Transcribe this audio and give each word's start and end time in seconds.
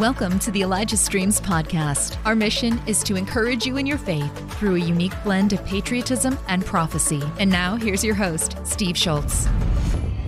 Welcome 0.00 0.38
to 0.38 0.50
the 0.50 0.62
Elijah 0.62 0.96
Streams 0.96 1.42
podcast. 1.42 2.16
Our 2.24 2.34
mission 2.34 2.80
is 2.86 3.02
to 3.02 3.16
encourage 3.16 3.66
you 3.66 3.76
in 3.76 3.84
your 3.84 3.98
faith 3.98 4.32
through 4.54 4.76
a 4.76 4.78
unique 4.78 5.12
blend 5.22 5.52
of 5.52 5.62
patriotism 5.66 6.38
and 6.48 6.64
prophecy. 6.64 7.22
And 7.38 7.50
now, 7.50 7.76
here's 7.76 8.02
your 8.02 8.14
host, 8.14 8.56
Steve 8.64 8.96
Shultz. 8.96 9.46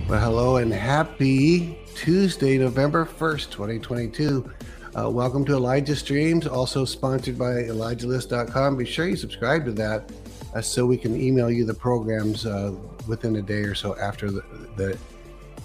Well, 0.07 0.19
hello 0.19 0.57
and 0.57 0.71
happy 0.71 1.75
Tuesday, 1.95 2.59
November 2.59 3.03
1st, 3.03 3.49
2022. 3.49 4.47
Uh, 4.95 5.09
welcome 5.09 5.43
to 5.45 5.53
Elijah 5.53 5.95
Streams, 5.95 6.45
also 6.45 6.85
sponsored 6.85 7.39
by 7.39 7.63
ElijahList.com. 7.63 8.77
Be 8.77 8.85
sure 8.85 9.07
you 9.07 9.15
subscribe 9.15 9.65
to 9.65 9.71
that 9.71 10.11
uh, 10.53 10.61
so 10.61 10.85
we 10.85 10.97
can 10.97 11.19
email 11.19 11.49
you 11.49 11.65
the 11.65 11.73
programs 11.73 12.45
uh, 12.45 12.75
within 13.07 13.37
a 13.37 13.41
day 13.41 13.63
or 13.63 13.73
so 13.73 13.97
after 13.97 14.29
the, 14.29 14.43
the 14.77 14.95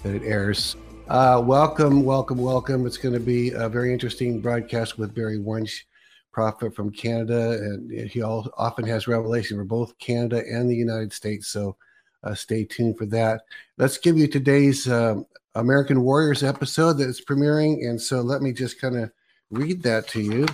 that 0.01 0.15
it 0.15 0.23
airs. 0.23 0.75
Uh, 1.09 1.41
welcome, 1.43 2.03
welcome, 2.03 2.37
welcome. 2.37 2.85
It's 2.85 2.99
going 2.99 3.15
to 3.15 3.19
be 3.19 3.49
a 3.49 3.67
very 3.67 3.91
interesting 3.91 4.39
broadcast 4.39 4.99
with 4.99 5.15
Barry 5.15 5.39
Wunsch, 5.39 5.85
prophet 6.31 6.75
from 6.75 6.91
Canada, 6.91 7.53
and 7.53 7.89
he 8.07 8.21
all, 8.21 8.47
often 8.59 8.85
has 8.85 9.07
revelation 9.07 9.57
for 9.57 9.63
both 9.63 9.97
Canada 9.97 10.43
and 10.47 10.69
the 10.69 10.75
United 10.75 11.11
States. 11.11 11.47
So 11.47 11.75
uh, 12.23 12.35
stay 12.35 12.63
tuned 12.63 12.99
for 12.99 13.07
that. 13.07 13.41
Let's 13.79 13.97
give 13.97 14.19
you 14.19 14.27
today's 14.27 14.87
um, 14.87 15.25
American 15.55 16.03
Warriors 16.03 16.43
episode 16.43 16.99
that's 16.99 17.25
premiering, 17.25 17.89
and 17.89 17.99
so 17.99 18.21
let 18.21 18.43
me 18.43 18.53
just 18.53 18.79
kind 18.79 18.95
of 18.95 19.11
read 19.49 19.81
that 19.81 20.07
to 20.09 20.21
you. 20.21 20.45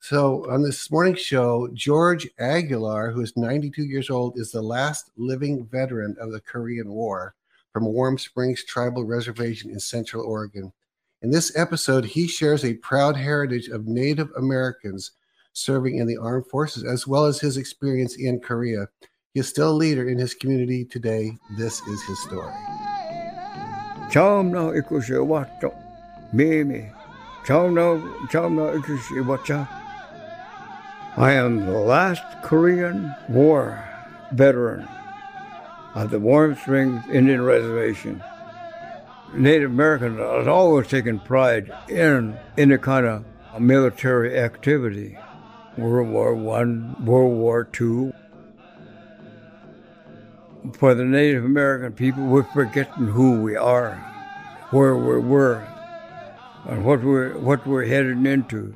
So 0.00 0.50
on 0.50 0.62
this 0.62 0.90
morning's 0.90 1.20
show, 1.20 1.68
George 1.74 2.26
Aguilar, 2.38 3.10
who 3.10 3.20
is 3.20 3.36
92 3.36 3.84
years 3.84 4.08
old, 4.08 4.38
is 4.38 4.52
the 4.52 4.62
last 4.62 5.10
living 5.18 5.66
veteran 5.66 6.16
of 6.18 6.32
the 6.32 6.40
Korean 6.40 6.88
War 6.88 7.34
from 7.78 7.92
Warm 7.92 8.18
Springs 8.18 8.64
Tribal 8.64 9.04
Reservation 9.04 9.70
in 9.70 9.78
Central 9.78 10.24
Oregon. 10.24 10.72
In 11.22 11.30
this 11.30 11.56
episode, 11.56 12.04
he 12.04 12.26
shares 12.26 12.64
a 12.64 12.74
proud 12.74 13.16
heritage 13.16 13.68
of 13.68 13.86
Native 13.86 14.30
Americans 14.36 15.12
serving 15.52 15.96
in 15.96 16.08
the 16.08 16.16
armed 16.16 16.48
forces, 16.48 16.82
as 16.82 17.06
well 17.06 17.24
as 17.24 17.38
his 17.38 17.56
experience 17.56 18.16
in 18.16 18.40
Korea. 18.40 18.88
He 19.32 19.38
is 19.38 19.48
still 19.48 19.70
a 19.70 19.78
leader 19.78 20.08
in 20.08 20.18
his 20.18 20.34
community 20.34 20.86
today. 20.86 21.30
This 21.56 21.80
is 21.82 22.02
his 22.02 22.20
story. 22.20 22.52
Mimi. 26.32 26.90
I 31.16 31.30
am 31.30 31.64
the 31.64 31.78
last 31.78 32.24
Korean 32.42 33.14
War 33.28 33.80
veteran 34.32 34.88
of 35.94 36.10
the 36.10 36.20
Warm 36.20 36.54
Springs 36.56 37.04
Indian 37.10 37.42
Reservation. 37.42 38.22
Native 39.34 39.70
Americans 39.70 40.18
have 40.18 40.48
always 40.48 40.88
taken 40.88 41.20
pride 41.20 41.70
in 41.88 42.38
any 42.56 42.78
kind 42.78 43.06
of 43.06 43.24
military 43.60 44.38
activity. 44.38 45.18
World 45.76 46.08
War 46.08 46.34
One, 46.34 47.04
World 47.04 47.36
War 47.36 47.64
Two. 47.64 48.12
For 50.74 50.94
the 50.94 51.04
Native 51.04 51.44
American 51.44 51.92
people, 51.92 52.24
we're 52.24 52.42
forgetting 52.42 53.06
who 53.06 53.40
we 53.40 53.54
are, 53.56 53.94
where 54.70 54.96
we 54.96 55.18
were, 55.18 55.66
and 56.66 56.84
what 56.84 57.02
we're 57.02 57.38
what 57.38 57.66
we're 57.66 57.86
heading 57.86 58.26
into. 58.26 58.74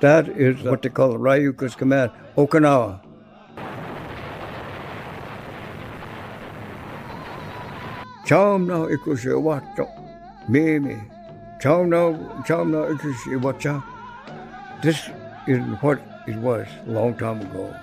That 0.00 0.28
is 0.28 0.62
what 0.62 0.82
they 0.82 0.88
call 0.88 1.12
the 1.12 1.18
Ryukyus 1.18 1.76
command, 1.76 2.10
Okinawa. 2.36 3.00
처음 8.29 8.67
나 8.67 8.87
이것이 8.89 9.29
왔죠. 9.29 9.87
매매. 10.49 10.99
처음 11.61 11.89
나 11.89 12.43
처음 12.45 12.71
나 12.71 12.87
이것이 12.87 13.35
왔죠. 13.41 13.83
This 14.81 15.09
is 15.47 15.61
what 15.81 16.01
it 16.27 16.37
was 16.39 16.67
a 16.87 16.91
long 16.91 17.15
time 17.17 17.41
ago. 17.41 17.73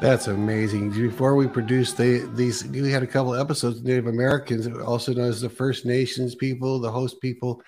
That's 0.00 0.26
amazing. 0.26 0.90
Before 0.90 1.36
we 1.36 1.46
produced 1.46 1.96
the, 1.96 2.28
these, 2.34 2.66
we 2.66 2.90
had 2.90 3.04
a 3.04 3.06
couple 3.06 3.34
of 3.34 3.40
episodes 3.40 3.78
of 3.78 3.84
Native 3.84 4.08
Americans, 4.08 4.66
also 4.66 5.14
known 5.14 5.28
as 5.28 5.40
the 5.40 5.48
First 5.48 5.86
Nations 5.86 6.34
people, 6.34 6.80
the 6.80 6.90
host 6.90 7.20
people. 7.20 7.62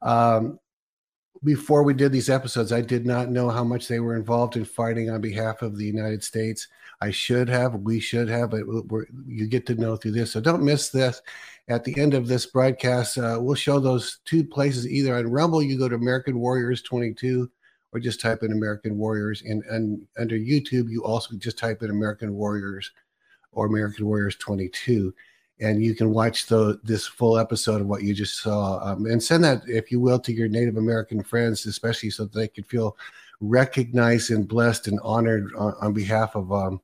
Um, 0.00 0.58
before 1.43 1.83
we 1.83 1.93
did 1.93 2.11
these 2.11 2.29
episodes, 2.29 2.71
I 2.71 2.81
did 2.81 3.05
not 3.05 3.29
know 3.29 3.49
how 3.49 3.63
much 3.63 3.87
they 3.87 3.99
were 3.99 4.15
involved 4.15 4.55
in 4.55 4.65
fighting 4.65 5.09
on 5.09 5.21
behalf 5.21 5.61
of 5.61 5.77
the 5.77 5.85
United 5.85 6.23
States. 6.23 6.67
I 7.01 7.11
should 7.11 7.47
have, 7.47 7.75
we 7.75 7.99
should 7.99 8.27
have, 8.27 8.51
but 8.51 8.61
you 9.25 9.47
get 9.47 9.65
to 9.67 9.75
know 9.75 9.95
through 9.95 10.11
this. 10.11 10.31
So 10.31 10.41
don't 10.41 10.63
miss 10.63 10.89
this. 10.89 11.21
At 11.69 11.83
the 11.83 11.97
end 11.99 12.13
of 12.13 12.27
this 12.27 12.45
broadcast, 12.45 13.17
uh, 13.17 13.37
we'll 13.39 13.55
show 13.55 13.79
those 13.79 14.19
two 14.25 14.43
places 14.43 14.87
either 14.87 15.15
on 15.15 15.27
Rumble, 15.27 15.61
you 15.61 15.77
go 15.77 15.87
to 15.87 15.95
American 15.95 16.39
Warriors 16.39 16.81
22, 16.81 17.49
or 17.93 17.99
just 17.99 18.19
type 18.19 18.43
in 18.43 18.51
American 18.51 18.97
Warriors. 18.97 19.41
And, 19.43 19.63
and 19.65 20.05
under 20.17 20.35
YouTube, 20.35 20.89
you 20.89 21.03
also 21.05 21.35
just 21.37 21.57
type 21.57 21.81
in 21.83 21.89
American 21.89 22.33
Warriors 22.33 22.91
or 23.51 23.65
American 23.65 24.05
Warriors 24.05 24.35
22 24.35 25.13
and 25.59 25.83
you 25.83 25.93
can 25.95 26.11
watch 26.11 26.47
the 26.47 26.79
this 26.83 27.05
full 27.05 27.37
episode 27.37 27.81
of 27.81 27.87
what 27.87 28.03
you 28.03 28.13
just 28.13 28.41
saw 28.41 28.79
um, 28.83 29.05
and 29.05 29.21
send 29.21 29.43
that 29.43 29.61
if 29.67 29.91
you 29.91 29.99
will 29.99 30.19
to 30.19 30.33
your 30.33 30.47
native 30.47 30.77
american 30.77 31.23
friends 31.23 31.65
especially 31.65 32.09
so 32.09 32.23
that 32.23 32.33
they 32.33 32.47
could 32.47 32.67
feel 32.67 32.97
recognized 33.41 34.31
and 34.31 34.47
blessed 34.47 34.87
and 34.87 34.99
honored 35.03 35.51
on, 35.55 35.73
on 35.81 35.93
behalf 35.93 36.35
of 36.35 36.51
um, 36.51 36.81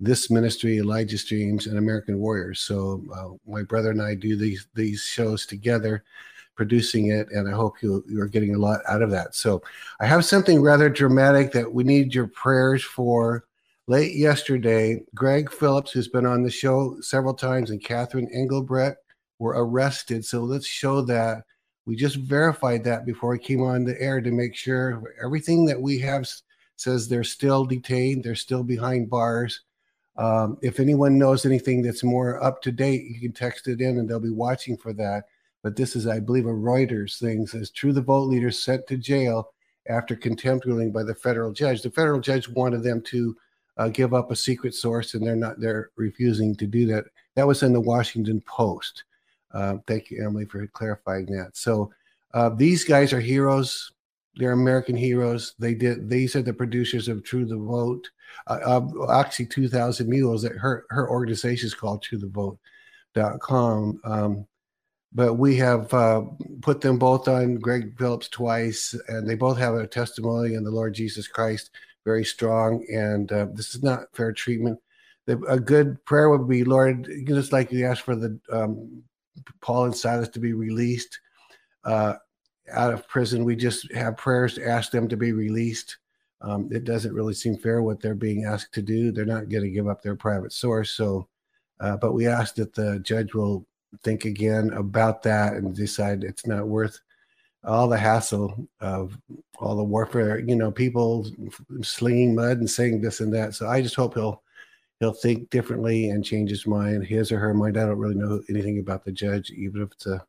this 0.00 0.30
ministry, 0.30 0.78
Elijah 0.78 1.18
Streams, 1.18 1.66
and 1.66 1.78
American 1.78 2.18
Warriors. 2.18 2.60
So 2.60 3.02
uh, 3.14 3.50
my 3.50 3.62
brother 3.62 3.90
and 3.90 4.02
I 4.02 4.14
do 4.14 4.36
these 4.36 4.66
these 4.74 5.02
shows 5.02 5.44
together, 5.44 6.04
producing 6.54 7.08
it, 7.10 7.30
and 7.30 7.48
I 7.48 7.52
hope 7.52 7.82
you 7.82 8.04
you 8.08 8.20
are 8.20 8.28
getting 8.28 8.54
a 8.54 8.58
lot 8.58 8.80
out 8.88 9.02
of 9.02 9.10
that. 9.10 9.34
So 9.34 9.62
I 10.00 10.06
have 10.06 10.24
something 10.24 10.62
rather 10.62 10.88
dramatic 10.88 11.52
that 11.52 11.72
we 11.72 11.84
need 11.84 12.14
your 12.14 12.28
prayers 12.28 12.84
for. 12.84 13.44
Late 13.88 14.14
yesterday, 14.14 15.00
Greg 15.14 15.50
Phillips, 15.50 15.90
who's 15.90 16.08
been 16.08 16.26
on 16.26 16.42
the 16.42 16.50
show 16.50 16.96
several 17.00 17.34
times, 17.34 17.70
and 17.70 17.82
Catherine 17.82 18.28
Engelbrecht 18.32 18.98
were 19.40 19.54
arrested. 19.56 20.24
So 20.24 20.42
let's 20.42 20.66
show 20.66 21.00
that. 21.02 21.44
We 21.86 21.96
just 21.96 22.16
verified 22.16 22.84
that 22.84 23.06
before 23.06 23.30
we 23.30 23.38
came 23.38 23.62
on 23.62 23.84
the 23.84 24.00
air 24.00 24.20
to 24.20 24.30
make 24.30 24.54
sure 24.54 25.02
everything 25.24 25.64
that 25.66 25.80
we 25.80 25.98
have 26.00 26.28
says 26.76 27.08
they're 27.08 27.24
still 27.24 27.64
detained, 27.64 28.22
they're 28.22 28.34
still 28.34 28.62
behind 28.62 29.08
bars 29.10 29.62
um, 30.18 30.58
if 30.62 30.80
anyone 30.80 31.16
knows 31.16 31.46
anything 31.46 31.80
that's 31.80 32.02
more 32.02 32.42
up 32.42 32.60
to 32.62 32.72
date, 32.72 33.04
you 33.04 33.20
can 33.20 33.32
text 33.32 33.68
it 33.68 33.80
in 33.80 33.98
and 33.98 34.08
they'll 34.08 34.18
be 34.18 34.30
watching 34.30 34.76
for 34.76 34.92
that. 34.94 35.24
But 35.62 35.76
this 35.76 35.94
is, 35.94 36.06
I 36.08 36.18
believe, 36.18 36.46
a 36.46 36.50
Reuters 36.50 37.18
thing 37.20 37.46
says 37.46 37.70
true 37.70 37.92
the 37.92 38.02
vote 38.02 38.28
leaders 38.28 38.62
sent 38.62 38.86
to 38.88 38.96
jail 38.96 39.52
after 39.88 40.16
contempt 40.16 40.66
ruling 40.66 40.92
by 40.92 41.04
the 41.04 41.14
federal 41.14 41.52
judge. 41.52 41.82
The 41.82 41.90
federal 41.90 42.20
judge 42.20 42.48
wanted 42.48 42.82
them 42.82 43.00
to 43.02 43.36
uh, 43.78 43.88
give 43.88 44.12
up 44.12 44.30
a 44.30 44.36
secret 44.36 44.74
source, 44.74 45.14
and 45.14 45.26
they're 45.26 45.36
not. 45.36 45.60
They're 45.60 45.90
refusing 45.96 46.54
to 46.56 46.66
do 46.66 46.86
that. 46.86 47.04
That 47.36 47.46
was 47.46 47.62
in 47.62 47.72
the 47.72 47.80
Washington 47.80 48.42
Post. 48.42 49.04
Uh, 49.52 49.76
thank 49.86 50.10
you, 50.10 50.22
Emily, 50.24 50.44
for 50.44 50.66
clarifying 50.68 51.26
that. 51.26 51.56
So 51.56 51.90
uh, 52.34 52.50
these 52.50 52.84
guys 52.84 53.12
are 53.12 53.20
heroes. 53.20 53.92
They're 54.36 54.52
American 54.52 54.96
heroes. 54.96 55.54
They 55.58 55.74
did. 55.74 56.08
These 56.08 56.36
are 56.36 56.42
the 56.42 56.52
producers 56.52 57.08
of 57.08 57.24
True 57.24 57.44
the 57.44 57.56
Vote. 57.56 58.08
Uh, 58.46 58.80
actually, 59.10 59.46
2,000 59.46 60.08
Mules. 60.08 60.42
That 60.42 60.56
her 60.56 60.84
her 60.90 61.08
organization 61.10 61.66
is 61.66 61.74
called 61.74 62.02
True 62.02 62.18
the 62.18 62.28
Vote.com. 62.28 64.00
Um, 64.04 64.46
but 65.12 65.34
we 65.34 65.56
have 65.56 65.92
uh, 65.94 66.22
put 66.60 66.80
them 66.80 66.98
both 66.98 67.28
on 67.28 67.56
Greg 67.56 67.96
Phillips 67.98 68.28
twice, 68.28 68.94
and 69.08 69.28
they 69.28 69.34
both 69.34 69.56
have 69.56 69.74
a 69.74 69.86
testimony 69.86 70.54
in 70.54 70.64
the 70.64 70.70
Lord 70.70 70.94
Jesus 70.94 71.26
Christ, 71.26 71.70
very 72.10 72.24
strong. 72.24 72.70
And 72.92 73.30
uh, 73.30 73.46
this 73.52 73.74
is 73.74 73.82
not 73.82 74.14
fair 74.14 74.32
treatment. 74.32 74.78
The, 75.26 75.38
a 75.42 75.60
good 75.60 76.02
prayer 76.04 76.30
would 76.30 76.48
be, 76.48 76.64
Lord, 76.64 77.08
just 77.26 77.52
like 77.52 77.70
you 77.70 77.86
asked 77.86 78.02
for 78.02 78.16
the 78.16 78.38
um, 78.50 79.02
Paul 79.60 79.84
and 79.84 79.96
Silas 79.96 80.30
to 80.30 80.40
be 80.40 80.54
released. 80.54 81.20
Uh, 81.84 82.14
out 82.72 82.92
of 82.92 83.08
prison. 83.08 83.44
We 83.44 83.56
just 83.56 83.92
have 83.92 84.16
prayers 84.16 84.54
to 84.54 84.66
ask 84.66 84.90
them 84.90 85.08
to 85.08 85.16
be 85.16 85.32
released. 85.32 85.96
Um, 86.40 86.68
it 86.70 86.84
doesn't 86.84 87.14
really 87.14 87.34
seem 87.34 87.56
fair 87.56 87.82
what 87.82 88.00
they're 88.00 88.14
being 88.14 88.44
asked 88.44 88.72
to 88.74 88.82
do. 88.82 89.10
They're 89.10 89.24
not 89.24 89.48
going 89.48 89.64
to 89.64 89.70
give 89.70 89.88
up 89.88 90.02
their 90.02 90.16
private 90.16 90.52
source. 90.52 90.90
So, 90.90 91.28
uh, 91.80 91.96
but 91.96 92.12
we 92.12 92.26
ask 92.26 92.54
that 92.56 92.74
the 92.74 93.00
judge 93.00 93.34
will 93.34 93.66
think 94.02 94.24
again 94.24 94.70
about 94.74 95.22
that 95.22 95.54
and 95.54 95.74
decide 95.74 96.22
it's 96.22 96.46
not 96.46 96.68
worth 96.68 97.00
all 97.64 97.88
the 97.88 97.98
hassle 97.98 98.68
of 98.80 99.18
all 99.58 99.76
the 99.76 99.84
warfare. 99.84 100.38
You 100.38 100.56
know, 100.56 100.70
people 100.70 101.26
slinging 101.82 102.34
mud 102.34 102.58
and 102.58 102.70
saying 102.70 103.00
this 103.00 103.20
and 103.20 103.32
that. 103.34 103.54
So 103.54 103.68
I 103.68 103.82
just 103.82 103.96
hope 103.96 104.14
he'll 104.14 104.42
he'll 105.00 105.12
think 105.12 105.50
differently 105.50 106.10
and 106.10 106.24
change 106.24 106.50
his 106.50 106.66
mind, 106.66 107.04
his 107.04 107.30
or 107.32 107.38
her 107.38 107.54
mind. 107.54 107.76
I 107.76 107.86
don't 107.86 107.98
really 107.98 108.14
know 108.14 108.42
anything 108.48 108.78
about 108.78 109.04
the 109.04 109.12
judge, 109.12 109.50
even 109.50 109.82
if 109.82 109.92
it's 109.92 110.06
a 110.06 110.24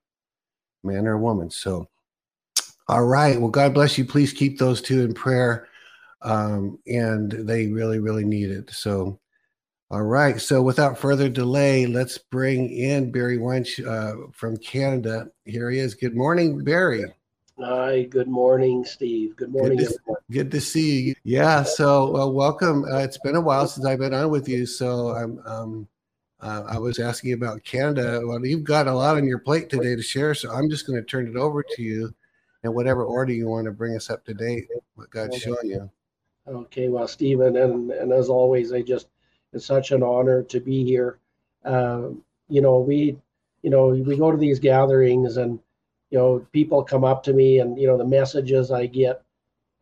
man 0.84 1.08
or 1.08 1.14
a 1.14 1.20
woman. 1.20 1.50
So 1.50 1.88
all 2.88 3.06
right. 3.06 3.40
Well, 3.40 3.52
God 3.52 3.74
bless 3.74 3.98
you. 3.98 4.06
Please 4.06 4.34
keep 4.34 4.58
those 4.58 4.82
two 4.82 5.02
in 5.04 5.14
prayer. 5.14 5.68
Um, 6.22 6.80
and 6.88 7.32
they 7.32 7.68
really, 7.68 8.00
really 8.00 8.26
need 8.26 8.52
it. 8.52 8.72
So 8.72 9.20
All 9.92 10.04
right. 10.04 10.40
So 10.40 10.62
without 10.62 11.00
further 11.00 11.30
delay, 11.30 11.88
let's 11.88 12.20
bring 12.20 12.70
in 12.70 13.12
Barry 13.12 13.40
Wunsch 13.40 13.80
uh, 13.80 14.14
from 14.34 14.58
Canada. 14.58 15.30
Here 15.46 15.72
he 15.72 15.80
is. 15.80 15.96
Good 15.96 16.16
morning, 16.16 16.64
Barry. 16.64 17.06
Hi. 17.62 18.04
Good 18.04 18.28
morning, 18.28 18.86
Steve. 18.86 19.36
Good 19.36 19.52
morning, 19.52 19.78
good 19.78 19.90
to, 19.90 20.00
everyone. 20.02 20.22
Good 20.32 20.52
to 20.52 20.62
see 20.62 21.02
you. 21.02 21.16
Yeah. 21.24 21.64
So 21.64 22.16
uh, 22.16 22.28
welcome. 22.28 22.86
Uh, 22.86 23.00
it's 23.00 23.18
been 23.18 23.36
a 23.36 23.42
while 23.42 23.68
since 23.68 23.86
I've 23.86 24.00
been 24.00 24.14
on 24.14 24.30
with 24.30 24.48
you. 24.48 24.66
So 24.66 25.10
I'm. 25.10 25.40
Um, 25.46 25.88
uh, 26.42 26.64
I 26.70 26.78
was 26.78 27.00
asking 27.00 27.34
about 27.34 27.66
Canada. 27.66 28.22
Well, 28.24 28.46
you've 28.46 28.64
got 28.64 28.88
a 28.88 28.94
lot 28.94 29.18
on 29.18 29.28
your 29.28 29.40
plate 29.40 29.70
today 29.70 29.98
to 29.98 30.02
share, 30.02 30.34
so 30.34 30.50
I'm 30.50 30.70
just 30.70 30.88
going 30.88 30.98
to 30.98 31.06
turn 31.06 31.28
it 31.28 31.36
over 31.36 31.62
to 31.62 31.82
you 31.82 32.14
in 32.64 32.74
whatever 32.74 33.04
order 33.04 33.34
you 33.34 33.48
want 33.50 33.66
to 33.66 33.72
bring 33.72 33.94
us 33.94 34.10
up 34.10 34.24
to 34.24 34.34
date. 34.34 34.70
What 34.96 35.10
God's 35.10 35.38
showing 35.38 35.66
you. 35.66 35.90
Okay. 36.48 36.88
Well, 36.88 37.10
Stephen, 37.10 37.58
and 37.58 37.92
and 37.92 38.14
as 38.14 38.30
always, 38.30 38.72
I 38.72 38.82
just 38.82 39.08
it's 39.52 39.66
such 39.66 39.92
an 39.92 40.02
honor 40.02 40.44
to 40.44 40.60
be 40.62 40.86
here. 40.86 41.20
Uh, 41.66 42.10
you 42.48 42.62
know, 42.62 42.80
we, 42.80 43.18
you 43.62 43.70
know, 43.70 43.88
we 43.88 44.16
go 44.16 44.32
to 44.32 44.38
these 44.38 44.60
gatherings 44.60 45.38
and, 45.38 45.60
you 46.10 46.18
know, 46.18 46.46
people 46.52 46.84
come 46.84 47.04
up 47.04 47.24
to 47.24 47.34
me 47.34 47.60
and, 47.60 47.80
you 47.80 47.88
know, 47.88 47.98
the 47.98 48.06
messages 48.06 48.72
I 48.72 48.86
get, 48.86 49.22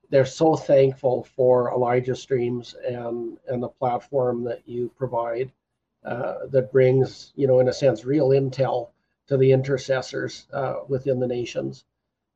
they're 0.10 0.26
so 0.26 0.56
thankful 0.56 1.28
for 1.36 1.72
Elijah 1.72 2.16
Streams 2.16 2.76
and, 2.86 3.38
and 3.48 3.62
the 3.62 3.68
platform 3.68 4.44
that 4.46 4.62
you 4.66 4.92
provide 4.98 5.52
uh, 6.06 6.46
that 6.50 6.72
brings, 6.72 7.34
you 7.36 7.48
know, 7.48 7.60
in 7.60 7.70
a 7.70 7.74
sense, 7.74 8.06
real 8.06 8.30
intel 8.30 8.90
to 9.28 9.38
the 9.38 9.52
intercessors 9.52 10.48
uh, 10.54 10.76
within 10.88 11.20
the 11.20 11.28
nations. 11.28 11.86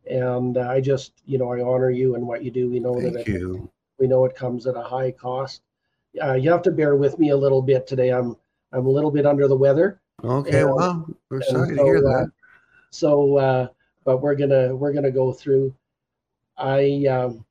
And 0.10 0.58
I 0.58 0.82
just, 0.82 1.14
you 1.26 1.38
know, 1.38 1.52
I 1.54 1.62
honor 1.62 1.92
you 1.92 2.16
and 2.16 2.28
what 2.28 2.44
you 2.44 2.52
do. 2.52 2.70
We 2.70 2.80
know 2.80 3.00
Thank 3.00 3.14
that 3.14 3.28
you. 3.28 3.70
we 4.00 4.08
know 4.08 4.26
it 4.26 4.36
comes 4.36 4.68
at 4.68 4.76
a 4.76 4.82
high 4.82 5.12
cost 5.12 5.62
uh, 6.22 6.34
you 6.34 6.52
have 6.52 6.62
to 6.64 6.72
bear 6.72 6.96
with 6.96 7.20
me 7.20 7.30
a 7.30 7.38
little 7.38 7.62
bit 7.62 7.88
today. 7.88 8.10
I'm 8.10 8.36
I'm 8.74 8.86
a 8.86 8.90
little 8.90 9.12
bit 9.12 9.26
under 9.26 9.48
the 9.48 9.56
weather. 9.56 10.00
Okay, 10.24 10.62
And- 10.62 10.76
well, 10.76 11.08
we're 11.30 11.42
sorry 11.42 11.70
to 11.70 11.78
so, 11.78 11.86
hear 11.86 11.98
uh, 11.98 12.02
that. 12.02 12.32
So, 12.92 13.38
uh, 13.38 13.68
but 14.04 14.18
we're 14.18 14.36
gonna 14.36 14.76
we're 14.76 14.94
gonna 14.94 15.12
go 15.12 15.32
through. 15.32 15.74
I, 16.58 17.06
um, 17.08 17.46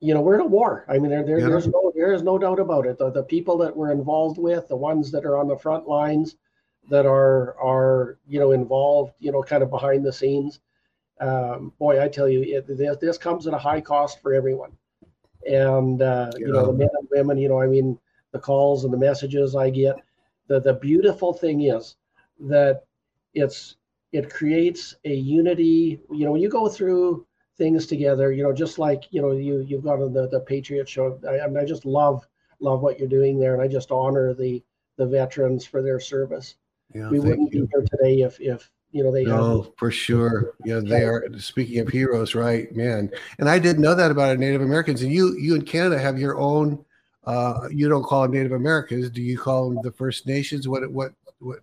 you 0.00 0.14
know, 0.14 0.20
we're 0.20 0.34
in 0.36 0.40
a 0.40 0.46
war. 0.46 0.84
I 0.88 0.98
mean, 0.98 1.10
there, 1.10 1.24
there 1.24 1.38
Yeah. 1.38 1.48
there's 1.48 1.66
no 1.68 1.92
there 1.94 2.12
is 2.12 2.22
no 2.22 2.38
doubt 2.38 2.58
about 2.60 2.86
it. 2.86 2.98
The, 2.98 3.10
the 3.10 3.22
people 3.22 3.56
that 3.58 3.76
we're 3.76 3.92
involved 3.92 4.38
with, 4.38 4.68
the 4.68 4.76
ones 4.76 5.10
that 5.12 5.24
are 5.24 5.36
on 5.36 5.48
the 5.48 5.56
front 5.56 5.88
lines, 5.88 6.36
that 6.90 7.06
are 7.06 7.56
are 7.58 8.18
you 8.26 8.40
know 8.40 8.52
involved, 8.52 9.14
you 9.20 9.32
know, 9.32 9.42
kind 9.42 9.62
of 9.62 9.70
behind 9.70 10.04
the 10.04 10.12
scenes. 10.12 10.60
Um, 11.20 11.72
boy, 11.78 12.02
I 12.02 12.08
tell 12.08 12.28
you, 12.28 12.42
it, 12.42 12.66
this, 12.66 12.96
this 12.98 13.18
comes 13.18 13.46
at 13.46 13.54
a 13.54 13.58
high 13.58 13.80
cost 13.80 14.20
for 14.20 14.34
everyone. 14.34 14.72
And 15.48 16.02
uh, 16.02 16.30
you 16.36 16.48
know, 16.48 16.66
the 16.66 16.72
men 16.72 16.88
and 16.98 17.08
women. 17.10 17.38
You 17.38 17.48
know, 17.48 17.60
I 17.60 17.66
mean, 17.66 17.98
the 18.32 18.38
calls 18.38 18.84
and 18.84 18.92
the 18.92 18.98
messages 18.98 19.54
I 19.54 19.70
get. 19.70 19.96
The 20.48 20.60
the 20.60 20.74
beautiful 20.74 21.32
thing 21.32 21.62
is 21.62 21.96
that 22.40 22.84
it's 23.34 23.76
it 24.12 24.30
creates 24.30 24.94
a 25.04 25.14
unity. 25.14 26.00
You 26.10 26.26
know, 26.26 26.32
when 26.32 26.42
you 26.42 26.48
go 26.48 26.68
through 26.68 27.26
things 27.58 27.86
together, 27.86 28.32
you 28.32 28.42
know, 28.42 28.52
just 28.52 28.78
like 28.78 29.04
you 29.10 29.20
know, 29.20 29.32
you 29.32 29.60
you've 29.60 29.84
got 29.84 30.00
on 30.00 30.12
the 30.12 30.28
the 30.28 30.40
Patriot 30.40 30.88
show. 30.88 31.18
I, 31.28 31.40
I 31.40 31.46
mean, 31.48 31.58
I 31.58 31.64
just 31.64 31.84
love 31.84 32.26
love 32.60 32.80
what 32.80 32.98
you're 32.98 33.08
doing 33.08 33.38
there, 33.38 33.54
and 33.54 33.62
I 33.62 33.68
just 33.68 33.90
honor 33.90 34.34
the 34.34 34.62
the 34.96 35.06
veterans 35.06 35.66
for 35.66 35.82
their 35.82 35.98
service. 35.98 36.56
Yeah, 36.94 37.08
we 37.08 37.20
wouldn't 37.20 37.52
you. 37.52 37.62
be 37.62 37.68
here 37.72 37.86
today 37.90 38.22
if 38.22 38.40
if 38.40 38.70
you 38.92 39.02
know 39.02 39.10
they 39.10 39.24
No, 39.24 39.72
for 39.76 39.90
sure. 39.90 40.54
Yeah, 40.64 40.80
they 40.84 41.02
are. 41.02 41.26
Speaking 41.38 41.80
of 41.80 41.88
heroes, 41.88 42.34
right, 42.34 42.74
man? 42.76 43.10
And 43.38 43.48
I 43.48 43.58
didn't 43.58 43.82
know 43.82 43.94
that 43.94 44.10
about 44.10 44.38
Native 44.38 44.60
Americans. 44.60 45.02
And 45.02 45.10
you, 45.10 45.36
you 45.38 45.54
in 45.54 45.62
Canada 45.62 45.98
have 45.98 46.18
your 46.18 46.38
own. 46.38 46.84
Uh, 47.24 47.68
you 47.70 47.88
don't 47.88 48.02
call 48.02 48.22
them 48.22 48.32
Native 48.32 48.52
Americans. 48.52 49.08
Do 49.08 49.22
you 49.22 49.38
call 49.38 49.70
them 49.70 49.80
the 49.82 49.92
First 49.92 50.26
Nations? 50.26 50.68
What? 50.68 50.90
What? 50.90 51.12
What? 51.38 51.60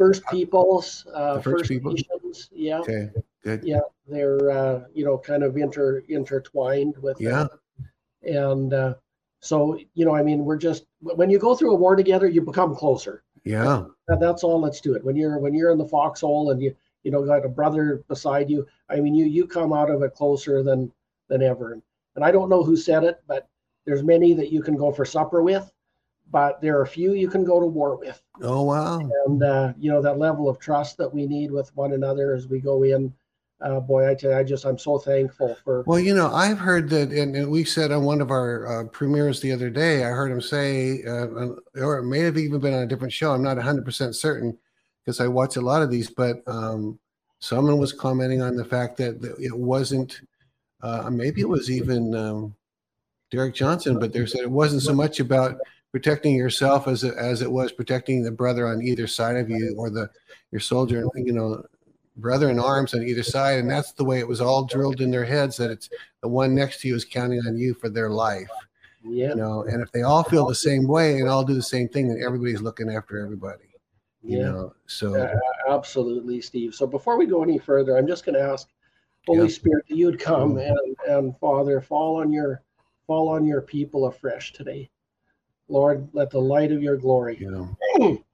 First 0.00 0.24
Peoples, 0.30 1.06
uh, 1.12 1.34
The 1.36 1.42
First 1.42 1.58
First, 1.58 1.68
People? 1.68 1.92
Nations. 1.92 2.48
Yeah, 2.52 2.78
Okay, 2.78 3.10
good. 3.44 3.62
yeah, 3.62 3.80
they're 4.08 4.50
uh, 4.50 4.84
you 4.94 5.04
know 5.04 5.18
kind 5.18 5.42
of 5.42 5.56
inter 5.58 6.02
intertwined 6.08 6.96
with 7.02 7.20
Yeah. 7.20 7.48
that. 7.48 8.40
and 8.44 8.72
uh, 8.72 8.94
so 9.40 9.78
you 9.94 10.04
know 10.06 10.14
i 10.14 10.22
mean 10.22 10.44
we're 10.44 10.58
just 10.58 10.84
when 11.00 11.30
you 11.30 11.38
go 11.38 11.54
through 11.54 11.72
a 11.72 11.74
war 11.74 11.96
together 11.96 12.28
you 12.28 12.42
become 12.42 12.74
closer 12.76 13.22
Yeah, 13.44 13.84
That- 14.08 14.20
that's 14.20 14.44
all 14.44 14.60
let's 14.60 14.80
do 14.82 14.94
it 14.94 15.02
when 15.04 15.16
you're 15.16 15.38
when 15.38 15.54
you're 15.54 15.70
in 15.70 15.78
the 15.78 15.88
foxhole 15.88 16.50
and 16.50 16.60
you 16.62 16.74
you 17.04 17.10
know 17.10 17.24
got 17.24 17.46
a 17.46 17.48
brother 17.48 18.02
beside 18.08 18.50
you 18.50 18.66
i 18.90 19.00
mean 19.00 19.14
you 19.14 19.24
you 19.24 19.46
come 19.46 19.72
out 19.72 19.90
of 19.90 20.02
it 20.02 20.14
closer 20.14 20.62
than 20.62 20.92
than 21.28 21.42
ever 21.42 21.72
and 22.16 22.24
i 22.24 22.30
don't 22.30 22.50
know 22.50 22.62
who 22.62 22.76
said 22.76 23.02
it 23.04 23.22
but 23.26 23.48
there's 23.86 24.02
many 24.02 24.34
that 24.34 24.52
you 24.52 24.60
can 24.62 24.76
go 24.76 24.92
for 24.92 25.06
supper 25.06 25.42
with 25.42 25.72
but 26.30 26.60
there 26.60 26.78
are 26.78 26.82
a 26.82 26.86
few 26.86 27.12
you 27.14 27.28
can 27.28 27.44
go 27.44 27.60
to 27.60 27.66
war 27.66 27.96
with 27.96 28.22
Oh 28.42 28.62
wow. 28.62 28.98
and 29.26 29.42
uh, 29.42 29.72
you 29.78 29.90
know 29.90 30.00
that 30.02 30.18
level 30.18 30.48
of 30.48 30.58
trust 30.58 30.96
that 30.98 31.12
we 31.12 31.26
need 31.26 31.50
with 31.50 31.74
one 31.76 31.92
another 31.92 32.34
as 32.34 32.48
we 32.48 32.60
go 32.60 32.82
in 32.84 33.12
uh, 33.60 33.78
boy 33.80 34.08
i 34.08 34.14
tell 34.14 34.30
you 34.30 34.36
i 34.38 34.42
just 34.42 34.64
i'm 34.64 34.78
so 34.78 34.96
thankful 34.98 35.54
for 35.64 35.82
Well, 35.86 35.98
you 35.98 36.14
know, 36.14 36.32
I've 36.32 36.58
heard 36.58 36.88
that, 36.90 37.10
and, 37.10 37.36
and 37.36 37.50
we 37.50 37.64
said 37.64 37.92
on 37.92 38.04
one 38.04 38.20
of 38.22 38.30
our 38.30 38.66
uh, 38.66 38.84
premieres 38.88 39.40
the 39.40 39.52
other 39.52 39.68
day, 39.68 40.04
I 40.04 40.08
heard 40.08 40.32
him 40.32 40.40
say, 40.40 41.02
uh, 41.06 41.26
or 41.76 41.98
it 41.98 42.04
may 42.04 42.20
have 42.20 42.38
even 42.38 42.60
been 42.60 42.72
on 42.72 42.82
a 42.82 42.86
different 42.86 43.12
show. 43.12 43.32
I'm 43.32 43.42
not 43.42 43.58
100% 43.58 44.14
certain 44.14 44.56
because 45.04 45.20
I 45.20 45.26
watch 45.28 45.56
a 45.56 45.60
lot 45.60 45.82
of 45.82 45.90
these, 45.90 46.08
but 46.10 46.42
um, 46.46 46.98
someone 47.40 47.78
was 47.78 47.92
commenting 47.92 48.40
on 48.40 48.56
the 48.56 48.64
fact 48.64 48.96
that 48.98 49.20
that 49.20 49.38
it 49.38 49.56
wasn't, 49.56 50.20
uh, 50.82 51.10
maybe 51.10 51.42
it 51.42 51.48
was 51.48 51.70
even 51.70 52.14
um, 52.14 52.54
Derek 53.30 53.54
Johnson, 53.54 53.98
but 53.98 54.12
they 54.12 54.24
said 54.26 54.40
it 54.40 54.50
wasn't 54.50 54.82
so 54.82 54.94
much 54.94 55.20
about 55.20 55.58
protecting 55.92 56.34
yourself 56.34 56.86
as 56.86 57.04
it, 57.04 57.14
as 57.16 57.42
it 57.42 57.50
was 57.50 57.72
protecting 57.72 58.22
the 58.22 58.30
brother 58.30 58.66
on 58.66 58.82
either 58.82 59.06
side 59.06 59.36
of 59.36 59.50
you 59.50 59.74
or 59.76 59.90
the 59.90 60.08
your 60.52 60.60
soldier, 60.60 61.04
you 61.14 61.32
know, 61.32 61.64
brother 62.16 62.50
in 62.50 62.58
arms 62.58 62.94
on 62.94 63.02
either 63.02 63.22
side, 63.22 63.58
and 63.58 63.70
that's 63.70 63.92
the 63.92 64.04
way 64.04 64.18
it 64.18 64.28
was 64.28 64.40
all 64.40 64.64
drilled 64.64 65.00
in 65.00 65.10
their 65.10 65.24
heads 65.24 65.56
that 65.56 65.70
it's 65.70 65.88
the 66.22 66.28
one 66.28 66.54
next 66.54 66.80
to 66.80 66.88
you 66.88 66.94
is 66.94 67.04
counting 67.04 67.40
on 67.46 67.56
you 67.56 67.74
for 67.74 67.88
their 67.88 68.10
life. 68.10 68.50
yeah 69.04 69.30
You 69.30 69.36
know, 69.36 69.62
and 69.62 69.82
if 69.82 69.90
they 69.92 70.02
all 70.02 70.22
feel 70.24 70.46
the 70.46 70.54
same 70.54 70.86
way 70.86 71.18
and 71.18 71.28
all 71.28 71.44
do 71.44 71.54
the 71.54 71.62
same 71.62 71.88
thing, 71.88 72.08
then 72.08 72.22
everybody's 72.24 72.60
looking 72.60 72.90
after 72.90 73.22
everybody. 73.22 73.64
You 74.22 74.38
yeah 74.38 74.44
know, 74.44 74.74
so 74.86 75.14
Uh, 75.16 75.34
absolutely, 75.68 76.40
Steve. 76.40 76.74
So 76.74 76.86
before 76.86 77.16
we 77.16 77.26
go 77.26 77.42
any 77.42 77.58
further, 77.58 77.96
I'm 77.96 78.06
just 78.06 78.24
going 78.24 78.34
to 78.34 78.42
ask 78.42 78.68
Holy 79.26 79.42
Yeah. 79.42 79.48
Spirit 79.48 79.84
that 79.88 79.96
you'd 79.96 80.18
come 80.18 80.58
and, 80.58 80.96
and 81.08 81.38
Father 81.38 81.80
fall 81.80 82.16
on 82.16 82.30
your 82.32 82.62
fall 83.06 83.28
on 83.28 83.46
your 83.46 83.62
people 83.62 84.06
afresh 84.06 84.52
today. 84.52 84.90
Lord, 85.70 86.08
let 86.12 86.30
the 86.30 86.40
light 86.40 86.72
of 86.72 86.82
your 86.82 86.96
glory 86.96 87.38
know, 87.40 87.68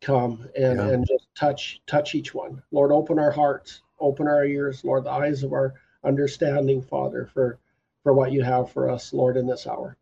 come 0.00 0.48
and, 0.56 0.78
Yeah. 0.78 0.88
and 0.88 1.06
just 1.06 1.26
touch 1.34 1.80
touch 1.86 2.14
each 2.14 2.32
one. 2.32 2.62
Lord, 2.70 2.92
open 2.92 3.18
our 3.18 3.32
hearts, 3.32 3.82
open 3.98 4.28
our 4.28 4.44
ears, 4.44 4.84
Lord, 4.84 5.04
the 5.04 5.10
eyes 5.10 5.42
of 5.42 5.52
our 5.52 5.74
understanding, 6.04 6.80
Father, 6.80 7.28
for 7.34 7.58
for 8.02 8.12
what 8.12 8.30
you 8.30 8.42
have 8.42 8.70
for 8.70 8.88
us, 8.88 9.12
Lord, 9.12 9.36
in 9.36 9.46
this 9.46 9.66
hour. 9.66 9.96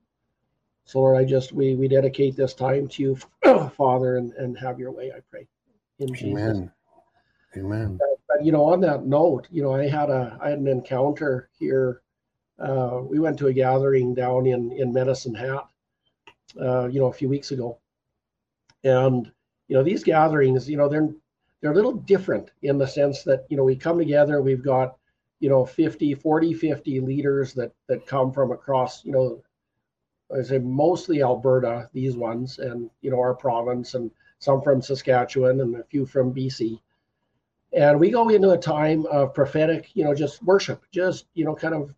So 0.85 1.01
Lord, 1.01 1.17
I 1.17 1.25
just 1.25 1.53
we 1.53 1.75
we 1.75 1.89
dedicate 1.89 2.37
this 2.37 2.53
time 2.55 2.89
to 2.89 3.03
you, 3.03 3.17
Father, 3.77 4.19
and, 4.19 4.33
and 4.35 4.59
have 4.59 4.79
your 4.79 4.93
way, 4.93 5.11
I 5.13 5.21
pray. 5.31 5.49
In 5.99 6.09
Jesus' 6.13 6.33
amen, 6.33 6.73
amen. 7.57 8.01
but 8.29 8.45
you 8.45 8.53
know 8.53 8.65
on 8.65 8.81
that 8.81 9.07
note 9.07 9.47
you 9.51 9.63
know 9.63 9.73
i 9.73 9.87
had 9.87 10.11
a 10.11 10.37
i 10.43 10.51
had 10.51 10.59
an 10.59 10.67
encounter 10.67 11.49
here 11.57 12.03
uh, 12.59 13.01
we 13.03 13.19
went 13.19 13.39
to 13.39 13.49
a 13.49 13.53
gathering 13.53 14.15
down 14.15 14.47
in 14.47 14.73
in 14.73 14.93
medicine 14.93 15.35
hat 15.35 15.65
uh, 16.61 16.87
you 16.87 17.01
know 17.01 17.07
a 17.07 17.13
few 17.13 17.29
weeks 17.29 17.51
ago. 17.51 17.79
And 18.85 19.31
you 19.69 19.77
know 19.77 19.83
these 19.83 20.05
gatherings 20.05 20.69
you 20.69 20.77
know 20.77 20.89
they're 20.89 21.09
they're 21.61 21.73
a 21.73 21.75
little 21.75 21.95
different 21.95 22.51
in 22.63 22.79
the 22.79 22.87
sense 22.87 23.23
that 23.23 23.47
you 23.49 23.57
know 23.57 23.65
we 23.65 23.77
come 23.77 23.99
together 23.99 24.43
we've 24.43 24.63
got 24.63 24.97
you 25.41 25.49
know 25.49 25.65
50 25.65 26.15
40 26.15 26.55
50 26.55 27.01
leaders 27.01 27.55
that 27.55 27.73
that 27.89 28.07
come 28.07 28.33
from 28.33 28.53
across 28.53 29.05
you 29.05 29.13
know 29.13 29.43
i 30.37 30.43
say 30.43 30.59
mostly 30.59 31.23
alberta 31.23 31.89
these 31.93 32.17
ones 32.17 32.59
and 32.59 32.91
you 33.01 33.11
know 33.11 33.19
our 33.19 33.35
province 33.35 33.95
and 33.95 34.11
some 34.39 34.61
from 34.61 34.83
saskatchewan 34.83 35.61
and 35.61 35.77
a 35.77 35.85
few 35.85 36.05
from 36.07 36.35
bc 36.35 36.79
and 37.73 37.99
we 37.99 38.11
go 38.11 38.29
into 38.29 38.51
a 38.51 38.59
time 38.59 39.07
of 39.07 39.35
prophetic 39.35 39.91
you 39.95 40.05
know 40.05 40.15
just 40.15 40.43
worship 40.43 40.85
just 40.93 41.27
you 41.35 41.45
know 41.45 41.55
kind 41.55 41.75
of 41.75 41.95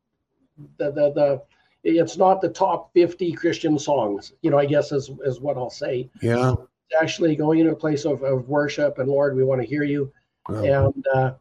the 0.78 0.90
the, 0.90 1.10
the 1.12 1.42
it's 1.84 2.16
not 2.16 2.40
the 2.40 2.48
top 2.48 2.92
50 2.94 3.32
christian 3.32 3.78
songs 3.78 4.32
you 4.42 4.50
know 4.50 4.58
i 4.58 4.66
guess 4.66 4.92
is, 4.92 5.10
is 5.25 5.40
what 5.40 5.56
i'll 5.56 5.70
say. 5.70 6.10
Yeah, 6.20 6.52
it's 6.52 7.00
actually 7.00 7.36
going 7.36 7.60
into 7.60 7.72
a 7.72 7.76
place 7.76 8.04
of, 8.04 8.22
of 8.22 8.48
worship 8.48 8.98
and 8.98 9.08
lord 9.08 9.36
we 9.36 9.44
want 9.44 9.60
to 9.60 9.66
hear 9.66 9.84
you. 9.84 10.12
Well, 10.48 10.92
and 10.94 11.06
uh 11.14 11.34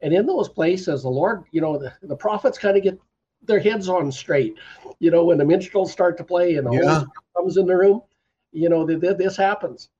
and 0.00 0.12
in 0.12 0.26
those 0.26 0.48
places 0.48 1.02
the 1.02 1.08
lord 1.08 1.44
you 1.50 1.60
know 1.60 1.78
the, 1.78 1.92
the 2.02 2.16
prophets 2.16 2.58
kind 2.58 2.76
of 2.76 2.82
get 2.82 3.00
their 3.42 3.60
heads 3.60 3.88
on 3.88 4.10
straight 4.10 4.56
you 5.00 5.10
know 5.10 5.24
when 5.24 5.38
the 5.38 5.44
minstrels 5.44 5.92
start 5.92 6.16
to 6.18 6.24
play 6.24 6.56
and 6.56 6.66
the 6.66 6.72
Yeah. 6.72 7.04
Comes 7.36 7.56
in 7.56 7.66
the 7.66 7.76
room 7.76 8.02
you 8.52 8.68
know 8.68 8.86
th- 8.86 9.00
th- 9.00 9.16
this 9.16 9.36
happens. 9.36 9.90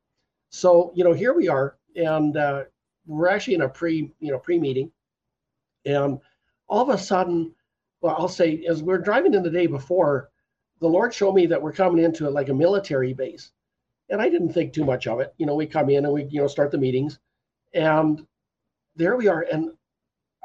So 0.50 0.92
you 0.94 1.04
know 1.04 1.12
here 1.12 1.34
we 1.34 1.48
are 1.48 1.76
and 1.96 2.36
uh 2.36 2.64
we're 3.06 3.28
actually 3.28 3.54
in 3.54 3.62
a 3.62 3.68
pre 3.68 4.10
you 4.20 4.32
know 4.32 4.38
pre 4.38 4.58
meeting 4.58 4.90
and 5.84 6.20
all 6.68 6.82
of 6.82 6.88
a 6.88 6.98
sudden 6.98 7.54
well 8.04 8.14
i'll 8.20 8.28
say 8.28 8.64
as 8.68 8.84
we're 8.84 8.98
driving 8.98 9.34
in 9.34 9.42
the 9.42 9.50
day 9.50 9.66
before 9.66 10.30
the 10.80 10.88
Lord 10.88 11.14
showed 11.14 11.34
me 11.34 11.46
that 11.46 11.62
we're 11.62 11.72
coming 11.72 12.04
into 12.04 12.28
like 12.28 12.50
a 12.50 12.54
military 12.54 13.14
base. 13.14 13.52
And 14.10 14.20
I 14.20 14.28
didn't 14.28 14.52
think 14.52 14.72
too 14.72 14.84
much 14.84 15.06
of 15.06 15.20
it. 15.20 15.32
You 15.38 15.46
know, 15.46 15.54
we 15.54 15.66
come 15.66 15.88
in 15.88 16.04
and 16.04 16.12
we, 16.12 16.24
you 16.24 16.40
know, 16.40 16.46
start 16.46 16.70
the 16.70 16.78
meetings. 16.78 17.18
And 17.72 18.26
there 18.94 19.16
we 19.16 19.26
are. 19.28 19.46
And 19.50 19.72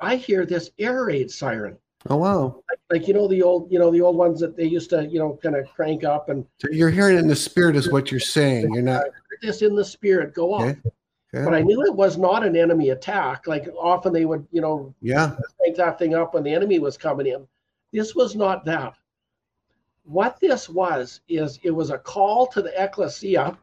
I 0.02 0.16
hear 0.16 0.46
this 0.46 0.72
air 0.80 1.06
raid 1.06 1.30
siren. 1.30 1.78
Oh 2.10 2.16
wow! 2.16 2.64
Like, 2.70 2.80
like, 2.90 3.08
you 3.10 3.14
know 3.14 3.28
the 3.28 3.44
old, 3.44 3.70
you 3.70 3.78
know 3.78 3.92
the 3.92 4.00
old 4.00 4.16
ones 4.16 4.40
that 4.40 4.56
they 4.56 4.64
used 4.64 4.90
to, 4.92 5.06
you 5.06 5.20
know, 5.20 5.38
kind 5.44 5.58
of 5.58 5.68
crank 5.68 6.06
up 6.06 6.30
and. 6.30 6.46
So 6.62 6.70
you're 6.72 6.90
hearing 6.90 7.18
it 7.18 7.20
in 7.20 7.28
the 7.28 7.36
spirit, 7.36 7.76
is 7.76 7.92
what 7.92 8.10
you're 8.10 8.22
saying. 8.22 8.74
You're 8.74 8.82
not. 8.82 9.04
This 9.42 9.62
in 9.62 9.76
the 9.76 9.84
spirit 9.84 10.34
go 10.34 10.54
off. 10.54 10.62
Okay. 10.62 10.80
Okay. 11.34 11.46
But 11.46 11.54
I 11.54 11.62
knew 11.62 11.84
it 11.84 11.94
was 11.94 12.18
not 12.18 12.44
an 12.44 12.56
enemy 12.56 12.90
attack. 12.90 13.46
Like 13.46 13.70
often 13.78 14.14
they 14.14 14.26
would, 14.26 14.48
you 14.52 14.62
know, 14.62 14.94
yeah, 15.02 15.36
crank 15.58 15.76
that 15.78 16.00
thing 16.00 16.16
up 16.16 16.34
when 16.34 16.44
the 16.44 16.54
enemy 16.54 16.80
was 16.80 16.98
coming 16.98 17.28
in. 17.28 17.48
This 17.92 18.16
was 18.16 18.36
not 18.36 18.66
that. 18.66 18.94
What 20.06 20.40
this 20.40 20.68
was 20.68 21.22
is 21.30 21.60
it 21.62 21.70
was 21.70 21.92
a 21.92 22.00
call 22.00 22.48
to 22.48 22.64
the 22.64 22.84
ecclesia 22.84 23.56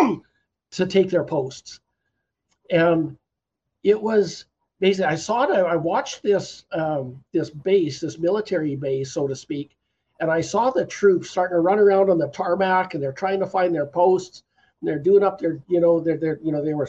to 0.72 0.86
take 0.86 1.08
their 1.08 1.22
posts, 1.22 1.78
and 2.70 3.16
it 3.84 4.00
was 4.00 4.46
basically 4.80 5.06
I 5.06 5.14
saw 5.14 5.44
it. 5.44 5.50
I 5.52 5.76
watched 5.76 6.20
this 6.20 6.64
um, 6.72 7.22
this 7.32 7.48
base, 7.48 8.00
this 8.00 8.18
military 8.18 8.74
base, 8.74 9.12
so 9.12 9.28
to 9.28 9.36
speak, 9.36 9.76
and 10.18 10.32
I 10.32 10.40
saw 10.40 10.70
the 10.70 10.84
troops 10.84 11.30
starting 11.30 11.54
to 11.54 11.60
run 11.60 11.78
around 11.78 12.10
on 12.10 12.18
the 12.18 12.28
tarmac, 12.28 12.94
and 12.94 13.02
they're 13.02 13.12
trying 13.12 13.38
to 13.38 13.46
find 13.46 13.72
their 13.72 13.86
posts. 13.86 14.42
And 14.80 14.88
they're 14.88 14.98
doing 14.98 15.22
up 15.22 15.38
their, 15.38 15.62
you 15.68 15.80
know, 15.80 16.00
they're, 16.00 16.18
they're, 16.18 16.40
you 16.42 16.52
know, 16.52 16.62
they 16.62 16.74
were 16.74 16.88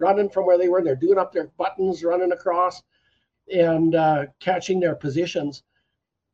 running 0.00 0.28
from 0.28 0.46
where 0.46 0.58
they 0.58 0.68
were. 0.68 0.82
They're 0.82 0.96
doing 0.96 1.18
up 1.18 1.32
their 1.32 1.48
buttons, 1.58 2.04
running 2.04 2.32
across, 2.32 2.82
and 3.52 3.94
uh, 3.94 4.26
catching 4.40 4.80
their 4.80 4.94
positions. 4.94 5.62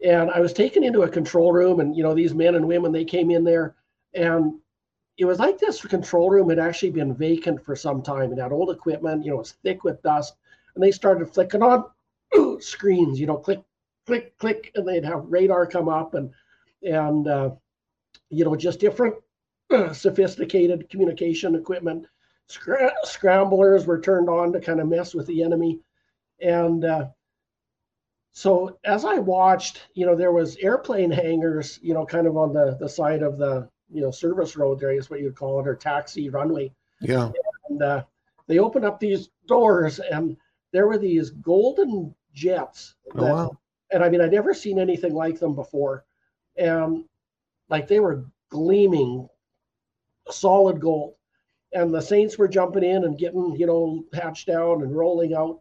And 0.04 0.30
I 0.30 0.40
was 0.40 0.52
taken 0.52 0.84
into 0.84 1.02
a 1.02 1.08
control 1.08 1.52
room, 1.52 1.80
and 1.80 1.96
you 1.96 2.02
know, 2.02 2.14
these 2.14 2.34
men 2.34 2.54
and 2.54 2.68
women, 2.68 2.92
they 2.92 3.04
came 3.04 3.30
in 3.30 3.44
there, 3.44 3.74
and 4.14 4.54
it 5.16 5.24
was 5.24 5.40
like 5.40 5.58
this 5.58 5.84
control 5.84 6.30
room 6.30 6.48
had 6.48 6.60
actually 6.60 6.90
been 6.90 7.14
vacant 7.14 7.64
for 7.64 7.74
some 7.74 8.02
time 8.02 8.30
and 8.30 8.40
had 8.40 8.52
old 8.52 8.70
equipment, 8.70 9.24
you 9.24 9.30
know, 9.30 9.36
it 9.36 9.40
was 9.40 9.52
thick 9.64 9.82
with 9.82 10.00
dust 10.02 10.34
and 10.78 10.84
they 10.84 10.92
started 10.92 11.28
flicking 11.28 11.60
on 11.60 11.84
screens, 12.60 13.18
you 13.18 13.26
know, 13.26 13.36
click, 13.36 13.60
click, 14.06 14.38
click, 14.38 14.70
and 14.76 14.86
they'd 14.86 15.04
have 15.04 15.24
radar 15.26 15.66
come 15.66 15.88
up 15.88 16.14
and 16.14 16.30
and 16.84 17.26
uh, 17.26 17.50
you 18.30 18.44
know 18.44 18.54
just 18.54 18.78
different 18.78 19.16
sophisticated 19.92 20.88
communication 20.88 21.56
equipment. 21.56 22.06
Scr- 22.48 22.88
scramblers 23.04 23.86
were 23.86 24.00
turned 24.00 24.28
on 24.28 24.52
to 24.52 24.60
kind 24.60 24.80
of 24.80 24.88
mess 24.88 25.14
with 25.14 25.26
the 25.26 25.42
enemy, 25.42 25.80
and 26.40 26.84
uh, 26.84 27.06
so 28.32 28.78
as 28.84 29.04
I 29.04 29.18
watched, 29.18 29.88
you 29.94 30.06
know, 30.06 30.14
there 30.14 30.32
was 30.32 30.56
airplane 30.56 31.10
hangars, 31.10 31.78
you 31.82 31.92
know, 31.92 32.06
kind 32.06 32.26
of 32.26 32.36
on 32.36 32.52
the 32.52 32.76
the 32.80 32.88
side 32.88 33.22
of 33.22 33.38
the 33.38 33.68
you 33.90 34.00
know 34.00 34.10
service 34.10 34.56
road 34.56 34.78
there 34.78 34.92
is 34.92 35.10
what 35.10 35.20
you'd 35.20 35.36
call 35.36 35.60
it 35.60 35.68
or 35.68 35.74
taxi 35.74 36.28
runway. 36.28 36.72
Yeah, 37.00 37.30
and 37.68 37.82
uh, 37.82 38.04
they 38.46 38.58
opened 38.58 38.84
up 38.84 38.98
these 38.98 39.30
doors 39.46 40.00
and 40.00 40.36
there 40.72 40.86
were 40.86 40.98
these 40.98 41.30
golden 41.30 42.14
jets. 42.34 42.94
Oh, 43.14 43.20
that, 43.20 43.30
oh, 43.30 43.34
wow. 43.34 43.58
And 43.90 44.04
I 44.04 44.08
mean, 44.08 44.20
I'd 44.20 44.32
never 44.32 44.54
seen 44.54 44.78
anything 44.78 45.14
like 45.14 45.38
them 45.38 45.54
before. 45.54 46.04
And 46.56 47.04
like 47.68 47.88
they 47.88 48.00
were 48.00 48.24
gleaming 48.50 49.28
solid 50.30 50.80
gold. 50.80 51.14
And 51.72 51.92
the 51.92 52.00
Saints 52.00 52.38
were 52.38 52.48
jumping 52.48 52.82
in 52.82 53.04
and 53.04 53.18
getting, 53.18 53.54
you 53.56 53.66
know, 53.66 54.04
hatched 54.14 54.46
down 54.46 54.82
and 54.82 54.96
rolling 54.96 55.34
out. 55.34 55.60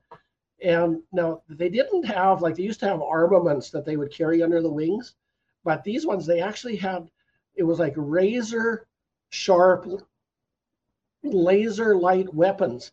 And 0.63 1.01
now 1.11 1.43
they 1.49 1.69
didn't 1.69 2.03
have, 2.03 2.41
like, 2.41 2.55
they 2.55 2.63
used 2.63 2.79
to 2.79 2.87
have 2.87 3.01
armaments 3.01 3.69
that 3.71 3.85
they 3.85 3.97
would 3.97 4.11
carry 4.11 4.41
under 4.41 4.61
the 4.61 4.71
wings. 4.71 5.15
But 5.63 5.83
these 5.83 6.05
ones, 6.05 6.25
they 6.25 6.41
actually 6.41 6.77
had, 6.77 7.09
it 7.55 7.63
was 7.63 7.79
like 7.79 7.93
razor 7.97 8.87
sharp, 9.29 9.85
laser 11.23 11.97
light 11.97 12.33
weapons 12.33 12.91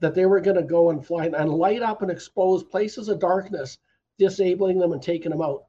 that 0.00 0.14
they 0.14 0.26
were 0.26 0.40
going 0.40 0.56
to 0.56 0.62
go 0.62 0.90
and 0.90 1.04
fly 1.04 1.26
and 1.26 1.50
light 1.50 1.82
up 1.82 2.02
and 2.02 2.10
expose 2.10 2.62
places 2.62 3.08
of 3.08 3.18
darkness, 3.18 3.78
disabling 4.18 4.78
them 4.78 4.92
and 4.92 5.02
taking 5.02 5.30
them 5.30 5.42
out. 5.42 5.64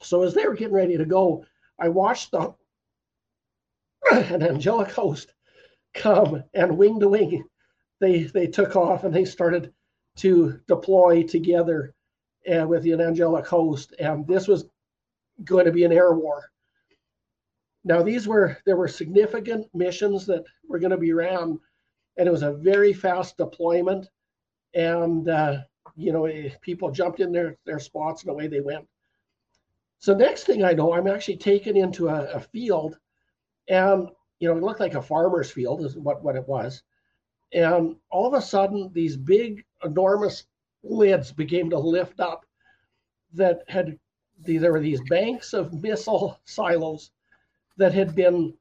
So 0.00 0.22
as 0.22 0.34
they 0.34 0.46
were 0.46 0.54
getting 0.54 0.74
ready 0.74 0.96
to 0.96 1.04
go, 1.04 1.44
I 1.78 1.88
watched 1.88 2.30
the 2.30 2.54
an 4.12 4.42
angelic 4.42 4.90
host 4.90 5.32
come 5.96 6.42
and 6.54 6.78
wing 6.78 7.00
to 7.00 7.08
wing, 7.08 7.44
they 8.00 8.24
they 8.24 8.46
took 8.46 8.76
off 8.76 9.04
and 9.04 9.14
they 9.14 9.24
started 9.24 9.72
to 10.16 10.60
deploy 10.68 11.22
together 11.22 11.94
uh, 12.52 12.66
with 12.66 12.82
the 12.82 12.92
angelic 12.92 13.46
host, 13.46 13.94
and 13.98 14.26
this 14.26 14.48
was 14.48 14.66
going 15.44 15.66
to 15.66 15.72
be 15.72 15.84
an 15.84 15.92
air 15.92 16.12
war. 16.12 16.50
Now 17.84 18.02
these 18.02 18.26
were 18.26 18.58
there 18.66 18.76
were 18.76 18.88
significant 18.88 19.66
missions 19.74 20.26
that 20.26 20.44
were 20.68 20.78
going 20.78 20.90
to 20.90 20.96
be 20.96 21.12
ran 21.12 21.58
and 22.16 22.28
it 22.28 22.32
was 22.32 22.42
a 22.42 22.52
very 22.52 22.92
fast 22.92 23.36
deployment. 23.36 24.08
And 24.74 25.28
uh, 25.28 25.58
you 25.96 26.12
know, 26.12 26.26
eh, 26.26 26.50
people 26.60 26.90
jumped 26.90 27.20
in 27.20 27.32
their 27.32 27.56
their 27.64 27.78
spots 27.78 28.22
and 28.22 28.30
away 28.30 28.48
they 28.48 28.60
went. 28.60 28.86
So 29.98 30.14
next 30.14 30.44
thing 30.44 30.62
I 30.62 30.72
know, 30.72 30.92
I'm 30.92 31.08
actually 31.08 31.38
taken 31.38 31.76
into 31.76 32.08
a, 32.08 32.24
a 32.32 32.40
field, 32.40 32.98
and 33.68 34.08
you 34.40 34.48
know, 34.48 34.56
it 34.56 34.62
looked 34.62 34.80
like 34.80 34.94
a 34.94 35.02
farmer's 35.02 35.50
field 35.50 35.84
is 35.84 35.96
what 35.96 36.22
what 36.22 36.36
it 36.36 36.46
was. 36.46 36.82
And 37.52 37.96
all 38.10 38.26
of 38.26 38.34
a 38.34 38.42
sudden, 38.42 38.90
these 38.92 39.16
big, 39.16 39.64
enormous 39.84 40.44
lids 40.82 41.32
began 41.32 41.70
to 41.70 41.78
lift 41.78 42.20
up 42.20 42.44
that 43.34 43.62
had 43.68 43.98
there 44.38 44.72
were 44.72 44.80
these 44.80 45.00
banks 45.08 45.54
of 45.54 45.72
missile 45.82 46.38
silos 46.44 47.10
that 47.76 47.94
had 47.94 48.14
been 48.14 48.54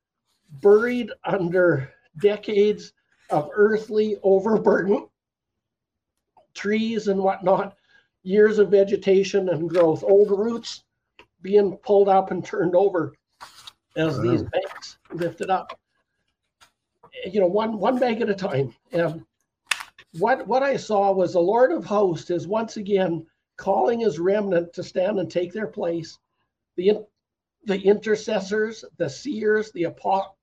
buried 0.61 1.11
under 1.23 1.91
decades 2.19 2.93
of 3.29 3.49
earthly 3.53 4.17
overburden, 4.23 5.07
trees 6.53 7.07
and 7.07 7.19
whatnot, 7.21 7.75
years 8.23 8.59
of 8.59 8.71
vegetation 8.71 9.49
and 9.49 9.69
growth, 9.69 10.03
old 10.03 10.31
roots 10.31 10.83
being 11.41 11.77
pulled 11.77 12.09
up 12.09 12.31
and 12.31 12.45
turned 12.45 12.75
over 12.75 13.13
as 13.95 14.19
these 14.19 14.43
banks 14.43 14.64
lifted 15.15 15.49
up. 15.49 15.79
You 17.25 17.39
know, 17.39 17.47
one 17.47 17.79
one 17.79 17.99
bank 17.99 18.21
at 18.21 18.29
a 18.29 18.35
time. 18.35 18.73
And 18.91 19.25
what 20.19 20.47
what 20.47 20.63
I 20.63 20.77
saw 20.77 21.11
was 21.11 21.33
the 21.33 21.39
Lord 21.39 21.71
of 21.71 21.85
Hosts 21.85 22.29
is 22.29 22.47
once 22.47 22.77
again 22.77 23.25
calling 23.57 24.01
his 24.01 24.19
remnant 24.19 24.73
to 24.73 24.83
stand 24.83 25.19
and 25.19 25.31
take 25.31 25.53
their 25.53 25.67
place. 25.67 26.17
The 26.75 27.05
the 27.65 27.79
intercessors, 27.79 28.85
the 28.97 29.09
seers, 29.09 29.71
the 29.71 29.85
apostles 29.85 30.35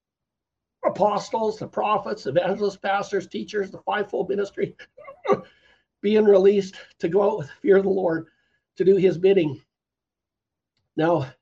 apostles, 0.84 1.58
the 1.58 1.66
prophets, 1.66 2.26
evangelists, 2.26 2.76
pastors, 2.76 3.26
teachers, 3.26 3.70
the 3.70 3.78
fivefold 3.78 4.28
ministry 4.28 4.76
being 6.00 6.24
released 6.24 6.76
to 6.98 7.08
go 7.08 7.22
out 7.22 7.38
with 7.38 7.50
fear 7.62 7.76
of 7.76 7.84
the 7.84 7.88
Lord 7.88 8.26
to 8.76 8.84
do 8.84 8.96
his 8.96 9.18
bidding. 9.18 9.60
Now, 10.96 11.32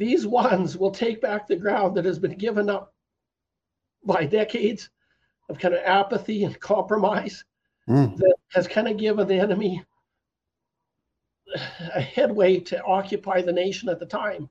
these 0.00 0.26
ones 0.26 0.78
will 0.78 0.90
take 0.90 1.20
back 1.20 1.46
the 1.46 1.54
ground 1.54 1.94
that 1.94 2.06
has 2.06 2.18
been 2.18 2.34
given 2.38 2.70
up 2.70 2.94
by 4.02 4.24
decades 4.24 4.88
of 5.50 5.58
kind 5.58 5.74
of 5.74 5.80
apathy 5.84 6.42
and 6.44 6.58
compromise 6.58 7.44
mm. 7.86 8.16
that 8.16 8.34
has 8.48 8.66
kind 8.66 8.88
of 8.88 8.96
given 8.96 9.28
the 9.28 9.38
enemy 9.38 9.84
a 11.94 12.00
headway 12.00 12.58
to 12.58 12.82
occupy 12.84 13.42
the 13.42 13.52
nation 13.52 13.90
at 13.90 13.98
the 14.00 14.06
time. 14.06 14.48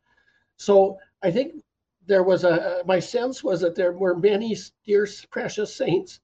So 0.57 0.99
I 1.23 1.31
think 1.31 1.55
there 2.05 2.21
was 2.21 2.43
a 2.43 2.83
my 2.85 2.99
sense 2.99 3.43
was 3.43 3.59
that 3.61 3.73
there 3.73 3.93
were 3.93 4.15
many 4.15 4.55
dear 4.85 5.07
precious 5.31 5.75
saints 5.75 6.19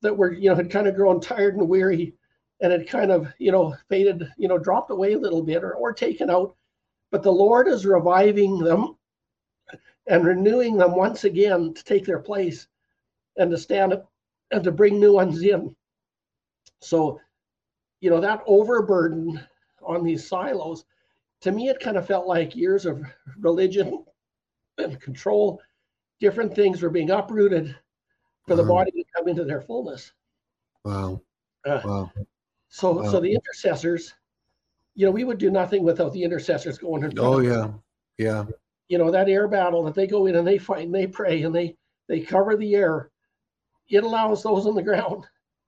that 0.00 0.16
were 0.16 0.32
you 0.32 0.48
know 0.48 0.56
had 0.56 0.70
kind 0.70 0.86
of 0.86 0.94
grown 0.94 1.20
tired 1.20 1.56
and 1.56 1.68
weary 1.68 2.14
and 2.62 2.72
had 2.72 2.88
kind 2.88 3.10
of 3.10 3.30
you 3.38 3.52
know 3.52 3.76
faded 3.90 4.26
you 4.38 4.48
know 4.48 4.56
dropped 4.56 4.90
away 4.90 5.12
a 5.12 5.18
little 5.18 5.42
bit 5.42 5.62
or, 5.62 5.74
or 5.74 5.92
taken 5.92 6.30
out 6.30 6.56
but 7.14 7.22
the 7.22 7.30
lord 7.30 7.68
is 7.68 7.86
reviving 7.86 8.58
them 8.58 8.96
and 10.08 10.26
renewing 10.26 10.76
them 10.76 10.96
once 10.96 11.22
again 11.22 11.72
to 11.72 11.84
take 11.84 12.04
their 12.04 12.18
place 12.18 12.66
and 13.36 13.52
to 13.52 13.56
stand 13.56 13.92
up 13.92 14.10
and 14.50 14.64
to 14.64 14.72
bring 14.72 14.98
new 14.98 15.12
ones 15.12 15.40
in 15.42 15.74
so 16.80 17.20
you 18.00 18.10
know 18.10 18.20
that 18.20 18.42
overburden 18.46 19.40
on 19.80 20.02
these 20.02 20.26
silos 20.26 20.84
to 21.40 21.52
me 21.52 21.68
it 21.68 21.78
kind 21.78 21.96
of 21.96 22.04
felt 22.06 22.26
like 22.26 22.56
years 22.56 22.84
of 22.84 23.00
religion 23.38 24.04
and 24.78 25.00
control, 25.00 25.60
different 26.20 26.54
things 26.54 26.82
were 26.82 26.90
being 26.90 27.10
uprooted 27.10 27.76
for 28.46 28.56
the 28.56 28.62
wow. 28.62 28.68
body 28.68 28.90
to 28.90 29.04
come 29.16 29.28
into 29.28 29.44
their 29.44 29.60
fullness. 29.60 30.12
Wow. 30.84 31.20
Uh, 31.66 31.80
wow. 31.84 32.12
So, 32.68 32.92
wow. 32.92 33.10
so 33.10 33.20
the 33.20 33.32
intercessors, 33.32 34.14
you 34.94 35.04
know, 35.04 35.12
we 35.12 35.24
would 35.24 35.38
do 35.38 35.50
nothing 35.50 35.82
without 35.82 36.12
the 36.12 36.22
intercessors 36.22 36.78
going 36.78 37.04
in. 37.04 37.18
Oh 37.18 37.40
yeah, 37.40 37.70
yeah. 38.18 38.44
You 38.88 38.98
know 38.98 39.10
that 39.10 39.28
air 39.28 39.48
battle 39.48 39.82
that 39.84 39.94
they 39.94 40.06
go 40.06 40.26
in 40.26 40.36
and 40.36 40.46
they 40.46 40.58
fight 40.58 40.86
and 40.86 40.94
they 40.94 41.06
pray 41.06 41.42
and 41.42 41.54
they 41.54 41.76
they 42.08 42.20
cover 42.20 42.56
the 42.56 42.74
air. 42.74 43.10
It 43.88 44.04
allows 44.04 44.42
those 44.42 44.66
on 44.66 44.74
the 44.74 44.82
ground 44.82 45.26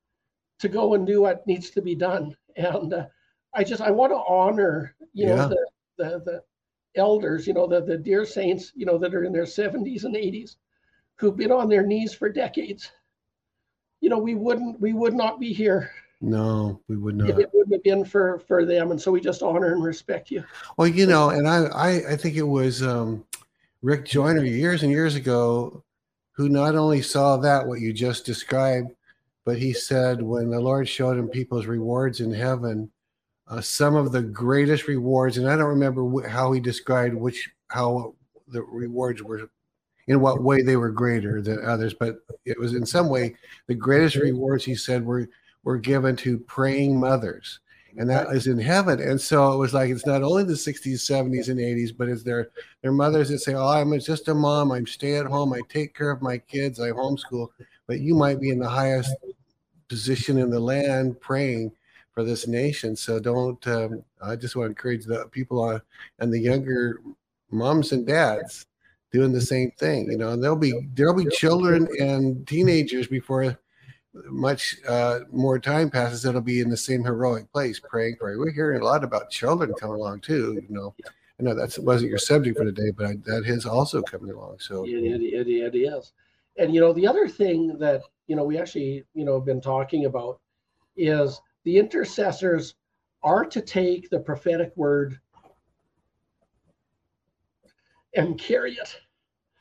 to 0.60 0.68
go 0.68 0.94
and 0.94 1.06
do 1.06 1.22
what 1.22 1.46
needs 1.46 1.70
to 1.70 1.82
be 1.82 1.94
done. 1.94 2.36
And 2.56 2.94
uh, 2.94 3.06
I 3.54 3.64
just 3.64 3.82
I 3.82 3.90
want 3.90 4.12
to 4.12 4.22
honor, 4.28 4.94
you 5.12 5.28
yeah. 5.28 5.34
know, 5.34 5.48
the, 5.48 5.66
the 5.98 6.22
the 6.24 6.42
elders, 6.96 7.46
you 7.46 7.52
know, 7.52 7.66
the, 7.66 7.80
the 7.80 7.96
dear 7.96 8.24
saints, 8.24 8.72
you 8.74 8.86
know, 8.86 8.98
that 8.98 9.14
are 9.14 9.24
in 9.24 9.32
their 9.32 9.44
70s 9.44 10.04
and 10.04 10.14
80s, 10.14 10.56
who've 11.16 11.36
been 11.36 11.52
on 11.52 11.68
their 11.68 11.86
knees 11.86 12.14
for 12.14 12.28
decades, 12.28 12.90
you 14.00 14.08
know, 14.08 14.18
we 14.18 14.34
wouldn't, 14.34 14.80
we 14.80 14.92
would 14.92 15.14
not 15.14 15.40
be 15.40 15.52
here. 15.52 15.90
No, 16.20 16.80
we 16.88 16.96
would 16.96 17.14
not. 17.16 17.40
it 17.40 17.50
wouldn't 17.52 17.74
have 17.74 17.82
been 17.82 18.04
for 18.04 18.38
for 18.40 18.64
them, 18.64 18.90
and 18.90 19.00
so 19.00 19.12
we 19.12 19.20
just 19.20 19.42
honor 19.42 19.74
and 19.74 19.84
respect 19.84 20.30
you. 20.30 20.42
Well, 20.76 20.88
you 20.88 21.06
know, 21.06 21.30
and 21.30 21.46
I, 21.46 21.64
I, 21.66 22.12
I 22.12 22.16
think 22.16 22.36
it 22.36 22.42
was 22.42 22.82
um, 22.82 23.24
Rick 23.82 24.06
Joyner 24.06 24.44
years 24.44 24.82
and 24.82 24.90
years 24.90 25.14
ago 25.14 25.84
who 26.32 26.48
not 26.48 26.74
only 26.74 27.02
saw 27.02 27.36
that 27.38 27.66
what 27.66 27.80
you 27.80 27.92
just 27.92 28.26
described, 28.26 28.92
but 29.44 29.58
he 29.58 29.72
said 29.72 30.22
when 30.22 30.50
the 30.50 30.60
Lord 30.60 30.88
showed 30.88 31.18
him 31.18 31.28
people's 31.28 31.66
rewards 31.66 32.20
in 32.20 32.32
heaven, 32.32 32.90
uh, 33.48 33.60
some 33.60 33.94
of 33.94 34.12
the 34.12 34.22
greatest 34.22 34.88
rewards, 34.88 35.38
and 35.38 35.48
I 35.48 35.56
don't 35.56 35.66
remember 35.66 36.02
wh- 36.02 36.28
how 36.28 36.52
he 36.52 36.60
described 36.60 37.14
which 37.14 37.50
how 37.68 38.14
the 38.48 38.62
rewards 38.62 39.22
were, 39.22 39.50
in 40.08 40.20
what 40.20 40.42
way 40.42 40.62
they 40.62 40.76
were 40.76 40.90
greater 40.90 41.42
than 41.42 41.64
others, 41.64 41.94
but 41.94 42.16
it 42.44 42.58
was 42.58 42.74
in 42.74 42.86
some 42.86 43.08
way 43.08 43.36
the 43.66 43.74
greatest 43.74 44.16
rewards 44.16 44.64
he 44.64 44.74
said 44.74 45.04
were 45.04 45.28
were 45.66 45.76
given 45.76 46.14
to 46.14 46.38
praying 46.38 46.98
mothers 46.98 47.58
and 47.96 48.08
that 48.08 48.28
is 48.28 48.46
in 48.46 48.58
heaven. 48.58 49.00
And 49.00 49.20
so 49.20 49.52
it 49.52 49.56
was 49.56 49.74
like 49.74 49.90
it's 49.90 50.06
not 50.06 50.22
only 50.22 50.44
the 50.44 50.52
60s, 50.52 50.94
70s, 50.94 51.48
and 51.48 51.58
80s, 51.58 51.96
but 51.96 52.08
it's 52.08 52.22
their 52.22 52.50
their 52.82 52.92
mothers 52.92 53.28
that 53.30 53.40
say, 53.40 53.54
"Oh, 53.54 53.66
I'm 53.66 53.98
just 53.98 54.28
a 54.28 54.34
mom. 54.34 54.70
I'm 54.70 54.86
stay 54.86 55.16
at 55.16 55.26
home. 55.26 55.52
I 55.52 55.60
take 55.68 55.92
care 55.94 56.10
of 56.10 56.22
my 56.22 56.38
kids. 56.38 56.78
I 56.78 56.90
homeschool." 56.90 57.48
But 57.86 58.00
you 58.00 58.14
might 58.14 58.40
be 58.40 58.50
in 58.50 58.58
the 58.58 58.68
highest 58.68 59.14
position 59.88 60.38
in 60.38 60.50
the 60.50 60.60
land 60.60 61.20
praying 61.20 61.72
for 62.12 62.22
this 62.22 62.46
nation. 62.46 62.96
So 62.96 63.18
don't. 63.18 63.66
Um, 63.66 64.04
I 64.22 64.36
just 64.36 64.56
want 64.56 64.66
to 64.66 64.70
encourage 64.70 65.04
the 65.04 65.26
people 65.32 65.62
on 65.62 65.80
and 66.18 66.32
the 66.32 66.38
younger 66.38 67.00
moms 67.50 67.92
and 67.92 68.06
dads 68.06 68.66
doing 69.10 69.32
the 69.32 69.40
same 69.40 69.70
thing. 69.72 70.10
You 70.10 70.18
know, 70.18 70.30
and 70.30 70.42
there'll 70.42 70.56
be 70.56 70.88
there'll 70.94 71.14
be 71.14 71.30
children 71.30 71.88
and 71.98 72.46
teenagers 72.46 73.06
before 73.06 73.58
much 74.24 74.76
uh, 74.88 75.20
more 75.32 75.58
time 75.58 75.90
passes, 75.90 76.24
it'll 76.24 76.40
be 76.40 76.60
in 76.60 76.70
the 76.70 76.76
same 76.76 77.04
heroic 77.04 77.50
place, 77.52 77.80
praying 77.80 78.16
for. 78.18 78.36
We're 78.38 78.50
hearing 78.50 78.80
a 78.80 78.84
lot 78.84 79.04
about 79.04 79.30
children 79.30 79.72
coming 79.74 79.96
along 79.96 80.20
too. 80.20 80.60
You 80.68 80.74
know, 80.74 80.94
I 81.38 81.42
know 81.42 81.54
that 81.54 81.78
wasn't 81.78 82.10
your 82.10 82.18
subject 82.18 82.56
for 82.56 82.64
today, 82.64 82.90
but 82.90 83.06
I, 83.06 83.16
that 83.26 83.44
is 83.46 83.66
also 83.66 84.02
coming 84.02 84.30
along. 84.30 84.56
So 84.60 84.84
It, 84.84 84.90
it, 84.90 85.22
it, 85.22 85.74
it 85.74 85.78
is. 85.78 86.12
And, 86.58 86.74
you 86.74 86.80
know, 86.80 86.92
the 86.92 87.06
other 87.06 87.28
thing 87.28 87.76
that, 87.78 88.02
you 88.26 88.36
know, 88.36 88.44
we 88.44 88.58
actually, 88.58 89.04
you 89.14 89.24
know, 89.24 89.34
have 89.34 89.44
been 89.44 89.60
talking 89.60 90.06
about 90.06 90.40
is 90.96 91.40
the 91.64 91.76
intercessors 91.76 92.74
are 93.22 93.44
to 93.44 93.60
take 93.60 94.08
the 94.08 94.20
prophetic 94.20 94.72
word 94.76 95.20
and 98.14 98.38
carry 98.38 98.72
it 98.72 98.96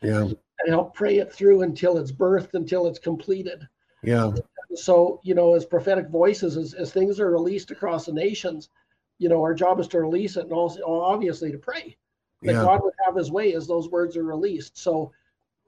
yeah, 0.01 0.21
and 0.21 0.69
help 0.69 0.93
pray 0.93 1.17
it 1.17 1.33
through 1.33 1.63
until 1.63 1.97
it's 1.97 2.11
birthed, 2.11 2.53
until 2.53 2.87
it's 2.87 2.99
completed. 2.99 3.67
Yeah, 4.05 4.31
So, 4.75 5.19
you 5.23 5.35
know, 5.35 5.55
as 5.55 5.65
prophetic 5.65 6.09
voices, 6.09 6.57
as, 6.57 6.73
as 6.73 6.91
things 6.91 7.19
are 7.19 7.31
released 7.31 7.71
across 7.71 8.05
the 8.05 8.13
nations, 8.13 8.69
you 9.17 9.29
know, 9.29 9.41
our 9.41 9.53
job 9.53 9.79
is 9.79 9.87
to 9.89 9.99
release 9.99 10.37
it 10.37 10.43
and 10.43 10.51
also 10.53 10.81
obviously 10.85 11.51
to 11.51 11.57
pray 11.57 11.95
that 12.41 12.53
yeah, 12.53 12.61
God 12.61 12.81
would 12.83 12.93
have 13.05 13.15
his 13.15 13.31
way 13.31 13.53
as 13.53 13.67
those 13.67 13.89
words 13.89 14.17
are 14.17 14.23
released. 14.23 14.77
So 14.77 15.11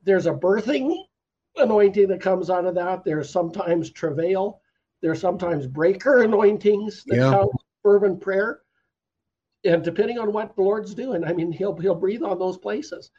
there's 0.03 0.25
a 0.25 0.33
birthing 0.33 1.05
anointing 1.55 2.07
that 2.09 2.21
comes 2.21 2.49
out 2.49 2.65
of 2.65 2.75
that. 2.75 3.03
There's 3.03 3.29
sometimes 3.29 3.91
travail. 3.91 4.61
There's 5.01 5.21
sometimes 5.21 5.67
breaker 5.67 6.21
anointings 6.23 7.03
that 7.05 7.17
Yeah. 7.17 7.29
come 7.31 7.49
fervent 7.83 8.21
prayer. 8.21 8.61
And 9.63 9.83
depending 9.83 10.19
on 10.19 10.31
what 10.31 10.55
the 10.55 10.61
Lord's 10.61 10.93
doing, 10.93 11.23
I 11.23 11.33
mean, 11.33 11.51
he'll 11.51 11.75
he'll 11.75 11.95
breathe 11.95 12.23
on 12.23 12.37
those 12.39 12.57
places. 12.57 13.11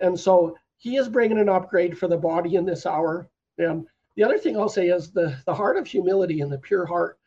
And 0.00 0.18
so 0.18 0.56
he 0.76 0.96
is 0.96 1.08
bringing 1.08 1.38
an 1.38 1.48
upgrade 1.48 1.96
for 1.96 2.08
the 2.08 2.16
body 2.16 2.56
in 2.56 2.64
this 2.64 2.86
hour. 2.86 3.28
And 3.58 3.86
the 4.16 4.22
other 4.22 4.38
thing 4.38 4.56
I'll 4.56 4.68
say 4.68 4.88
is 4.88 5.10
the 5.10 5.36
the 5.46 5.54
heart 5.54 5.76
of 5.76 5.86
humility 5.86 6.40
and 6.40 6.52
the 6.52 6.58
pure 6.58 6.86
heart. 6.86 7.18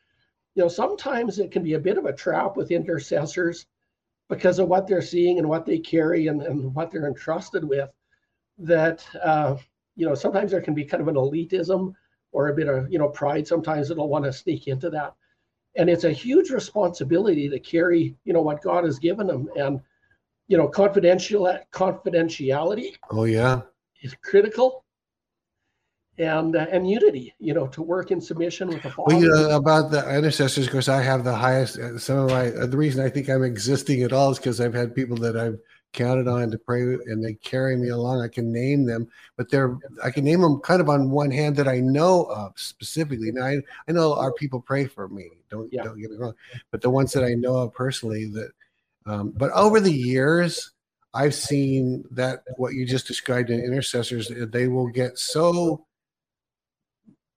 You 0.55 0.63
know, 0.63 0.69
sometimes 0.69 1.39
it 1.39 1.51
can 1.51 1.63
be 1.63 1.73
a 1.73 1.79
bit 1.79 1.97
of 1.97 2.05
a 2.05 2.13
trap 2.13 2.57
with 2.57 2.71
intercessors 2.71 3.65
because 4.29 4.59
of 4.59 4.67
what 4.67 4.87
they're 4.87 5.01
seeing 5.01 5.37
and 5.37 5.47
what 5.47 5.65
they 5.65 5.79
carry 5.79 6.27
and, 6.27 6.41
and 6.41 6.73
what 6.73 6.91
they're 6.91 7.07
entrusted 7.07 7.63
with 7.63 7.89
that 8.57 9.05
uh, 9.23 9.55
you 9.95 10.07
know 10.07 10.15
sometimes 10.15 10.51
there 10.51 10.61
can 10.61 10.73
be 10.73 10.85
kind 10.85 11.01
of 11.01 11.07
an 11.07 11.15
elitism 11.15 11.93
or 12.31 12.49
a 12.49 12.55
bit 12.55 12.67
of 12.67 12.91
you 12.91 12.99
know 12.99 13.09
pride. 13.09 13.47
Sometimes 13.47 13.91
it'll 13.91 14.09
want 14.09 14.25
to 14.25 14.33
sneak 14.33 14.67
into 14.67 14.89
that. 14.89 15.13
And 15.75 15.89
it's 15.89 16.05
a 16.05 16.11
huge 16.11 16.49
responsibility 16.49 17.49
to 17.49 17.59
carry 17.59 18.15
you 18.25 18.33
know 18.33 18.41
what 18.41 18.61
god 18.61 18.83
has 18.83 18.99
given 18.99 19.27
them 19.27 19.49
and 19.57 19.79
you 20.47 20.57
know 20.57 20.67
confidential 20.67 21.57
confidentiality 21.71 22.95
oh 23.11 23.25
yeah, 23.25 23.61
is 24.01 24.15
critical 24.23 24.85
and 26.17 26.55
uh, 26.55 26.65
and 26.71 26.89
unity 26.89 27.33
you 27.39 27.53
know 27.53 27.67
to 27.67 27.81
work 27.81 28.11
in 28.11 28.19
submission 28.19 28.67
with 28.69 28.81
the 28.83 28.89
father 28.89 29.13
Well, 29.13 29.21
you 29.21 29.29
know 29.29 29.55
about 29.55 29.91
the 29.91 30.15
intercessors, 30.15 30.65
of 30.65 30.71
course, 30.71 30.89
I 30.89 31.01
have 31.01 31.23
the 31.23 31.35
highest. 31.35 31.77
uh, 31.77 31.97
Some 31.97 32.17
of 32.19 32.29
my 32.29 32.51
uh, 32.51 32.65
the 32.65 32.77
reason 32.77 33.05
I 33.05 33.09
think 33.09 33.29
I'm 33.29 33.43
existing 33.43 34.03
at 34.03 34.13
all 34.13 34.31
is 34.31 34.37
because 34.37 34.59
I've 34.59 34.73
had 34.73 34.95
people 34.95 35.17
that 35.17 35.37
I've 35.37 35.57
counted 35.93 36.27
on 36.27 36.51
to 36.51 36.57
pray, 36.57 36.81
and 36.81 37.23
they 37.23 37.33
carry 37.35 37.77
me 37.77 37.89
along. 37.89 38.21
I 38.21 38.27
can 38.27 38.51
name 38.51 38.85
them, 38.85 39.07
but 39.37 39.49
they're 39.49 39.77
I 40.03 40.11
can 40.11 40.25
name 40.25 40.41
them 40.41 40.59
kind 40.59 40.81
of 40.81 40.89
on 40.89 41.11
one 41.11 41.31
hand 41.31 41.55
that 41.57 41.67
I 41.67 41.79
know 41.79 42.23
of 42.25 42.53
specifically. 42.57 43.31
Now 43.31 43.45
I, 43.45 43.61
I 43.87 43.91
know 43.91 44.13
our 44.15 44.33
people 44.33 44.59
pray 44.61 44.85
for 44.85 45.07
me. 45.07 45.29
Don't 45.49 45.71
Yeah. 45.71 45.83
don't 45.83 45.99
get 45.99 46.11
me 46.11 46.17
wrong, 46.17 46.33
but 46.71 46.81
the 46.81 46.89
ones 46.89 47.13
that 47.13 47.23
I 47.23 47.33
know 47.33 47.57
of 47.57 47.73
personally 47.73 48.25
that. 48.33 48.51
Um, 49.05 49.31
but 49.37 49.51
over 49.51 49.79
the 49.79 49.89
years, 49.89 50.71
I've 51.13 51.33
seen 51.33 52.03
that 52.11 52.43
what 52.57 52.73
you 52.73 52.85
just 52.85 53.07
described 53.07 53.49
in 53.49 53.61
intercessors, 53.61 54.29
they 54.51 54.67
will 54.67 54.87
get 54.89 55.17
so 55.17 55.86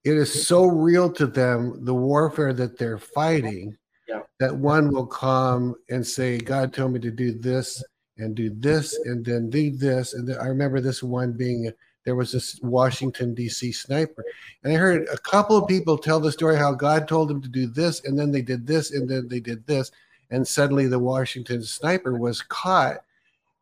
it 0.05 0.17
is 0.17 0.47
so 0.47 0.65
real 0.67 1.13
to 1.13 1.27
them 1.27 1.85
the 1.85 1.95
warfare 1.95 2.53
that 2.53 2.79
they're 2.79 2.99
fighting 2.99 3.77
Yeah. 4.09 4.23
that 4.39 4.55
one 4.57 4.93
will 4.93 5.07
come 5.07 5.75
and 5.91 6.07
say 6.07 6.39
god 6.39 6.73
told 6.73 6.93
me 6.93 7.01
to 7.01 7.11
do 7.11 7.33
this 7.33 7.83
and 8.19 8.35
do 8.35 8.51
this 8.51 8.99
and 9.07 9.25
then 9.25 9.49
do 9.49 9.71
this. 9.71 10.13
And 10.15 10.29
then, 10.29 10.39
i 10.39 10.47
remember 10.47 10.81
this 10.81 11.03
one 11.03 11.33
being 11.33 11.73
there 12.05 12.15
was 12.17 12.33
this 12.33 12.59
washington 12.63 13.35
d.c 13.35 13.73
sniper. 13.73 14.25
And 14.63 14.73
i 14.73 14.77
heard 14.77 15.07
a 15.13 15.19
couple 15.19 15.57
of 15.57 15.69
people 15.69 15.97
tell 15.99 16.21
the 16.21 16.33
story 16.33 16.57
how 16.57 16.73
god 16.73 17.07
told 17.09 17.29
them 17.29 17.41
to 17.43 17.49
do 17.49 17.67
this 17.67 18.05
and 18.05 18.19
then 18.19 18.31
they 18.31 18.43
did 18.43 18.67
this 18.67 18.93
and 18.93 19.09
then 19.09 19.29
they 19.29 19.41
did 19.41 19.67
this. 19.67 19.91
And 20.31 20.47
suddenly 20.47 20.87
the 20.87 20.99
washington 20.99 21.63
sniper 21.63 22.17
was 22.17 22.43
caught. 22.43 22.99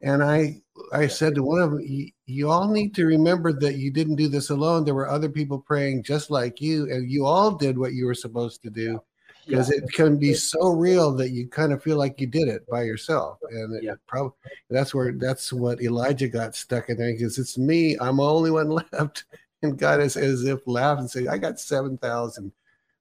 And 0.03 0.23
i 0.23 0.61
i 0.93 1.07
said 1.09 1.35
to 1.35 1.43
one 1.43 1.61
of 1.63 1.71
them 1.73 2.13
"You- 2.29 2.51
all 2.51 2.69
need 2.69 2.95
to 2.97 3.07
remember 3.07 3.53
that 3.55 3.77
you 3.77 3.91
didn't 3.91 4.17
do 4.17 4.29
this 4.29 4.51
alone. 4.51 4.85
There 4.85 4.95
were 4.95 5.09
other 5.09 5.29
people 5.29 5.59
praying 5.59 6.03
just 6.05 6.31
like 6.31 6.61
you 6.61 6.91
and 6.91 7.11
you 7.11 7.25
all 7.25 7.53
did 7.53 7.77
what 7.79 7.93
you 7.95 8.07
were 8.07 8.15
supposed 8.15 8.63
to 8.63 8.71
do 8.71 9.01
because 9.47 9.71
it 9.71 9.91
can 9.93 10.19
be 10.19 10.35
so 10.35 10.69
real 10.69 11.15
that 11.17 11.31
you 11.31 11.49
kind 11.49 11.73
of 11.73 11.83
feel 11.83 11.97
like 11.97 12.21
you 12.21 12.27
did 12.27 12.49
it 12.49 12.67
by 12.69 12.83
yourself 12.83 13.39
and 13.51 13.75
it 13.77 13.83
Yeah. 13.83 13.95
probably 14.07 14.33
that's 14.69 14.95
where 14.95 15.13
that's 15.13 15.53
what 15.53 15.81
elijah 15.83 16.29
got 16.29 16.55
stuck 16.55 16.91
in 16.91 16.99
there. 16.99 17.13
Because 17.13 17.39
it's 17.39 17.57
me. 17.57 17.97
I'm 17.99 18.19
the 18.19 18.23
only 18.25 18.51
one 18.51 18.69
left. 18.93 19.25
And 19.63 19.79
god 19.79 20.01
is 20.01 20.17
as 20.17 20.45
if 20.45 20.61
laughed 20.67 21.01
and 21.01 21.11
said 21.11 21.27
i 21.29 21.39
got 21.39 21.59
7000 21.61 22.53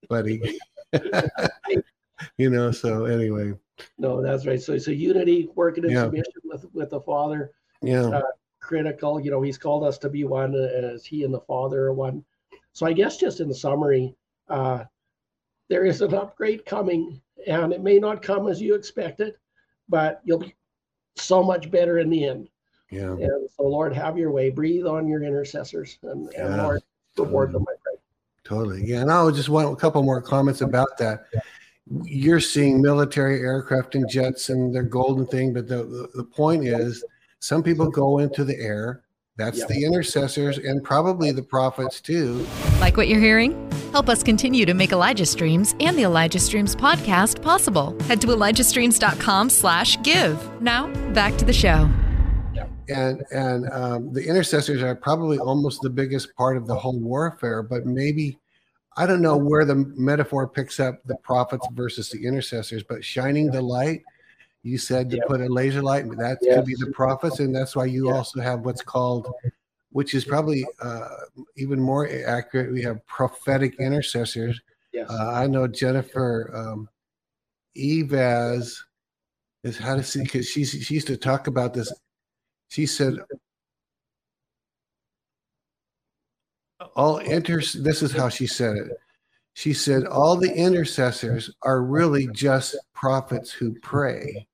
buddy. 0.10 0.58
You 2.38 2.50
know 2.50 2.72
so 2.72 3.06
anyway. 3.06 3.54
No 4.00 4.24
that's 4.24 4.48
right. 4.48 4.60
So 4.60 4.78
so 4.80 4.90
unity 4.90 5.50
working 5.54 5.84
in 5.84 5.92
Yeah. 5.92 6.04
submission 6.06 6.34
with 6.46 6.66
with 6.74 6.90
the 6.90 7.02
father 7.02 7.52
yeah. 7.84 8.08
Uh, 8.08 8.22
critical. 8.68 9.20
You 9.20 9.32
know, 9.32 9.42
he's 9.42 9.58
called 9.58 9.84
us 9.84 9.98
to 10.00 10.10
be 10.10 10.26
one 10.26 10.54
as 10.54 11.06
he 11.06 11.24
and 11.24 11.34
the 11.34 11.40
Father 11.42 11.86
are 11.86 11.94
one. 11.94 12.24
So 12.74 12.86
I 12.86 12.94
guess 12.94 13.18
just 13.18 13.40
in 13.40 13.52
summary, 13.54 14.14
uh, 14.50 14.84
there 15.70 15.86
is 15.86 16.02
an 16.02 16.14
upgrade 16.14 16.66
coming, 16.66 17.20
and 17.48 17.74
it 17.74 17.82
may 17.82 17.98
not 17.98 18.22
come 18.22 18.48
as 18.48 18.62
you 18.62 18.76
expected, 18.76 19.36
but 19.90 20.22
you'll 20.24 20.40
be 20.40 20.54
so 21.16 21.42
much 21.44 21.72
better 21.72 22.00
in 22.00 22.10
the 22.10 22.26
end. 22.26 22.50
yeah 22.92 23.12
And 23.12 23.50
so, 23.56 23.64
Lord, 23.64 23.94
have 23.94 24.18
your 24.18 24.32
way. 24.32 24.50
Breathe 24.50 24.86
on 24.86 25.08
your 25.08 25.24
intercessors, 25.24 25.98
and, 26.04 26.28
and 26.34 26.56
Yeah. 26.56 26.64
Lord, 26.64 26.82
reward 27.18 27.52
them. 27.54 27.66
I 27.68 27.74
pray. 27.84 27.96
Totally. 28.44 28.86
Yeah. 28.86 29.02
And 29.02 29.12
I'll 29.12 29.32
just 29.32 29.50
want 29.50 29.72
a 29.72 29.76
couple 29.76 30.04
more 30.04 30.22
comments 30.22 30.62
about 30.62 30.98
that. 31.00 31.26
You're 32.04 32.42
seeing 32.42 32.82
military 32.82 33.40
aircraft 33.40 33.96
and 33.96 34.08
jets 34.10 34.50
and 34.50 34.74
their 34.74 34.84
golden 34.84 35.26
thing, 35.26 35.54
but 35.54 35.68
the, 35.68 36.10
the 36.16 36.24
point 36.24 36.66
is 36.66 37.04
some 37.40 37.64
people 37.64 37.90
go 37.90 38.20
into 38.20 38.44
the 38.44 38.58
air. 38.58 39.04
That's 39.38 39.60
Yeah. 39.60 39.66
the 39.68 39.84
intercessors 39.84 40.58
and 40.58 40.84
probably 40.84 41.32
the 41.32 41.44
prophets 41.44 42.02
too. 42.02 42.46
Like 42.80 42.98
what 42.98 43.08
you're 43.08 43.20
hearing? 43.20 43.72
Help 43.92 44.10
us 44.10 44.24
continue 44.24 44.66
to 44.66 44.74
make 44.74 44.92
Elijah 44.92 45.26
Streams 45.26 45.76
and 45.80 45.96
the 45.98 46.04
Elijah 46.04 46.40
Streams 46.40 46.76
podcast 46.76 47.42
possible. 47.42 47.96
Head 48.04 48.20
to 48.22 48.28
ElijahStreams.com 48.28 49.50
slash 49.50 50.02
give. 50.02 50.62
Now, 50.62 50.88
back 51.14 51.38
to 51.38 51.46
the 51.46 51.54
show. 51.54 51.90
And 52.90 53.22
and 53.32 53.70
um, 53.72 54.14
the 54.14 54.26
intercessors 54.26 54.82
are 54.82 54.96
probably 54.96 55.38
almost 55.40 55.82
the 55.82 55.90
biggest 55.90 56.34
part 56.36 56.56
of 56.58 56.68
the 56.68 56.76
whole 56.76 56.98
warfare, 56.98 57.62
but 57.62 57.86
maybe 57.86 58.40
I 58.96 59.06
don't 59.06 59.22
know 59.22 59.36
where 59.38 59.66
the 59.66 59.76
metaphor 59.76 60.48
picks 60.48 60.80
up 60.80 61.04
the 61.06 61.16
prophets 61.18 61.68
versus 61.74 62.10
the 62.10 62.26
intercessors, 62.26 62.84
but 62.84 63.04
shining 63.04 63.52
the 63.52 63.62
light. 63.62 64.04
You 64.64 64.78
said 64.78 65.10
to 65.12 65.18
Yeah. 65.18 65.24
put 65.28 65.42
a 65.42 65.48
laser 65.48 65.82
light. 65.82 66.10
That 66.18 66.40
could 66.42 66.66
be 66.66 66.76
the 66.76 66.92
prophets, 66.92 67.40
and 67.40 67.56
that's 67.56 67.76
why 67.76 67.86
you 67.86 68.08
Yeah. 68.08 68.16
also 68.16 68.42
have 68.42 68.66
what's 68.66 68.82
called, 68.82 69.28
which 69.92 70.14
is 70.14 70.26
probably 70.26 70.66
uh, 70.82 71.08
even 71.56 71.80
more 71.80 72.08
accurate. 72.26 72.72
We 72.72 72.82
have 72.84 73.06
prophetic 73.06 73.80
intercessors. 73.80 74.60
Yes. 74.92 75.10
Uh, 75.10 75.32
I 75.34 75.48
know 75.48 75.68
Jennifer 75.68 76.52
um, 76.54 76.90
Eivaz 77.78 78.78
is 79.64 79.78
how 79.78 79.96
to 79.96 80.04
see 80.04 80.24
because 80.24 80.48
she 80.48 80.66
she 80.66 80.96
used 80.96 81.08
to 81.08 81.18
talk 81.18 81.48
about 81.48 81.74
this. 81.74 81.94
She 82.70 82.86
said 82.86 83.16
all 86.96 87.18
inter. 87.20 87.62
This 87.76 88.02
is 88.02 88.12
how 88.12 88.30
she 88.30 88.48
said 88.48 88.76
it. 88.78 88.92
She 89.58 89.74
said 89.74 90.06
all 90.06 90.36
the 90.36 90.54
intercessors 90.54 91.50
are 91.64 91.82
really 91.82 92.28
just 92.28 92.76
prophets 92.94 93.52
who 93.52 93.74
pray. 93.82 94.48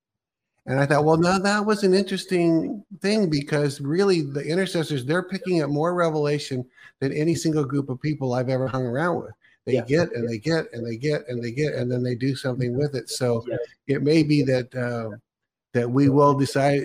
And 0.65 0.79
I 0.79 0.85
thought, 0.85 1.03
well, 1.03 1.17
now 1.17 1.37
that 1.39 1.65
was 1.65 1.83
an 1.83 1.93
interesting 1.93 2.85
thing 3.01 3.29
because 3.29 3.81
really 3.81 4.21
the 4.21 4.39
intercessors 4.47 5.03
they're 5.03 5.27
picking 5.27 5.61
up 5.61 5.69
more 5.69 5.93
revelation 5.93 6.65
than 7.01 7.11
any 7.11 7.35
single 7.35 7.65
group 7.65 7.89
of 7.89 7.99
people 7.99 8.33
I've 8.33 8.47
ever 8.47 8.65
hung 8.65 8.85
around 8.85 9.17
with 9.23 9.31
they 9.65 9.73
Yeah. 9.73 9.81
get 9.81 10.13
and 10.13 10.25
they 10.25 10.37
get 10.37 10.71
and 10.71 10.87
they 10.87 10.95
get 10.95 11.27
and 11.27 11.43
they 11.43 11.51
get 11.51 11.73
and 11.73 11.91
then 11.91 12.01
they 12.01 12.15
do 12.15 12.33
something 12.33 12.73
with 12.77 12.95
it 12.95 13.09
so 13.09 13.43
Yes. 13.45 13.59
it 13.87 14.03
may 14.03 14.23
be 14.23 14.41
that 14.43 14.73
uh, 14.73 15.17
that 15.73 15.89
we 15.91 16.07
will 16.07 16.33
decide 16.33 16.81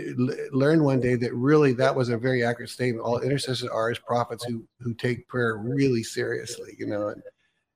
learn 0.51 0.83
one 0.83 0.99
day 0.99 1.15
that 1.15 1.33
really 1.35 1.73
that 1.75 1.95
was 1.95 2.09
a 2.09 2.19
very 2.19 2.43
accurate 2.43 2.71
statement 2.71 3.05
all 3.07 3.21
intercessors 3.21 3.69
are 3.69 3.91
as 3.93 3.99
prophets 4.01 4.43
who 4.43 4.67
who 4.81 4.93
take 4.93 5.29
prayer 5.29 5.57
really 5.57 6.03
seriously 6.03 6.75
you 6.81 6.87
know 6.89 7.09
and 7.11 7.23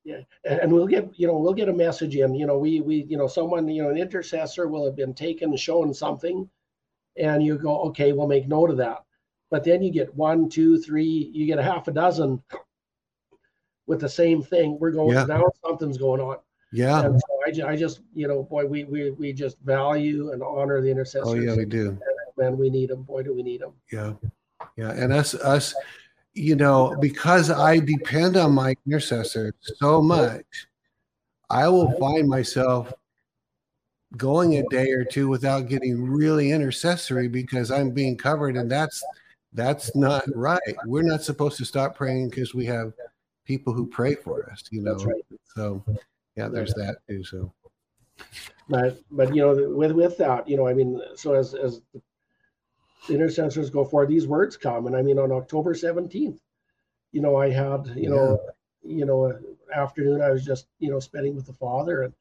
and, 0.05 0.27
and 0.45 0.73
we'll 0.73 0.87
get 0.87 1.09
you 1.17 1.27
know 1.27 1.37
we'll 1.39 1.53
get 1.55 1.69
a 1.69 1.73
message 1.73 2.17
in 2.17 2.35
you 2.35 2.47
know 2.47 2.59
we 2.59 2.81
we 2.81 3.05
you 3.09 3.17
know 3.17 3.27
someone 3.27 3.69
you 3.69 3.83
know 3.83 3.91
an 3.91 3.97
intercessor 3.97 4.69
will 4.69 4.85
have 4.85 4.97
been 4.97 5.15
taken 5.15 5.51
and 5.51 5.61
shown 5.61 5.95
something 5.95 6.49
and 7.17 7.43
you 7.43 7.57
go 7.59 7.83
okay 7.83 8.13
we'll 8.13 8.27
make 8.27 8.49
note 8.49 8.71
of 8.71 8.77
that. 8.79 9.05
But 9.51 9.65
then 9.65 9.83
you 9.83 9.93
get 9.93 10.15
one 10.15 10.49
two 10.49 10.79
three 10.79 11.31
you 11.33 11.47
get 11.47 11.59
a 11.59 11.63
half 11.63 11.87
a 11.89 11.93
dozen 11.93 12.43
with 13.87 14.01
the 14.01 14.09
same 14.09 14.43
thing. 14.43 14.79
We're 14.81 14.93
going 14.93 15.13
Yeah. 15.15 15.25
now 15.25 15.45
something's 15.65 15.99
going 15.99 16.21
on. 16.21 16.39
Yeah. 16.73 17.05
And 17.05 17.21
so 17.21 17.27
I, 17.47 17.51
ju- 17.51 17.67
I 17.67 17.77
just 17.77 18.01
you 18.15 18.27
know 18.29 18.43
boy 18.45 18.65
we, 18.67 18.85
we 18.85 19.11
we 19.11 19.33
just 19.33 19.59
value 19.61 20.33
and 20.33 20.43
honor 20.43 20.81
the 20.81 20.91
intercessors 20.91 21.29
oh 21.29 21.35
yeah 21.35 21.55
we 21.55 21.65
do. 21.65 21.99
Man 22.39 22.57
we 22.57 22.71
need 22.71 22.89
them 22.91 23.03
boy 23.03 23.23
do 23.23 23.35
we 23.35 23.43
need 23.43 23.61
them 23.61 23.75
yeah 23.93 24.15
yeah 24.77 24.91
and 24.93 25.13
us 25.13 25.35
us 25.35 25.75
you 26.35 26.57
know 26.57 26.97
because 27.01 27.51
i 27.51 27.79
depend 27.79 28.37
on 28.37 28.53
my 28.53 28.75
intercessor 28.87 29.55
so 29.63 30.01
much 30.01 30.67
i 31.51 31.69
will 31.69 31.91
find 31.99 32.29
myself 32.29 32.93
going 34.17 34.57
a 34.57 34.63
day 34.69 34.91
or 34.91 35.05
two 35.05 35.29
without 35.29 35.69
getting 35.69 36.03
really 36.03 36.53
intercessory 36.53 37.29
because 37.29 37.71
i'm 37.71 37.91
being 37.91 38.17
covered 38.17 38.57
and 38.57 38.71
that's 38.71 39.03
that's 39.53 39.95
not 39.95 40.25
right. 40.35 40.61
We're 40.87 41.03
not 41.03 41.23
supposed 41.23 41.59
to 41.59 41.65
stop 41.65 41.95
praying 41.95 42.31
because 42.31 42.55
we 42.55 42.65
have 42.67 42.93
people 43.45 43.73
who 43.73 43.87
pray 43.87 44.15
for 44.15 44.51
us 44.51 44.63
you 44.71 44.83
know? 44.83 44.95
right. 44.95 45.25
So 45.55 45.85
yeah 46.37 46.49
there's 46.49 46.75
that 46.75 46.97
too 47.09 47.25
so. 47.25 47.53
But 48.69 49.01
but 49.11 49.35
you 49.35 49.43
know 49.43 49.77
with 49.77 49.93
with 49.93 50.17
that 50.19 50.49
you 50.49 50.57
know 50.57 50.69
i 50.69 50.73
mean 50.73 51.01
so 51.15 51.35
as 51.35 51.55
as 51.55 51.83
the 51.93 52.01
intercessors 53.09 53.71
go 53.71 53.85
forward 53.85 54.09
these 54.09 54.27
words 54.27 54.57
come 54.57 54.87
and 54.87 54.97
i 54.97 55.03
mean 55.03 55.19
on 55.19 55.33
october 55.33 55.75
17th 55.75 56.39
you 57.13 57.21
know 57.21 57.37
i 57.37 57.51
had 57.51 57.93
you 57.97 58.09
know 58.09 58.39
you 58.83 59.05
know 59.05 59.39
afternoon 59.75 60.21
i 60.23 60.31
was 60.31 60.45
just 60.45 60.67
you 60.79 60.91
know 60.91 61.01
spending 61.01 61.35
with 61.35 61.47
the 61.47 61.53
father 61.53 62.03
and 62.03 62.15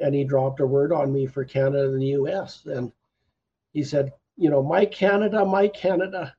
and 0.00 0.14
he 0.14 0.24
dropped 0.24 0.60
a 0.60 0.66
word 0.66 0.92
on 0.92 1.12
me 1.12 1.26
for 1.26 1.44
canada 1.44 1.84
and 1.84 2.00
the 2.00 2.08
us 2.08 2.66
and 2.66 2.92
he 3.72 3.82
said 3.82 4.12
you 4.36 4.50
know 4.50 4.62
my 4.62 4.84
canada 4.84 5.44
my 5.44 5.66
canada 5.68 6.34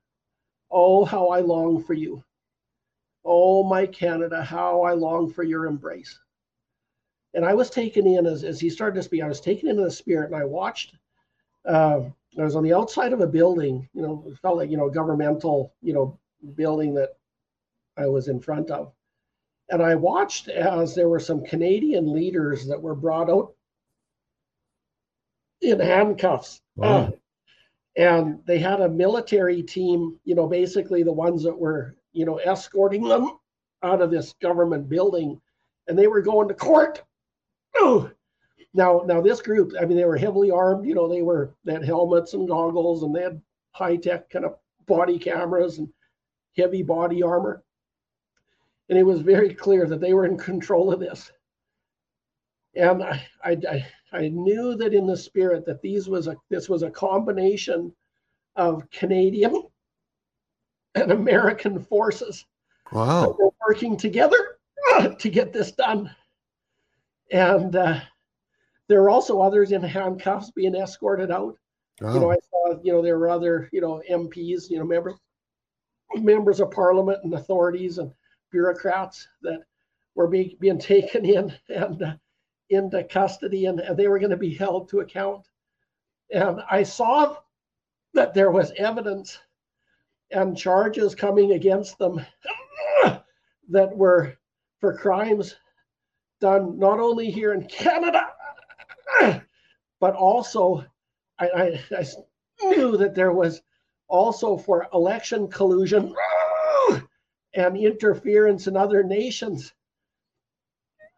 oh 0.71 1.03
how 1.03 1.29
i 1.29 1.39
long 1.39 1.83
for 1.83 1.93
you 1.93 2.23
oh 3.25 3.63
my 3.63 3.85
canada 3.85 4.43
how 4.43 4.83
i 4.83 4.93
long 4.93 5.31
for 5.31 5.43
your 5.43 5.65
embrace 5.65 6.19
and 7.33 7.45
I 7.45 7.53
was 7.53 7.69
taken 7.69 8.07
in 8.07 8.25
as, 8.25 8.43
as 8.43 8.59
he 8.59 8.69
started 8.69 8.95
to 8.95 9.03
speak. 9.03 9.21
I 9.21 9.27
was 9.27 9.41
taken 9.41 9.69
into 9.69 9.83
the 9.83 9.91
spirit, 9.91 10.31
and 10.31 10.35
I 10.35 10.45
watched. 10.45 10.95
Uh, 11.65 12.01
I 12.37 12.43
was 12.43 12.55
on 12.55 12.63
the 12.63 12.73
outside 12.73 13.13
of 13.13 13.21
a 13.21 13.27
building, 13.27 13.89
you 13.93 14.01
know, 14.01 14.23
it 14.27 14.37
felt 14.37 14.57
like 14.57 14.69
you 14.69 14.77
know 14.77 14.87
a 14.87 14.91
governmental, 14.91 15.73
you 15.81 15.93
know, 15.93 16.19
building 16.55 16.93
that 16.95 17.17
I 17.97 18.05
was 18.07 18.27
in 18.27 18.39
front 18.39 18.69
of, 18.69 18.93
and 19.69 19.81
I 19.81 19.95
watched 19.95 20.47
as 20.47 20.93
there 20.93 21.09
were 21.09 21.19
some 21.19 21.43
Canadian 21.43 22.13
leaders 22.13 22.67
that 22.67 22.81
were 22.81 22.95
brought 22.95 23.29
out 23.29 23.53
in 25.61 25.79
handcuffs. 25.79 26.61
Wow. 26.75 26.87
Uh, 26.87 27.11
and 27.97 28.39
they 28.45 28.59
had 28.59 28.81
a 28.81 28.89
military 28.89 29.61
team, 29.61 30.17
you 30.23 30.35
know, 30.35 30.47
basically 30.47 31.03
the 31.03 31.11
ones 31.11 31.43
that 31.43 31.57
were, 31.57 31.95
you 32.13 32.25
know, 32.25 32.37
escorting 32.37 33.03
them 33.03 33.37
out 33.83 34.01
of 34.01 34.11
this 34.11 34.33
government 34.41 34.87
building, 34.87 35.39
and 35.87 35.97
they 35.97 36.07
were 36.07 36.21
going 36.21 36.47
to 36.47 36.53
court. 36.53 37.03
Oh, 37.75 38.09
now, 38.73 39.03
now 39.05 39.21
this 39.21 39.41
group, 39.41 39.73
I 39.79 39.85
mean, 39.85 39.97
they 39.97 40.05
were 40.05 40.17
heavily 40.17 40.51
armed. 40.51 40.85
You 40.85 40.95
know, 40.95 41.07
they 41.07 41.21
were 41.21 41.55
they 41.65 41.73
had 41.73 41.85
helmets 41.85 42.33
and 42.33 42.47
goggles, 42.47 43.03
and 43.03 43.15
they 43.15 43.23
had 43.23 43.41
high 43.71 43.95
tech 43.95 44.29
kind 44.29 44.45
of 44.45 44.55
body 44.85 45.17
cameras 45.17 45.79
and 45.79 45.87
heavy 46.55 46.83
body 46.83 47.23
armor. 47.23 47.63
And 48.89 48.97
it 48.97 49.03
was 49.03 49.21
very 49.21 49.53
clear 49.53 49.87
that 49.87 50.01
they 50.01 50.13
were 50.13 50.25
in 50.25 50.37
control 50.37 50.91
of 50.91 50.99
this. 50.99 51.31
And 52.75 53.03
I, 53.03 53.25
I, 53.43 53.85
I, 54.11 54.27
knew 54.29 54.75
that 54.75 54.93
in 54.93 55.07
the 55.07 55.17
spirit 55.17 55.65
that 55.65 55.81
these 55.81 56.07
was 56.07 56.27
a 56.27 56.35
this 56.49 56.69
was 56.69 56.83
a 56.83 56.91
combination 56.91 57.91
of 58.55 58.89
Canadian 58.91 59.63
and 60.95 61.11
American 61.11 61.83
forces 61.83 62.45
wow 62.91 63.35
working 63.67 63.97
together 63.97 64.57
to 65.17 65.29
get 65.29 65.51
this 65.53 65.71
done. 65.71 66.09
And 67.31 67.75
uh, 67.75 67.99
there 68.89 69.03
were 69.03 69.11
also 69.11 69.39
others 69.39 69.71
in 69.71 69.81
handcuffs 69.81 70.51
being 70.51 70.75
escorted 70.75 71.31
out. 71.31 71.55
You 72.01 72.19
know, 72.19 72.31
I 72.31 72.37
saw, 72.49 72.79
you 72.81 72.91
know, 72.91 73.01
there 73.01 73.19
were 73.19 73.29
other, 73.29 73.69
you 73.71 73.81
know, 73.81 74.01
MPs, 74.09 74.69
you 74.69 74.79
know, 74.79 74.85
members, 74.85 75.13
members 76.15 76.59
of 76.59 76.71
parliament 76.71 77.19
and 77.23 77.33
authorities 77.33 77.99
and 77.99 78.11
bureaucrats 78.51 79.27
that 79.43 79.59
were 80.15 80.27
being, 80.27 80.57
being 80.59 80.79
taken 80.79 81.23
in 81.25 81.53
and 81.69 82.01
uh, 82.01 82.15
into 82.69 83.03
custody 83.03 83.65
and, 83.65 83.79
and 83.79 83.97
they 83.97 84.07
were 84.07 84.19
going 84.19 84.31
to 84.31 84.37
be 84.37 84.53
held 84.53 84.89
to 84.89 85.01
account. 85.01 85.45
And 86.31 86.61
I 86.69 86.83
saw 86.83 87.37
that 88.13 88.33
there 88.33 88.51
was 88.51 88.71
evidence 88.77 89.37
and 90.31 90.57
charges 90.57 91.15
coming 91.15 91.51
against 91.51 91.97
them 91.99 92.25
that 93.69 93.95
were 93.95 94.35
for 94.79 94.97
crimes 94.97 95.55
done 96.39 96.79
not 96.79 96.99
only 96.99 97.29
here 97.29 97.53
in 97.53 97.67
Canada, 97.67 98.29
but 99.99 100.15
also 100.15 100.85
I, 101.39 101.47
I, 101.49 101.83
I 101.97 102.05
knew 102.69 102.97
that 102.97 103.15
there 103.15 103.31
was 103.31 103.61
also 104.07 104.57
for 104.57 104.87
election 104.93 105.47
collusion 105.49 106.13
and 107.53 107.77
interference 107.77 108.67
in 108.67 108.75
other 108.75 109.03
nations 109.03 109.73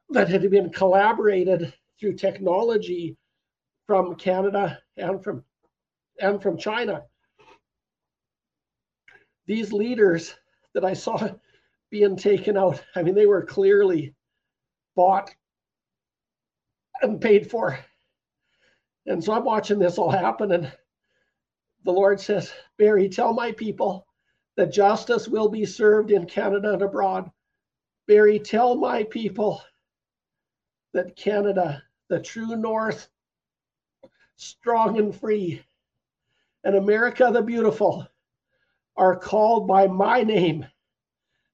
that 0.10 0.28
had 0.30 0.50
been 0.52 0.70
collaborated 0.70 1.74
through 2.00 2.14
technology 2.14 3.18
from 3.88 4.16
Canada 4.16 4.80
and 4.98 5.24
from 5.24 5.44
and 6.20 6.42
from 6.42 6.58
China. 6.58 7.04
These 9.48 9.74
leaders 9.74 10.36
that 10.74 10.86
I 10.86 10.94
saw 10.94 11.30
being 11.90 12.16
taken 12.16 12.58
out, 12.58 12.84
I 12.96 13.04
mean, 13.04 13.16
they 13.16 13.26
were 13.26 13.46
clearly 13.46 14.14
bought 14.96 15.34
and 17.02 17.20
paid 17.20 17.50
for. 17.50 17.78
And 19.06 19.24
so 19.24 19.34
I'm 19.34 19.44
watching 19.44 19.80
this 19.80 19.98
all 19.98 20.12
happen, 20.12 20.52
and 20.52 20.72
the 21.84 21.92
Lord 21.92 22.20
says, 22.20 22.54
Barry, 22.78 23.10
tell 23.10 23.34
my 23.34 23.52
people 23.52 24.06
that 24.58 24.72
justice 24.72 25.28
will 25.28 25.50
be 25.50 25.66
served 25.66 26.12
in 26.12 26.26
Canada 26.26 26.74
and 26.74 26.82
abroad. 26.82 27.32
Barry, 28.08 28.40
tell 28.40 28.76
my 28.76 29.04
people 29.04 29.62
that 30.94 31.16
Canada, 31.16 31.84
the 32.10 32.20
true 32.20 32.56
North, 32.56 33.10
strong 34.36 35.00
and 35.00 35.16
free, 35.16 35.64
and 36.64 36.76
America 36.76 37.30
the 37.34 37.42
beautiful 37.42 38.08
are 38.98 39.16
called 39.18 39.68
by 39.68 39.88
my 39.88 40.22
name 40.22 40.66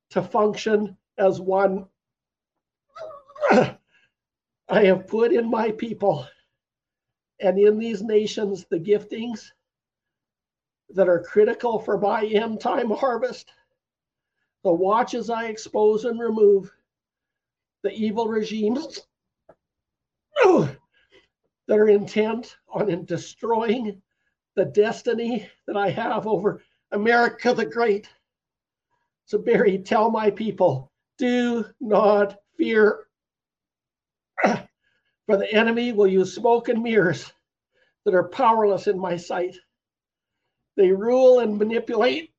to 0.10 0.22
function 0.22 0.98
as 1.18 1.40
one. 1.40 1.86
I 3.52 3.78
have 4.70 5.08
put 5.08 5.32
in 5.32 5.50
my 5.50 5.72
people 5.72 6.28
and 7.40 7.60
in 7.60 7.78
these 7.78 8.02
nations 8.02 8.66
the 8.70 8.80
giftings 8.80 9.52
that 10.90 11.10
are 11.10 11.24
critical 11.24 11.80
for 11.80 11.98
my 11.98 12.26
end 12.26 12.62
time 12.62 12.90
harvest. 12.90 13.52
The 14.64 14.72
watch 14.72 15.14
as 15.14 15.30
I 15.30 15.46
expose 15.46 16.06
and 16.06 16.20
remove 16.20 16.72
the 17.84 17.92
evil 17.92 18.28
regimes 18.28 19.08
that 20.44 20.78
are 21.70 21.90
intent 21.90 22.58
on 22.70 23.06
destroying 23.06 24.02
the 24.56 24.66
destiny 24.66 25.50
that 25.68 25.78
I 25.78 25.90
have 25.90 26.26
over 26.26 26.64
America 26.92 27.54
the 27.54 27.66
Great. 27.66 28.10
So, 29.26 29.38
Barry, 29.38 29.78
tell 29.78 30.10
my 30.10 30.32
people 30.32 30.92
do 31.18 31.66
not 31.80 32.40
fear, 32.58 33.07
for 35.28 35.38
the 35.38 35.52
enemy 35.54 35.92
will 35.92 36.08
use 36.08 36.34
smoke 36.34 36.70
and 36.70 36.82
mirrors 36.82 37.32
that 38.06 38.16
are 38.16 38.30
powerless 38.30 38.88
in 38.88 38.98
my 38.98 39.18
sight. 39.18 39.56
They 40.78 40.92
rule 40.92 41.40
and 41.40 41.60
manipulate 41.60 42.32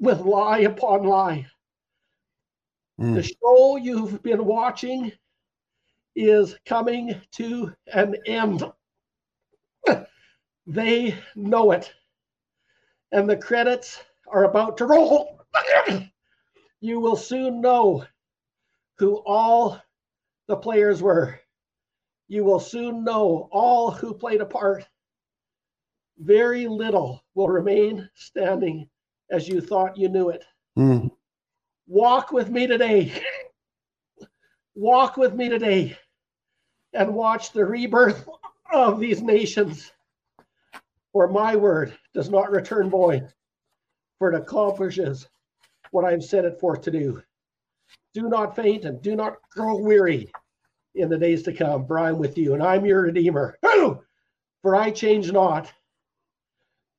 with 0.00 0.20
lie 0.20 0.60
upon 0.60 1.04
lie. 1.04 1.46
Mm. 2.98 3.14
The 3.14 3.22
show 3.22 3.76
you've 3.76 4.22
been 4.22 4.44
watching 4.46 5.12
is 6.16 6.56
coming 6.64 7.20
to 7.32 7.74
an 7.92 8.16
end. 8.26 8.64
they 10.66 11.14
know 11.36 11.72
it. 11.72 11.92
And 13.12 13.28
the 13.28 13.36
credits 13.36 14.02
are 14.28 14.44
about 14.44 14.78
to 14.78 14.86
roll. 14.86 15.40
you 16.80 17.00
will 17.00 17.16
soon 17.16 17.60
know 17.60 18.04
who 18.98 19.16
all 19.26 19.80
the 20.46 20.56
players 20.56 21.02
were. 21.02 21.38
You 22.28 22.44
will 22.44 22.60
soon 22.60 23.04
know 23.04 23.48
all 23.52 23.90
who 23.90 24.14
played 24.14 24.40
a 24.40 24.46
part. 24.46 24.86
Very 26.18 26.66
little 26.66 27.22
will 27.34 27.48
remain 27.48 28.08
standing 28.14 28.88
as 29.30 29.48
you 29.48 29.60
thought 29.60 29.98
you 29.98 30.08
knew 30.08 30.30
it. 30.30 30.44
Mm. 30.78 31.10
Walk 31.86 32.32
with 32.32 32.48
me 32.48 32.66
today. 32.66 33.12
Walk 34.74 35.16
with 35.16 35.34
me 35.34 35.48
today 35.48 35.96
and 36.94 37.14
watch 37.14 37.52
the 37.52 37.64
rebirth 37.64 38.28
of 38.72 38.98
these 38.98 39.22
nations. 39.22 39.92
For 41.12 41.28
my 41.28 41.54
word 41.54 41.96
does 42.12 42.30
not 42.30 42.50
return 42.50 42.90
void, 42.90 43.32
for 44.18 44.32
it 44.32 44.40
accomplishes 44.40 45.28
what 45.90 46.04
I've 46.04 46.24
set 46.24 46.44
it 46.44 46.58
forth 46.58 46.82
to 46.82 46.90
do. 46.90 47.22
Do 48.14 48.28
not 48.28 48.56
faint 48.56 48.84
and 48.84 49.00
do 49.02 49.14
not 49.14 49.36
grow 49.50 49.76
weary 49.76 50.32
in 50.94 51.08
the 51.08 51.18
days 51.18 51.42
to 51.44 51.52
come, 51.52 51.86
for 51.86 51.98
I'm 51.98 52.18
with 52.18 52.38
you, 52.38 52.54
and 52.54 52.62
I'm 52.62 52.84
your 52.84 53.02
Redeemer. 53.02 53.58
For 54.62 54.76
I 54.76 54.90
change 54.90 55.30
not, 55.30 55.72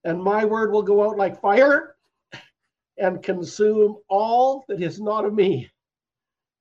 and 0.03 0.21
my 0.21 0.45
word 0.45 0.71
will 0.71 0.83
go 0.83 1.09
out 1.09 1.17
like 1.17 1.41
fire 1.41 1.95
and 2.97 3.23
consume 3.23 3.97
all 4.07 4.63
that 4.67 4.81
is 4.81 5.01
not 5.01 5.25
of 5.25 5.33
me. 5.33 5.69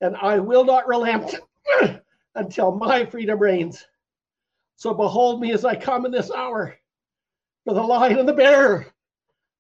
And 0.01 0.17
I 0.17 0.39
will 0.39 0.65
not 0.65 0.89
relent 0.89 1.35
until 2.35 2.75
my 2.75 3.05
freedom 3.07 3.39
reigns. 3.39 3.87
So 4.77 4.95
behold 4.95 5.41
me 5.41 5.53
as 5.53 5.65
I 5.65 5.77
come 5.77 6.05
in 6.07 6.13
this 6.13 6.31
hour, 6.31 6.75
for 7.65 7.75
the 7.75 7.83
lion 7.83 8.19
and 8.19 8.29
the 8.29 8.33
bear 8.33 8.87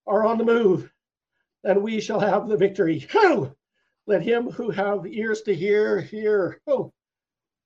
are 0.06 0.26
on 0.26 0.38
the 0.38 0.44
move, 0.44 0.90
and 1.62 1.82
we 1.82 2.00
shall 2.00 2.20
have 2.20 2.48
the 2.48 2.56
victory. 2.56 3.06
Let 4.06 4.22
him 4.22 4.50
who 4.50 4.70
have 4.70 5.06
ears 5.06 5.42
to 5.42 5.54
hear, 5.54 6.00
hear. 6.00 6.60
Oh, 6.66 6.92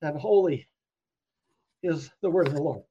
and 0.02 0.18
holy 0.18 0.68
is 1.82 2.10
the 2.22 2.30
word 2.30 2.48
of 2.48 2.54
the 2.54 2.62
Lord. 2.62 2.82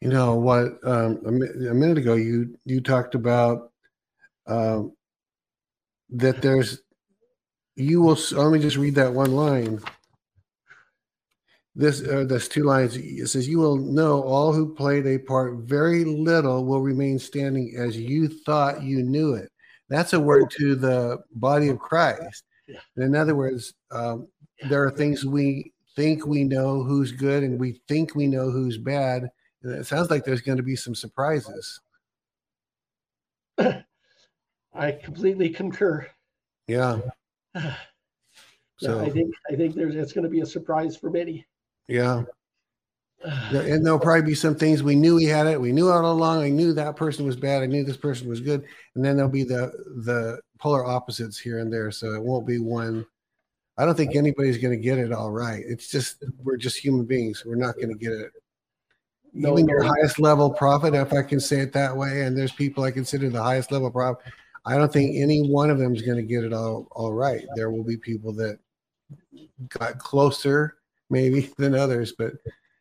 You 0.00 0.10
know 0.10 0.34
what? 0.34 0.78
Um, 0.84 1.20
a, 1.24 1.70
a, 1.70 1.74
minute 1.74 1.98
ago, 1.98 2.14
you 2.14 2.56
you 2.64 2.80
talked 2.80 3.14
about 3.14 3.72
um, 4.46 4.92
that 6.10 6.42
there's 6.42 6.82
you 7.76 8.02
will. 8.02 8.18
Let 8.32 8.52
me 8.52 8.58
just 8.58 8.76
read 8.76 8.96
that 8.96 9.12
one 9.12 9.32
line 9.32 9.80
this 11.76 12.06
uh, 12.06 12.24
there's 12.28 12.48
two 12.48 12.62
lines 12.62 12.96
it 12.96 13.26
says 13.28 13.48
you 13.48 13.58
will 13.58 13.76
know 13.76 14.22
all 14.22 14.52
who 14.52 14.74
played 14.74 15.06
a 15.06 15.18
part 15.18 15.56
very 15.58 16.04
little 16.04 16.64
will 16.64 16.80
remain 16.80 17.18
standing 17.18 17.74
as 17.76 17.96
you 17.96 18.28
thought 18.28 18.82
you 18.82 19.02
knew 19.02 19.34
it 19.34 19.50
that's 19.88 20.12
a 20.12 20.20
word 20.20 20.50
to 20.50 20.76
the 20.76 21.18
body 21.32 21.68
of 21.68 21.78
christ 21.78 22.44
in 22.96 23.16
other 23.16 23.34
words 23.34 23.74
um, 23.90 24.28
there 24.68 24.84
are 24.84 24.90
things 24.90 25.24
we 25.24 25.72
think 25.96 26.26
we 26.26 26.44
know 26.44 26.82
who's 26.82 27.12
good 27.12 27.42
and 27.42 27.58
we 27.58 27.80
think 27.88 28.14
we 28.14 28.26
know 28.26 28.50
who's 28.50 28.78
bad 28.78 29.28
and 29.62 29.72
it 29.72 29.86
sounds 29.86 30.10
like 30.10 30.24
there's 30.24 30.40
going 30.40 30.56
to 30.56 30.62
be 30.62 30.76
some 30.76 30.94
surprises 30.94 31.80
i 33.58 34.92
completely 35.02 35.48
concur 35.48 36.06
yeah 36.66 36.98
so 38.78 39.00
yeah, 39.00 39.02
i 39.02 39.10
think 39.10 39.34
i 39.50 39.54
think 39.54 39.74
there's 39.74 39.94
it's 39.94 40.12
going 40.12 40.24
to 40.24 40.30
be 40.30 40.40
a 40.40 40.46
surprise 40.46 40.96
for 40.96 41.10
many 41.10 41.46
yeah. 43.52 43.60
and 43.60 43.84
there'll 43.84 43.98
probably 43.98 44.22
be 44.22 44.34
some 44.34 44.54
things 44.54 44.82
we 44.82 44.94
knew 44.94 45.14
we 45.14 45.24
had 45.24 45.46
it. 45.46 45.58
We 45.58 45.72
knew 45.72 45.88
all 45.88 46.12
along. 46.12 46.42
I 46.42 46.50
knew 46.50 46.74
that 46.74 46.96
person 46.96 47.24
was 47.24 47.36
bad. 47.36 47.62
I 47.62 47.66
knew 47.66 47.82
this 47.82 47.96
person 47.96 48.28
was 48.28 48.40
good. 48.40 48.64
And 48.94 49.04
then 49.04 49.16
there'll 49.16 49.30
be 49.30 49.44
the 49.44 49.72
the 50.04 50.40
polar 50.58 50.84
opposites 50.84 51.38
here 51.38 51.58
and 51.60 51.72
there. 51.72 51.90
So 51.90 52.12
it 52.12 52.22
won't 52.22 52.46
be 52.46 52.58
one. 52.58 53.06
I 53.76 53.84
don't 53.84 53.96
think 53.96 54.14
anybody's 54.14 54.58
going 54.58 54.76
to 54.76 54.82
get 54.82 54.98
it 54.98 55.12
all 55.12 55.30
right. 55.30 55.62
It's 55.66 55.90
just 55.90 56.24
we're 56.42 56.56
just 56.56 56.78
human 56.78 57.04
beings. 57.04 57.42
We're 57.44 57.56
not 57.56 57.74
going 57.76 57.88
to 57.88 57.98
get 57.98 58.12
it. 58.12 58.30
No, 59.32 59.58
Even 59.58 59.68
your 59.68 59.82
highest 59.82 60.20
level 60.20 60.48
prophet, 60.48 60.94
if 60.94 61.12
I 61.12 61.22
can 61.22 61.40
say 61.40 61.58
it 61.58 61.72
that 61.72 61.96
way, 61.96 62.22
and 62.22 62.38
there's 62.38 62.52
people 62.52 62.84
I 62.84 62.92
consider 62.92 63.28
the 63.28 63.42
highest 63.42 63.72
level 63.72 63.90
prophet. 63.90 64.24
I 64.64 64.76
don't 64.76 64.92
think 64.92 65.16
any 65.16 65.48
one 65.48 65.70
of 65.70 65.78
them 65.78 65.94
is 65.94 66.02
going 66.02 66.16
to 66.16 66.22
get 66.22 66.44
it 66.44 66.52
all 66.52 66.86
all 66.92 67.12
right. 67.12 67.44
There 67.56 67.70
will 67.70 67.82
be 67.82 67.96
people 67.96 68.32
that 68.34 68.58
got 69.68 69.98
closer 69.98 70.76
maybe 71.10 71.50
than 71.58 71.74
others, 71.74 72.12
but 72.16 72.34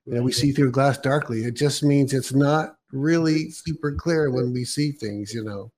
you 0.05 0.13
know, 0.13 0.21
we 0.21 0.31
see 0.31 0.51
through 0.51 0.71
glass 0.71 0.97
darkly. 0.97 1.43
It 1.43 1.55
just 1.55 1.81
means 1.81 2.13
it's 2.13 2.33
not 2.33 2.75
really 2.91 3.49
super 3.49 3.93
clear 3.93 4.29
when 4.29 4.53
we 4.53 4.65
see 4.65 4.91
things, 4.91 5.33
you 5.33 5.43
know. 5.43 5.71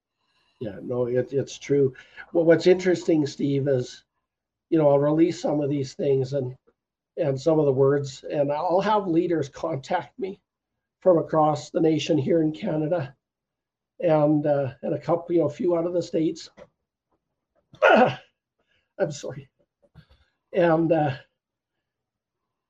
Yeah, 0.60 0.78
no, 0.82 1.06
it, 1.06 1.32
it's 1.32 1.58
true. 1.58 1.94
Well, 2.34 2.46
what's 2.46 2.68
interesting, 2.68 3.26
Steve, 3.28 3.68
is 3.68 4.05
you 4.70 4.78
know 4.78 4.90
I'll 4.90 5.00
release 5.00 5.42
some 5.42 5.62
of 5.62 5.70
these 5.70 5.94
things 5.94 6.34
and 6.34 6.56
and 7.18 7.40
some 7.40 7.60
of 7.60 7.66
the 7.66 7.72
words, 7.72 8.26
and 8.30 8.52
I'll 8.52 8.82
have 8.82 9.08
leaders 9.08 9.48
contact 9.48 10.18
me 10.20 10.40
from 11.00 11.18
across 11.18 11.70
the 11.70 11.80
nation 11.80 12.18
here 12.18 12.42
in 12.42 12.52
Canada, 12.52 13.16
and 14.00 14.46
uh, 14.46 14.74
and 14.82 14.94
a 14.94 15.00
couple, 15.00 15.34
you 15.34 15.42
know, 15.42 15.48
a 15.48 15.50
few 15.50 15.78
out 15.78 15.86
of 15.86 15.94
the 15.94 16.02
states. 16.02 16.50
I'm 17.84 19.12
sorry, 19.12 19.50
and 20.54 20.92
uh, 20.92 21.16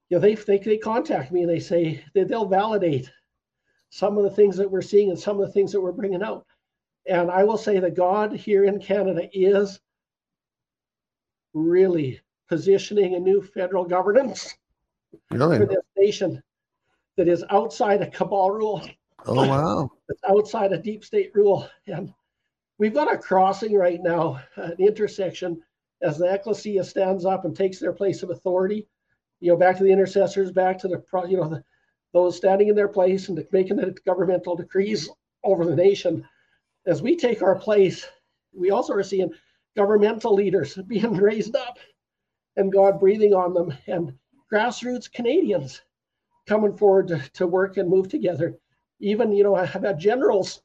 you 0.09 0.17
know, 0.17 0.21
they, 0.21 0.35
they, 0.35 0.57
they 0.59 0.77
contact 0.77 1.31
me 1.31 1.41
and 1.41 1.49
they 1.49 1.59
say 1.59 2.03
that 2.13 2.27
they'll 2.27 2.45
validate 2.45 3.09
some 3.89 4.17
of 4.17 4.23
the 4.23 4.29
things 4.29 4.57
that 4.57 4.69
we're 4.69 4.81
seeing 4.81 5.09
and 5.09 5.19
some 5.19 5.39
of 5.39 5.47
the 5.47 5.53
things 5.53 5.71
that 5.71 5.81
we're 5.81 5.91
bringing 5.91 6.21
out. 6.21 6.45
And 7.07 7.31
I 7.31 7.43
will 7.43 7.57
say 7.57 7.79
that 7.79 7.95
God 7.95 8.33
here 8.33 8.65
in 8.65 8.79
Canada 8.79 9.27
is 9.33 9.79
really 11.55 12.19
positioning 12.47 13.15
a 13.15 13.19
new 13.19 13.41
federal 13.41 13.83
governance 13.83 14.55
really? 15.31 15.57
for 15.57 15.65
this 15.65 15.83
nation 15.97 16.43
that 17.17 17.27
is 17.27 17.43
outside 17.49 18.03
of 18.03 18.11
cabal 18.11 18.51
rule. 18.51 18.87
Oh 19.25 19.47
wow! 19.47 19.91
It's 20.09 20.21
outside 20.29 20.71
of 20.71 20.83
deep 20.83 21.03
state 21.03 21.31
rule, 21.33 21.67
and 21.87 22.13
we've 22.77 22.93
got 22.93 23.11
a 23.11 23.17
crossing 23.17 23.73
right 23.73 23.99
now, 24.03 24.39
an 24.55 24.75
intersection, 24.77 25.63
as 26.03 26.19
the 26.19 26.31
ecclesia 26.31 26.83
stands 26.83 27.25
up 27.25 27.43
and 27.43 27.55
takes 27.55 27.79
their 27.79 27.93
place 27.93 28.21
of 28.21 28.29
authority 28.29 28.87
you 29.39 29.51
know, 29.51 29.57
back 29.57 29.77
to 29.77 29.83
the 29.83 29.91
intercessors, 29.91 30.51
back 30.51 30.77
to 30.79 30.87
the, 30.87 31.03
you 31.27 31.37
know, 31.37 31.47
the, 31.49 31.63
those 32.13 32.37
standing 32.37 32.69
in 32.69 32.75
their 32.75 32.87
place 32.87 33.29
and 33.29 33.45
making 33.51 33.77
the 33.77 33.95
governmental 34.05 34.55
decrees 34.55 35.09
over 35.43 35.65
the 35.65 35.75
nation. 35.75 36.27
As 36.85 37.01
we 37.01 37.15
take 37.15 37.41
our 37.41 37.55
place, 37.55 38.07
we 38.53 38.71
also 38.71 38.93
are 38.93 39.03
seeing 39.03 39.31
governmental 39.75 40.33
leaders 40.33 40.75
being 40.87 41.13
raised 41.13 41.55
up 41.55 41.77
and 42.55 42.71
God 42.71 42.99
breathing 42.99 43.33
on 43.33 43.53
them 43.53 43.73
and 43.87 44.13
grassroots 44.51 45.11
Canadians 45.11 45.81
coming 46.47 46.75
forward 46.77 47.07
to, 47.09 47.19
to 47.33 47.47
work 47.47 47.77
and 47.77 47.89
move 47.89 48.07
together. 48.07 48.57
Even, 48.99 49.31
you 49.31 49.43
know, 49.43 49.55
I've 49.55 49.69
had 49.69 49.99
generals 49.99 50.61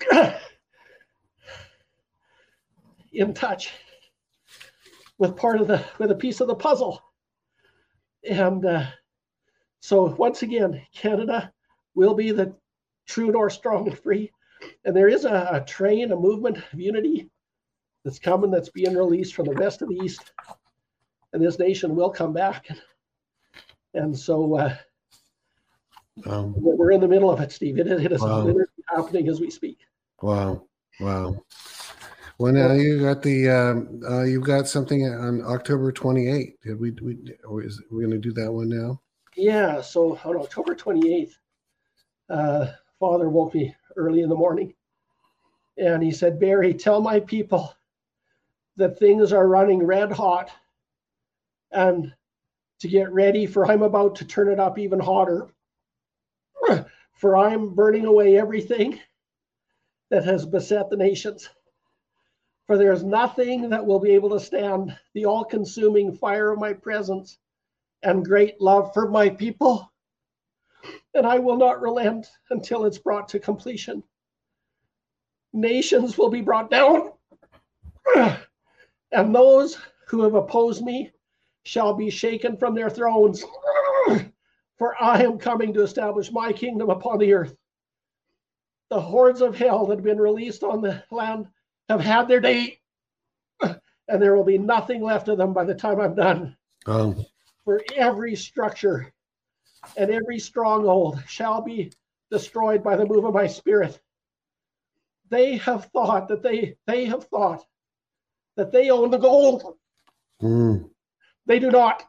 in 3.12 3.32
touch 3.32 3.72
with 5.18 5.36
part 5.36 5.60
of 5.60 5.68
the 5.68 5.84
with 5.98 6.10
a 6.10 6.14
piece 6.14 6.40
of 6.40 6.48
the 6.48 6.54
puzzle. 6.54 7.02
And 8.28 8.64
uh, 8.64 8.86
so 9.80 10.04
once 10.04 10.42
again, 10.42 10.82
Canada 10.94 11.52
will 11.94 12.14
be 12.14 12.32
the 12.32 12.54
true 13.06 13.30
north, 13.30 13.52
strong 13.54 13.86
and 13.88 13.98
free. 13.98 14.30
And 14.84 14.96
there 14.96 15.08
is 15.08 15.24
a, 15.24 15.48
a 15.52 15.64
train, 15.64 16.12
a 16.12 16.16
movement 16.16 16.58
of 16.58 16.80
unity 16.80 17.28
that's 18.04 18.18
coming, 18.18 18.50
that's 18.50 18.68
being 18.68 18.94
released 18.94 19.34
from 19.34 19.46
the 19.46 19.52
west 19.52 19.82
of 19.82 19.88
the 19.88 19.96
east, 19.96 20.32
and 21.32 21.42
this 21.42 21.58
nation 21.58 21.96
will 21.96 22.10
come 22.10 22.32
back. 22.32 22.68
And 23.94 24.16
so 24.16 24.56
uh, 24.56 24.76
um, 26.24 26.54
we're 26.56 26.92
in 26.92 27.00
the 27.00 27.08
middle 27.08 27.30
of 27.30 27.40
it, 27.40 27.52
Steve. 27.52 27.78
It, 27.78 27.86
it 27.86 28.12
is 28.12 28.20
wow. 28.20 28.54
happening 28.94 29.28
as 29.28 29.40
we 29.40 29.50
speak. 29.50 29.78
Wow, 30.22 30.66
wow. 31.00 31.36
Well, 32.38 32.52
now 32.52 32.72
you 32.72 33.00
got 33.00 33.22
the 33.22 33.48
um, 33.48 34.00
uh, 34.08 34.22
you've 34.22 34.44
got 34.44 34.68
something 34.68 35.06
on 35.06 35.42
October 35.42 35.90
28th. 35.90 36.52
Did 36.62 36.78
we, 36.78 36.90
we 37.02 37.16
or 37.48 37.62
is 37.62 37.82
we 37.90 38.04
going 38.04 38.10
to 38.10 38.18
do 38.18 38.32
that 38.34 38.52
one 38.52 38.68
now? 38.68 39.00
Yeah. 39.36 39.80
So 39.80 40.18
on 40.24 40.36
October 40.36 40.74
28th, 40.74 41.32
uh, 42.28 42.66
Father 43.00 43.30
woke 43.30 43.54
me 43.54 43.74
early 43.96 44.22
in 44.22 44.28
the 44.28 44.34
morning, 44.34 44.74
and 45.76 46.02
he 46.02 46.10
said, 46.10 46.38
"Barry, 46.40 46.74
tell 46.74 47.00
my 47.00 47.20
people 47.20 47.74
that 48.76 48.98
things 48.98 49.32
are 49.32 49.48
running 49.48 49.82
red 49.82 50.12
hot, 50.12 50.50
and 51.70 52.14
to 52.80 52.88
get 52.88 53.12
ready 53.12 53.46
for 53.46 53.66
I'm 53.66 53.82
about 53.82 54.16
to 54.16 54.26
turn 54.26 54.48
it 54.48 54.60
up 54.60 54.78
even 54.78 55.00
hotter. 55.00 55.48
For 57.14 57.36
I'm 57.38 57.74
burning 57.74 58.04
away 58.04 58.36
everything 58.36 59.00
that 60.10 60.24
has 60.24 60.44
beset 60.44 60.90
the 60.90 60.96
nations." 60.96 61.48
For 62.66 62.76
there 62.76 62.92
is 62.92 63.04
nothing 63.04 63.70
that 63.70 63.86
will 63.86 64.00
be 64.00 64.10
able 64.10 64.30
to 64.30 64.40
stand 64.40 64.98
the 65.14 65.24
all 65.24 65.44
consuming 65.44 66.12
fire 66.12 66.50
of 66.50 66.58
my 66.58 66.72
presence 66.72 67.38
and 68.02 68.24
great 68.24 68.60
love 68.60 68.92
for 68.92 69.08
my 69.08 69.30
people. 69.30 69.90
And 71.16 71.26
I 71.26 71.38
will 71.38 71.56
not 71.56 71.80
relent 71.80 72.30
until 72.50 72.84
it's 72.84 72.98
brought 72.98 73.26
to 73.30 73.38
completion. 73.40 74.02
Nations 75.54 76.18
will 76.18 76.28
be 76.28 76.42
brought 76.42 76.70
down, 76.70 77.10
and 79.12 79.34
those 79.34 79.78
who 80.08 80.22
have 80.24 80.34
opposed 80.34 80.84
me 80.84 81.10
shall 81.62 81.94
be 81.94 82.10
shaken 82.10 82.58
from 82.58 82.74
their 82.74 82.90
thrones. 82.90 83.42
For 84.76 85.02
I 85.02 85.22
am 85.22 85.38
coming 85.38 85.72
to 85.72 85.82
establish 85.82 86.30
my 86.30 86.52
kingdom 86.52 86.90
upon 86.90 87.18
the 87.18 87.32
earth. 87.32 87.56
The 88.90 89.00
hordes 89.00 89.40
of 89.40 89.56
hell 89.56 89.86
that 89.86 89.96
have 89.96 90.04
been 90.04 90.20
released 90.20 90.62
on 90.62 90.82
the 90.82 91.02
land 91.10 91.48
have 91.88 92.02
had 92.02 92.28
their 92.28 92.40
day, 92.40 92.78
and 93.62 94.20
there 94.20 94.36
will 94.36 94.44
be 94.44 94.58
nothing 94.58 95.02
left 95.02 95.28
of 95.28 95.38
them 95.38 95.54
by 95.54 95.64
the 95.64 95.74
time 95.74 95.98
I'm 95.98 96.14
done. 96.14 96.58
Um, 96.84 97.24
For 97.64 97.80
every 97.96 98.36
structure 98.36 99.14
and 99.96 100.10
every 100.10 100.38
stronghold 100.38 101.22
shall 101.26 101.60
be 101.62 101.92
destroyed 102.30 102.82
by 102.82 102.96
the 102.96 103.06
move 103.06 103.24
of 103.24 103.34
my 103.34 103.46
spirit. 103.46 103.98
They 105.28 105.56
have 105.56 105.86
thought 105.86 106.28
that 106.28 106.42
they 106.42 106.76
they 106.86 107.04
have 107.06 107.24
thought 107.24 107.64
that 108.56 108.72
they 108.72 108.90
own 108.90 109.10
the 109.10 109.18
gold. 109.18 109.76
mm, 110.42 110.88
They 111.46 111.58
do 111.58 111.70
not. 111.70 112.04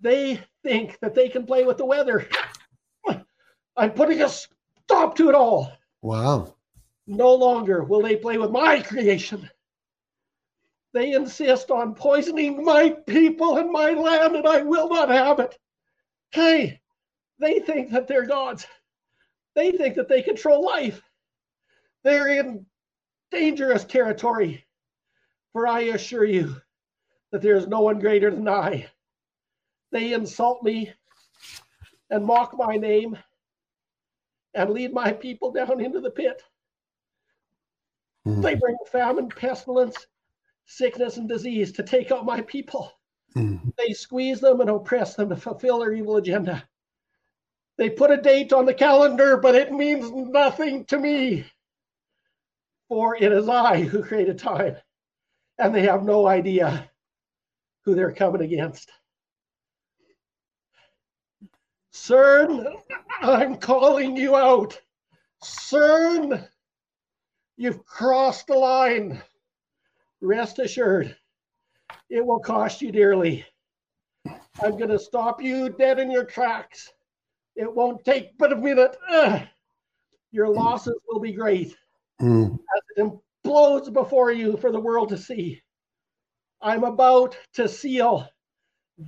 They 0.00 0.40
think 0.62 0.98
that 1.00 1.14
they 1.14 1.28
can 1.30 1.46
play 1.46 1.64
with 1.64 1.78
the 1.78 1.86
weather. 1.86 2.28
I'm 3.76 3.92
putting 3.92 4.20
a 4.20 4.28
stop 4.28 5.16
to 5.16 5.28
it 5.30 5.34
all. 5.34 5.72
wow. 6.02 6.54
No 7.06 7.34
longer 7.34 7.82
will 7.84 8.02
they 8.02 8.16
play 8.16 8.38
with 8.38 8.50
my 8.50 8.80
creation. 8.80 9.48
They 10.94 11.12
insist 11.12 11.72
on 11.72 11.94
poisoning 11.96 12.64
my 12.64 12.90
people 13.08 13.58
and 13.58 13.70
my 13.72 13.90
land, 13.90 14.36
and 14.36 14.46
I 14.48 14.62
will 14.62 14.88
not 14.88 15.10
have 15.10 15.40
it. 15.40 15.58
Hey, 16.32 16.80
they 17.40 17.60
think 17.60 17.90
that 17.92 18.08
they're 18.08 18.26
gods. 18.26 18.66
They 19.56 19.72
think 19.72 19.96
that 19.96 20.08
they 20.08 20.22
control 20.22 20.64
life. 20.64 21.02
They're 22.04 22.28
in 22.28 22.66
dangerous 23.32 23.84
territory. 23.84 24.64
For 25.52 25.66
I 25.66 25.80
assure 25.82 26.24
you 26.24 26.56
that 27.32 27.42
there 27.42 27.56
is 27.56 27.66
no 27.68 27.80
one 27.80 28.00
greater 28.00 28.30
than 28.30 28.48
I. 28.48 28.86
They 29.92 30.12
insult 30.12 30.62
me 30.62 30.92
and 32.10 32.24
mock 32.24 32.56
my 32.56 32.76
name 32.76 33.18
and 34.54 34.70
lead 34.70 34.92
my 34.92 35.12
people 35.12 35.52
down 35.52 35.80
into 35.80 36.00
the 36.00 36.10
pit. 36.10 36.42
Mm, 38.26 38.42
They 38.42 38.54
bring 38.56 38.76
famine, 38.90 39.28
pestilence, 39.28 40.06
sickness, 40.66 41.16
and 41.16 41.28
disease 41.28 41.72
to 41.72 41.82
take 41.82 42.10
out 42.10 42.24
my 42.24 42.40
people. 42.42 42.92
mm, 43.36 43.60
They 43.76 43.92
squeeze 43.92 44.40
them 44.40 44.60
and 44.60 44.70
oppress 44.70 45.14
them 45.14 45.28
to 45.30 45.36
fulfill 45.36 45.80
their 45.80 45.92
evil 45.92 46.16
agenda. 46.16 46.66
They 47.76 47.90
put 47.90 48.10
a 48.10 48.16
date 48.16 48.52
on 48.52 48.66
the 48.66 48.74
calendar, 48.74 49.36
but 49.36 49.54
it 49.54 49.72
means 49.72 50.10
nothing 50.10 50.84
to 50.86 50.98
me. 50.98 51.44
For 52.88 53.16
it 53.16 53.32
is 53.32 53.48
I 53.48 53.80
who 53.82 54.02
created 54.02 54.38
time, 54.38 54.76
and 55.58 55.74
they 55.74 55.82
have 55.82 56.04
no 56.04 56.26
idea 56.26 56.90
who 57.84 57.94
they're 57.94 58.12
coming 58.12 58.42
against. 58.42 58.90
CERN, 61.92 62.74
I'm 63.20 63.56
calling 63.56 64.16
you 64.16 64.36
out. 64.36 64.80
CERN, 65.42 66.48
you've 67.56 67.84
crossed 67.84 68.46
the 68.48 68.54
line. 68.54 69.22
Rest 70.24 70.58
assured, 70.58 71.14
it 72.08 72.24
will 72.24 72.40
cost 72.40 72.80
you 72.80 72.90
dearly. 72.90 73.44
I'm 74.62 74.78
going 74.78 74.88
to 74.88 74.98
stop 74.98 75.42
you 75.42 75.68
dead 75.68 75.98
in 75.98 76.10
your 76.10 76.24
tracks. 76.24 76.90
It 77.56 77.70
won't 77.70 78.02
take 78.06 78.38
but 78.38 78.50
a 78.50 78.56
minute. 78.56 78.96
Ugh. 79.10 79.42
Your 80.32 80.48
losses 80.48 80.94
will 81.06 81.20
be 81.20 81.32
great 81.32 81.76
mm, 82.22 82.54
as 82.54 82.82
it 82.96 83.20
implodes 83.44 83.92
before 83.92 84.32
you 84.32 84.56
for 84.56 84.72
the 84.72 84.80
world 84.80 85.10
to 85.10 85.18
see. 85.18 85.60
I'm 86.62 86.84
about 86.84 87.36
to 87.52 87.68
seal 87.68 88.26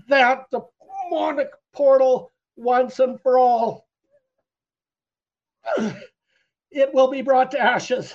that 0.09 0.45
demonic 0.51 1.49
portal 1.73 2.31
once 2.57 2.99
and 2.99 3.19
for 3.23 3.39
all. 3.39 3.89
It 6.71 6.93
will 6.93 7.09
be 7.09 7.23
brought 7.23 7.51
to 7.53 7.59
ashes. 7.59 8.15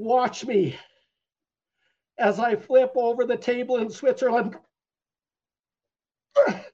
Watch 0.00 0.46
me 0.46 0.78
as 2.18 2.38
I 2.38 2.56
flip 2.56 2.92
over 2.96 3.26
the 3.26 3.36
table 3.36 3.76
in 3.76 3.90
Switzerland. 3.90 4.56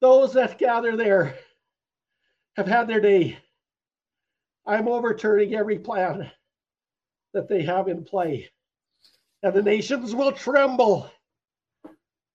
Those 0.00 0.32
that 0.32 0.56
gather 0.56 0.96
there 0.96 1.36
have 2.56 2.66
had 2.66 2.88
their 2.88 3.02
day. 3.02 3.36
I'm 4.64 4.88
overturning 4.88 5.54
every 5.54 5.78
plan 5.78 6.30
that 7.34 7.46
they 7.46 7.60
have 7.60 7.88
in 7.88 8.04
play, 8.04 8.48
and 9.42 9.52
the 9.52 9.62
nations 9.62 10.14
will 10.14 10.32
tremble. 10.32 11.10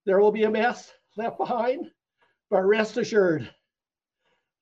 There 0.05 0.19
will 0.19 0.31
be 0.31 0.43
a 0.43 0.51
mess 0.51 0.93
left 1.17 1.39
behind, 1.39 1.89
but 2.51 2.61
rest 2.61 2.95
assured, 2.97 3.51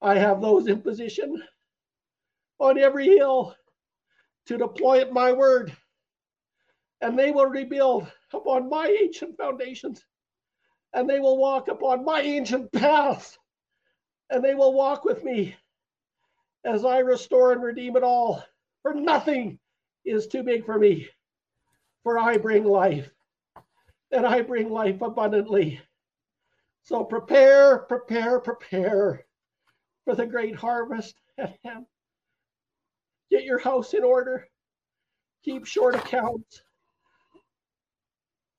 I 0.01 0.19
have 0.19 0.39
those 0.39 0.67
in 0.67 0.81
position 0.81 1.43
on 2.59 2.77
every 2.77 3.07
hill 3.07 3.57
to 4.45 4.57
deploy 4.57 4.99
at 5.01 5.13
my 5.13 5.31
word, 5.31 5.75
and 7.01 7.17
they 7.17 7.31
will 7.31 7.45
rebuild 7.45 8.11
upon 8.33 8.69
my 8.69 8.87
ancient 8.87 9.37
foundations, 9.37 10.03
and 10.93 11.09
they 11.09 11.19
will 11.19 11.37
walk 11.37 11.67
upon 11.67 12.03
my 12.03 12.21
ancient 12.21 12.71
paths, 12.71 13.37
and 14.29 14.43
they 14.43 14.55
will 14.55 14.73
walk 14.73 15.05
with 15.05 15.23
me 15.23 15.55
as 16.65 16.83
I 16.83 16.99
restore 16.99 17.51
and 17.51 17.63
redeem 17.63 17.95
it 17.95 18.03
all. 18.03 18.43
For 18.81 18.93
nothing 18.93 19.59
is 20.05 20.27
too 20.27 20.43
big 20.43 20.65
for 20.65 20.79
me, 20.79 21.07
for 22.03 22.17
I 22.17 22.37
bring 22.37 22.63
life, 22.63 23.09
and 24.11 24.25
I 24.25 24.41
bring 24.41 24.69
life 24.69 25.01
abundantly. 25.01 25.79
So 26.83 27.03
prepare, 27.03 27.79
prepare, 27.79 28.39
prepare 28.39 29.25
for 30.05 30.15
the 30.15 30.25
great 30.25 30.55
harvest 30.55 31.15
at 31.37 31.57
hand. 31.63 31.85
Get 33.29 33.43
your 33.43 33.59
house 33.59 33.93
in 33.93 34.03
order. 34.03 34.47
Keep 35.43 35.65
short 35.65 35.95
accounts. 35.95 36.61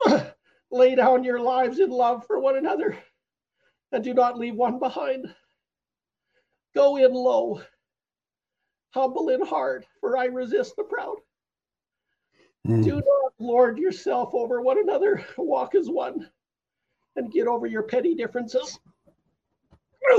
Lay 0.70 0.94
down 0.94 1.24
your 1.24 1.40
lives 1.40 1.78
in 1.80 1.90
love 1.90 2.26
for 2.26 2.38
one 2.38 2.56
another 2.56 2.96
and 3.92 4.04
do 4.04 4.14
not 4.14 4.38
leave 4.38 4.54
one 4.54 4.78
behind. 4.78 5.34
Go 6.74 6.96
in 6.96 7.12
low, 7.12 7.60
humble 8.90 9.28
in 9.30 9.44
heart, 9.44 9.84
for 10.00 10.16
I 10.16 10.26
resist 10.26 10.76
the 10.76 10.84
proud. 10.84 11.16
mm. 12.66 12.84
Do 12.84 12.94
not 12.94 13.32
lord 13.40 13.78
yourself 13.78 14.32
over 14.34 14.60
one 14.60 14.78
another. 14.78 15.24
Walk 15.36 15.74
as 15.74 15.88
one 15.90 16.30
and 17.16 17.32
get 17.32 17.48
over 17.48 17.66
your 17.66 17.82
petty 17.82 18.14
differences. 18.14 18.78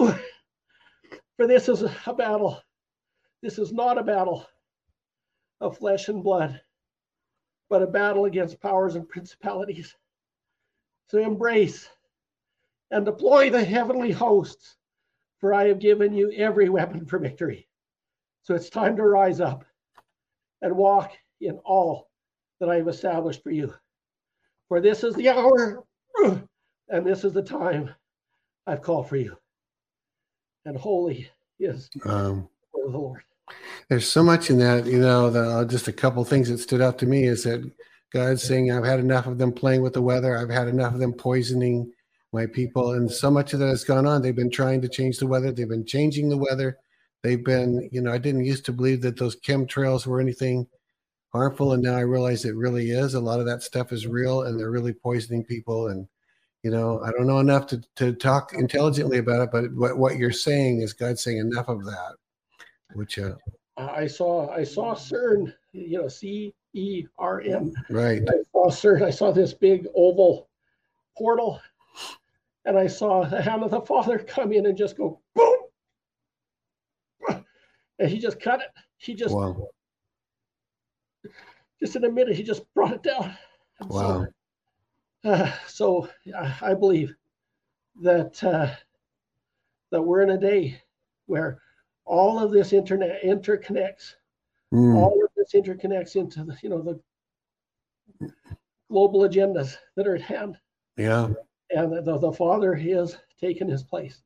For 1.38 1.47
this 1.47 1.70
is 1.70 1.84
a 2.06 2.14
battle. 2.14 2.62
This 3.42 3.58
is 3.58 3.74
not 3.74 3.98
a 3.98 4.04
battle 4.04 4.46
of 5.60 5.78
flesh 5.78 6.10
and 6.10 6.24
blood, 6.24 6.62
but 7.70 7.82
a 7.82 7.88
battle 7.88 8.26
against 8.26 8.62
powers 8.62 8.96
and 8.96 9.08
principalities. 9.08 9.96
So 11.10 11.18
embrace 11.18 11.89
and 12.92 13.06
deploy 13.06 13.50
the 13.50 13.64
heavenly 13.64 14.12
hosts, 14.12 14.78
for 15.39 15.54
I 15.54 15.68
have 15.68 15.80
given 15.80 16.14
you 16.14 16.32
every 16.32 16.70
weapon 16.70 17.06
for 17.06 17.18
victory. 17.20 17.68
So 18.44 18.54
it's 18.56 18.70
time 18.70 18.96
to 18.98 19.04
rise 19.04 19.39
up 19.39 19.66
and 20.62 20.76
walk 20.76 21.12
in 21.42 21.58
all 21.66 22.10
that 22.60 22.70
I 22.70 22.76
have 22.76 22.88
established 22.88 23.42
for 23.44 23.52
you. 23.52 23.74
For 24.68 24.80
this 24.80 25.04
is 25.04 25.16
the 25.16 25.30
hour 25.30 25.84
and 26.89 27.06
this 27.06 27.24
is 27.24 27.34
the 27.34 27.42
time 27.42 27.89
I've 28.68 28.82
called 28.82 29.10
for 29.10 29.18
you. 29.18 29.36
And 30.66 30.78
holy 30.78 31.30
is 31.60 31.89
Um, 32.06 32.48
the 32.74 32.82
the 32.84 32.98
Lord. 32.98 33.24
There's 33.89 34.08
so 34.08 34.24
much 34.24 34.49
in 34.49 34.60
that, 34.60 34.86
you 34.86 34.99
know, 34.99 35.30
the, 35.30 35.41
uh, 35.41 35.66
just 35.66 35.88
a 35.88 35.93
couple 35.93 36.24
things 36.24 36.49
that 36.49 36.60
stood 36.60 36.82
out 36.82 36.97
to 36.99 37.06
me 37.06 37.26
is 37.26 37.43
that 37.43 37.70
God's 38.14 38.43
saying, 38.43 38.72
I've 38.72 38.86
had 38.86 38.99
enough 38.99 39.26
of 39.26 39.38
them 39.38 39.52
playing 39.52 39.82
with 39.82 39.93
the 39.93 40.02
weather. 40.02 40.38
I've 40.38 40.49
had 40.49 40.68
enough 40.68 40.93
of 40.93 40.99
them 40.99 41.14
poisoning 41.14 41.91
my 42.34 42.45
people. 42.45 42.93
And 42.93 43.12
so 43.12 43.30
much 43.30 43.54
of 43.54 43.60
that 43.60 43.68
has 43.68 43.84
gone 43.84 44.06
on. 44.06 44.22
They've 44.22 44.36
been 44.36 44.52
trying 44.52 44.82
to 44.82 44.89
change 44.89 45.18
the 45.18 45.28
weather. 45.28 45.52
They've 45.52 45.68
been 45.68 45.86
changing 45.86 46.30
the 46.30 46.38
weather. 46.38 46.78
They've 47.24 47.43
been, 47.43 47.89
you 47.91 48.02
know, 48.02 48.12
I 48.12 48.18
didn't 48.18 48.45
used 48.45 48.66
to 48.66 48.72
believe 48.72 49.02
that 49.02 49.18
those 49.18 49.36
chemtrails 49.36 50.06
were 50.06 50.20
anything 50.20 50.68
harmful. 51.32 51.74
And 51.74 51.84
now 51.84 51.95
I 51.95 52.02
realize 52.02 52.45
it 52.45 52.56
really 52.56 52.91
is. 52.91 53.14
A 53.14 53.20
lot 53.20 53.39
of 53.39 53.45
that 53.45 53.64
stuff 53.64 53.91
is 53.91 54.08
real 54.08 54.43
and 54.43 54.60
they're 54.60 54.72
really 54.72 54.93
poisoning 54.93 55.43
people. 55.43 55.88
And, 55.88 56.08
you 56.64 56.72
know, 56.72 57.02
I 57.04 57.12
don't 57.12 57.28
know 57.28 57.39
enough 57.39 57.68
to, 57.68 57.82
to 57.97 58.14
talk 58.14 58.54
intelligently 58.54 59.18
about 59.18 59.41
it, 59.41 59.49
but 59.52 59.74
what, 59.74 59.97
what 59.97 60.18
you're 60.18 60.32
saying 60.32 60.82
is 60.82 60.93
God 60.93 61.20
saying 61.20 61.38
enough 61.38 61.68
of 61.68 61.86
that, 61.86 62.16
which, 62.94 63.20
uh, 63.20 63.36
I 63.78 64.08
saw, 64.08 64.50
I 64.50 64.64
saw 64.64 64.94
CERN, 64.94 65.54
you 65.74 66.02
know, 66.02 66.08
C 66.08 66.54
E 66.74 67.06
R 67.18 67.42
N. 67.42 67.74
right. 67.89 68.22
I 68.28 68.34
saw 68.52 68.70
CERN. 68.70 69.04
I 69.04 69.10
saw 69.10 69.32
this 69.32 69.54
big 69.54 69.88
oval 69.96 70.50
portal, 71.18 71.60
and 72.66 72.78
I 72.78 72.88
saw 72.88 73.26
the 73.26 73.42
hand 73.42 73.64
of 73.64 73.72
the 73.72 73.82
Father 73.82 74.20
come 74.20 74.52
in 74.54 74.66
and 74.66 74.78
just 74.78 74.98
go 74.98 75.20
boom, 75.36 75.58
and 78.00 78.10
he 78.10 78.20
just 78.20 78.39
cut 78.39 78.62
it. 78.62 78.70
He 78.98 79.16
just, 79.16 79.36
Wow. 79.36 79.70
just 81.82 81.96
in 81.96 82.06
a 82.06 82.12
minute, 82.12 82.36
he 82.36 82.44
just 82.44 82.72
brought 82.74 82.94
it 82.94 83.04
down. 83.04 83.36
And 83.80 83.89
Wow. 83.89 84.28
So, 85.24 85.30
uh, 85.30 85.52
so 85.68 86.10
I 86.62 86.74
believe 86.74 87.16
that 88.02 88.44
uh, 88.44 88.74
that 89.92 90.02
we're 90.02 90.22
in 90.22 90.32
a 90.32 90.38
day 90.38 90.82
where 91.26 91.62
all 92.06 92.39
of 92.39 92.52
this 92.52 92.74
internet 92.74 93.22
interconnects 93.24 94.16
Mm, 94.74 94.95
all 94.95 95.22
of 95.22 95.30
this 95.36 95.52
interconnects 95.54 96.16
into 96.16 96.45
the 96.45 96.58
you 96.64 96.70
know 96.70 96.82
the 96.82 98.32
global 98.89 99.22
agendas 99.22 99.76
that 99.97 100.08
are 100.08 100.16
at 100.16 100.22
hand 100.22 100.58
yeah. 100.95 101.28
and 101.72 102.06
the, 102.06 102.18
the 102.18 102.32
father 102.32 102.74
is 102.76 103.18
taking 103.39 103.68
his 103.68 103.84
place 103.84 104.22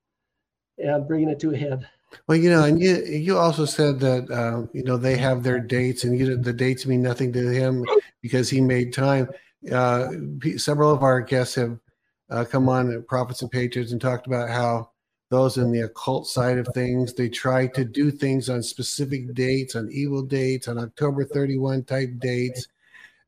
and 0.78 1.08
bringing 1.08 1.30
it 1.30 1.40
to 1.40 1.52
a 1.54 1.58
head 1.58 1.88
Well, 2.28 2.38
you 2.38 2.52
know, 2.52 2.64
and 2.64 2.80
you 2.80 3.04
you 3.06 3.38
also 3.38 3.66
said 3.66 4.00
that 4.02 4.30
uh, 4.30 4.68
you 4.72 4.84
know 4.84 4.98
they 4.98 5.18
have 5.18 5.42
their 5.42 5.60
dates, 5.60 6.04
and 6.04 6.18
you 6.18 6.38
the 6.38 6.54
dates 6.54 6.86
mean 6.86 7.02
nothing 7.02 7.34
to 7.34 7.50
him 7.50 7.84
because 8.22 8.48
he 8.50 8.62
made 8.62 8.94
time. 8.94 9.28
Uh, 9.72 10.10
several 10.58 10.92
of 10.94 11.02
our 11.02 11.22
guests 11.22 11.56
have 11.56 11.80
uh, 12.30 12.46
come 12.46 12.70
on 12.70 12.94
at 12.94 13.08
Prophets 13.08 13.42
and 13.42 13.50
Patriots 13.50 13.92
and 13.92 14.00
talked 14.00 14.28
about 14.28 14.50
how 14.50 14.92
those 15.30 15.58
in 15.58 15.72
the 15.72 15.82
occult 15.82 16.28
side 16.28 16.58
of 16.58 16.68
things 16.74 17.14
they 17.14 17.30
try 17.30 17.68
to 17.68 17.84
do 17.84 18.12
things 18.12 18.50
on 18.50 18.62
specific 18.62 19.34
dates, 19.34 19.76
on 19.76 19.90
evil 19.92 20.22
dates, 20.22 20.68
on 20.68 20.78
October 20.78 21.26
thirty 21.26 21.58
one 21.58 21.84
type 21.84 22.12
dates, 22.20 22.68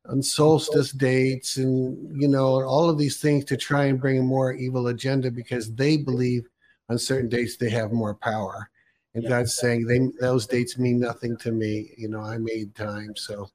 on 0.06 0.22
solstice 0.22 0.92
dates, 0.92 1.56
and 1.56 2.20
you 2.20 2.28
know 2.28 2.62
all 2.62 2.88
of 2.88 2.98
these 2.98 3.20
things 3.20 3.44
to 3.46 3.56
try 3.56 3.86
and 3.86 4.00
bring 4.00 4.18
a 4.18 4.22
more 4.22 4.52
evil 4.52 4.88
agenda 4.88 5.30
because 5.30 5.74
they 5.74 5.96
believe 5.96 6.48
on 6.88 6.98
certain 6.98 7.28
dates 7.28 7.56
they 7.56 7.70
have 7.70 7.92
more 7.92 8.14
power. 8.14 8.70
And 9.14 9.24
Yeah. 9.24 9.30
God's 9.30 9.56
saying 9.56 9.86
they 9.86 10.00
those 10.20 10.46
dates 10.46 10.78
mean 10.78 11.00
nothing 11.00 11.36
to 11.38 11.50
me. 11.50 11.92
You 11.96 12.08
know, 12.08 12.20
I 12.20 12.38
made 12.38 12.74
time. 12.74 13.16
So 13.16 13.50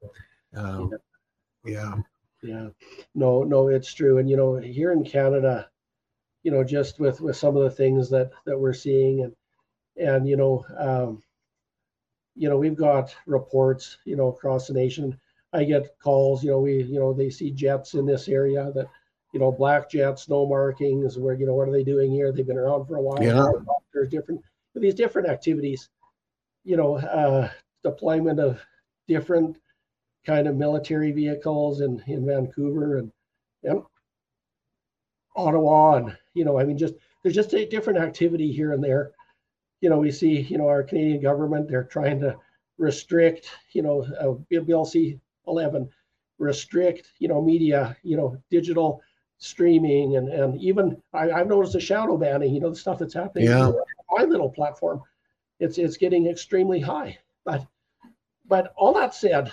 um, 0.55 0.91
yeah. 1.65 1.95
yeah 2.41 2.67
no 3.15 3.43
no 3.43 3.69
it's 3.69 3.93
true 3.93 4.17
and 4.17 4.29
you 4.29 4.35
know 4.35 4.57
here 4.57 4.91
in 4.91 5.03
canada 5.03 5.69
you 6.43 6.51
know 6.51 6.63
just 6.63 6.99
with 6.99 7.21
with 7.21 7.35
some 7.35 7.55
of 7.57 7.63
the 7.63 7.71
things 7.71 8.09
that 8.09 8.31
that 8.45 8.59
we're 8.59 8.73
seeing 8.73 9.23
and 9.23 9.35
and 9.97 10.27
you 10.27 10.37
know 10.37 10.65
um 10.77 11.21
you 12.35 12.49
know 12.49 12.57
we've 12.57 12.75
got 12.75 13.15
reports 13.25 13.97
you 14.05 14.15
know 14.15 14.27
across 14.27 14.67
the 14.67 14.73
nation. 14.73 15.19
I 15.51 15.63
get 15.63 15.97
calls 15.99 16.43
you 16.43 16.51
know 16.51 16.59
we 16.59 16.83
you 16.83 16.99
know 16.99 17.13
they 17.13 17.29
see 17.29 17.51
jets 17.51 17.93
in 17.93 18.05
this 18.05 18.27
area 18.27 18.71
that 18.75 18.87
you 19.33 19.39
know 19.39 19.51
black 19.51 19.89
jets 19.89 20.27
no 20.29 20.45
markings 20.45 21.17
where 21.17 21.35
you 21.35 21.45
know 21.45 21.53
what 21.53 21.67
are 21.67 21.71
they 21.71 21.83
doing 21.83 22.11
here? 22.11 22.31
They've 22.31 22.45
been 22.45 22.57
around 22.57 22.85
for 22.87 22.97
a 22.97 23.01
while. 23.01 23.21
Yeah. 23.23 23.45
there's 23.93 24.09
different 24.09 24.41
these 24.75 24.95
different 24.95 25.29
activities 25.29 25.89
you 26.63 26.75
know 26.75 26.97
uh 26.97 27.49
deployment 27.83 28.39
of 28.39 28.59
different 29.07 29.57
kind 30.25 30.47
of 30.47 30.55
military 30.55 31.11
vehicles 31.11 31.81
in 31.81 32.01
in 32.07 32.25
vancouver 32.25 32.97
and 32.97 33.11
and 33.63 33.83
ottawa 35.35 35.95
and 35.95 36.15
you 36.33 36.45
know 36.45 36.59
i 36.59 36.63
mean 36.63 36.77
just 36.77 36.93
there's 37.21 37.35
just 37.35 37.53
a 37.53 37.65
different 37.67 37.99
activity 37.99 38.51
here 38.51 38.73
and 38.73 38.83
there 38.83 39.11
you 39.81 39.89
know 39.89 39.97
we 39.99 40.11
see 40.11 40.41
you 40.41 40.57
know 40.57 40.67
our 40.67 40.83
canadian 40.83 41.21
government 41.21 41.67
they're 41.67 41.83
trying 41.83 42.19
to 42.19 42.35
restrict 42.77 43.49
you 43.71 43.81
know 43.81 44.03
uh, 44.19 44.59
bill 44.61 44.85
c 44.85 45.19
11 45.47 45.89
restrict 46.39 47.11
you 47.19 47.27
know 47.27 47.41
media 47.41 47.95
you 48.03 48.17
know 48.17 48.37
digital 48.49 49.01
streaming 49.37 50.17
and 50.17 50.29
and 50.29 50.61
even 50.61 51.01
I, 51.13 51.31
i've 51.31 51.47
noticed 51.47 51.73
the 51.73 51.79
shadow 51.79 52.17
banning 52.17 52.53
you 52.53 52.61
know 52.61 52.69
the 52.69 52.75
stuff 52.75 52.99
that's 52.99 53.13
happening 53.13 53.47
Yeah. 53.47 53.67
on 53.67 53.75
my 54.17 54.23
little 54.23 54.49
platform 54.49 55.01
it's 55.59 55.77
it's 55.77 55.97
getting 55.97 56.27
extremely 56.27 56.79
high 56.79 57.17
but 57.45 57.65
but 58.47 58.73
all 58.77 58.93
that 58.93 59.13
said 59.13 59.51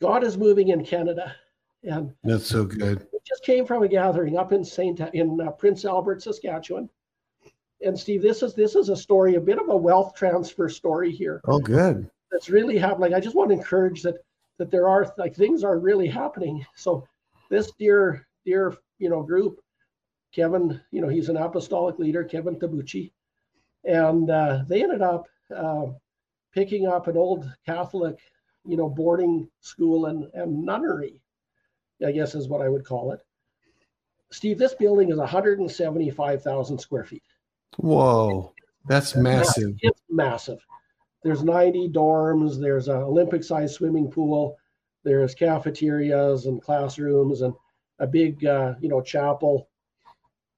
god 0.00 0.24
is 0.24 0.36
moving 0.38 0.68
in 0.68 0.84
canada 0.84 1.34
and 1.82 2.14
That's 2.24 2.46
so 2.46 2.64
good. 2.64 3.06
Just 3.24 3.44
came 3.44 3.64
from 3.66 3.82
a 3.82 3.88
gathering 3.88 4.36
up 4.36 4.52
in 4.52 4.64
Saint 4.64 5.00
in 5.14 5.40
uh, 5.40 5.50
Prince 5.52 5.84
Albert, 5.84 6.22
Saskatchewan. 6.22 6.88
And 7.84 7.98
Steve, 7.98 8.22
this 8.22 8.42
is 8.42 8.54
this 8.54 8.74
is 8.76 8.88
a 8.88 8.96
story, 8.96 9.34
a 9.34 9.40
bit 9.40 9.58
of 9.58 9.68
a 9.68 9.76
wealth 9.76 10.14
transfer 10.14 10.68
story 10.68 11.10
here 11.10 11.40
Oh, 11.46 11.58
good. 11.58 12.08
that's 12.30 12.48
really 12.48 12.78
happening. 12.78 13.14
I 13.14 13.20
just 13.20 13.36
want 13.36 13.50
to 13.50 13.56
encourage 13.56 14.02
that 14.02 14.16
that 14.58 14.70
there 14.70 14.88
are 14.88 15.12
like 15.18 15.34
things 15.34 15.64
are 15.64 15.78
really 15.78 16.06
happening. 16.08 16.64
So 16.76 17.06
this 17.50 17.72
dear 17.78 18.26
dear 18.44 18.76
you 18.98 19.08
know 19.10 19.22
group, 19.22 19.60
Kevin, 20.32 20.80
you 20.92 21.00
know 21.00 21.08
he's 21.08 21.28
an 21.28 21.36
apostolic 21.36 21.98
leader, 21.98 22.24
Kevin 22.24 22.56
Tabucci, 22.56 23.10
and 23.84 24.30
uh, 24.30 24.62
they 24.68 24.82
ended 24.82 25.02
up 25.02 25.26
uh, 25.54 25.86
picking 26.52 26.86
up 26.86 27.08
an 27.08 27.16
old 27.16 27.50
Catholic, 27.66 28.18
you 28.64 28.76
know, 28.76 28.88
boarding 28.88 29.48
school 29.60 30.06
and 30.06 30.30
and 30.34 30.64
nunnery, 30.64 31.20
I 32.04 32.12
guess 32.12 32.34
is 32.34 32.48
what 32.48 32.62
I 32.62 32.68
would 32.68 32.84
call 32.84 33.12
it. 33.12 33.20
Steve, 34.30 34.58
this 34.58 34.74
building 34.74 35.10
is 35.10 35.18
175,000 35.18 36.78
square 36.78 37.04
feet. 37.04 37.22
Whoa. 37.76 38.52
That's 38.86 39.16
massive. 39.16 39.76
It's 39.80 40.02
massive. 40.10 40.58
There's 41.22 41.42
90 41.42 41.90
dorms. 41.90 42.60
There's 42.60 42.88
an 42.88 42.96
Olympic-sized 42.96 43.74
swimming 43.74 44.10
pool. 44.10 44.56
There's 45.04 45.34
cafeterias 45.34 46.46
and 46.46 46.60
classrooms 46.60 47.42
and 47.42 47.54
a 47.98 48.06
big, 48.06 48.44
uh, 48.44 48.74
you 48.80 48.88
know, 48.88 49.00
chapel. 49.00 49.68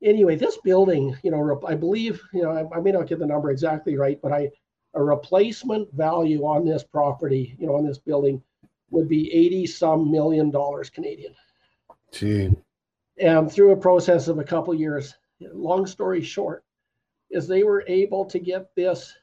Anyway, 0.03 0.37
this 0.37 0.59
building, 0.59 1.17
you 1.23 1.31
know, 1.31 1.61
I 1.67 1.75
believe, 1.75 2.21
you 2.33 2.43
know, 2.43 2.51
I, 2.51 2.79
I 2.79 2.81
may 2.81 2.93
not 2.93 3.07
get 3.07 3.19
the 3.19 3.27
number 3.27 3.51
exactly 3.51 3.97
right, 3.97 4.19
but 4.23 4.33
I, 4.33 4.51
a 4.95 5.03
replacement 5.03 5.93
value 5.93 6.43
on 6.43 6.65
this 6.65 6.83
property, 6.83 7.57
you 7.59 7.67
know, 7.67 7.77
on 7.77 7.87
this 7.87 7.99
building, 7.99 8.43
would 8.91 9.09
be 9.09 9.33
80 9.33 9.67
some 9.67 10.11
million 10.11 10.51
dollars 10.51 10.91
Canadian 10.91 11.35
Gee. 12.13 12.51
and 13.19 13.51
through 13.51 13.73
a 13.73 13.77
process 13.77 14.29
of 14.29 14.39
a 14.39 14.45
couple 14.45 14.75
years 14.75 15.15
long 15.41 15.87
story 15.87 16.23
short 16.23 16.65
is 17.31 17.47
they 17.47 17.65
were 17.65 17.85
able 17.89 18.25
to 18.25 18.39
get 18.39 18.75
this 18.75 19.15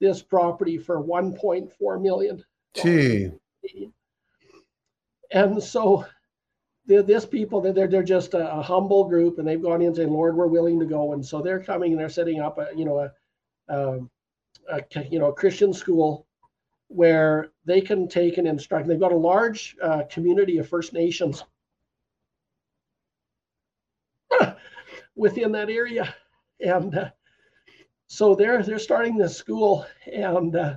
this 0.00 0.22
property 0.22 0.76
for 0.76 1.02
1.4 1.02 2.02
million 2.02 2.44
Gee. 2.74 3.32
and 5.30 5.62
so 5.62 6.04
this 6.86 7.26
people 7.26 7.60
they're, 7.60 7.88
they're 7.88 8.02
just 8.02 8.34
a, 8.34 8.52
a 8.52 8.62
humble 8.62 9.04
group 9.04 9.38
and 9.38 9.46
they've 9.46 9.62
gone 9.62 9.82
in 9.82 9.94
saying 9.94 10.10
lord 10.10 10.36
we're 10.36 10.46
willing 10.46 10.78
to 10.78 10.86
go 10.86 11.12
and 11.12 11.24
so 11.24 11.40
they're 11.40 11.62
coming 11.62 11.92
and 11.92 12.00
they're 12.00 12.08
setting 12.08 12.40
up 12.40 12.58
a 12.58 12.68
you 12.76 12.84
know 12.84 13.00
a, 13.00 13.12
um, 13.68 14.10
a 14.70 14.82
you 15.10 15.18
know 15.18 15.26
a 15.26 15.32
christian 15.32 15.72
school 15.72 16.25
where 16.88 17.50
they 17.64 17.80
can 17.80 18.08
take 18.08 18.38
and 18.38 18.46
instruct. 18.46 18.86
They've 18.86 19.00
got 19.00 19.12
a 19.12 19.16
large 19.16 19.76
uh, 19.82 20.04
community 20.10 20.58
of 20.58 20.68
first 20.68 20.92
nations 20.92 21.44
within 25.16 25.52
that 25.52 25.70
area. 25.70 26.14
And 26.60 26.96
uh, 26.96 27.10
so 28.06 28.34
they're 28.34 28.62
they're 28.62 28.78
starting 28.78 29.16
this 29.16 29.36
school 29.36 29.84
and 30.06 30.54
uh, 30.54 30.76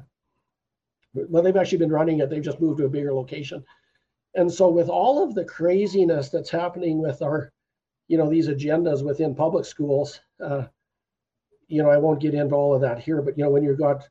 well 1.14 1.44
they've 1.44 1.56
actually 1.56 1.78
been 1.78 1.92
running 1.92 2.20
it. 2.20 2.30
They've 2.30 2.42
just 2.42 2.60
moved 2.60 2.80
to 2.80 2.86
a 2.86 2.90
bigger 2.90 3.14
location. 3.14 3.64
And 4.36 4.52
so 4.52 4.70
with 4.70 4.90
all 4.90 5.24
of 5.24 5.36
the 5.36 5.46
craziness 5.46 6.30
that's 6.30 6.50
happening 6.50 7.00
with 7.02 7.22
our 7.22 7.52
you 8.10 8.18
know 8.18 8.30
these 8.30 8.50
agendas 8.50 9.06
within 9.06 9.34
public 9.34 9.64
schools 9.64 10.20
uh, 10.44 10.64
you 11.68 11.82
know 11.82 11.90
i 11.90 11.98
won't 11.98 12.20
get 12.20 12.34
into 12.34 12.56
all 12.56 12.76
of 12.76 12.82
that 12.82 13.00
here 13.00 13.22
but 13.22 13.38
you 13.38 13.44
know 13.44 13.50
when 13.52 13.64
you've 13.64 13.78
got 13.78 14.10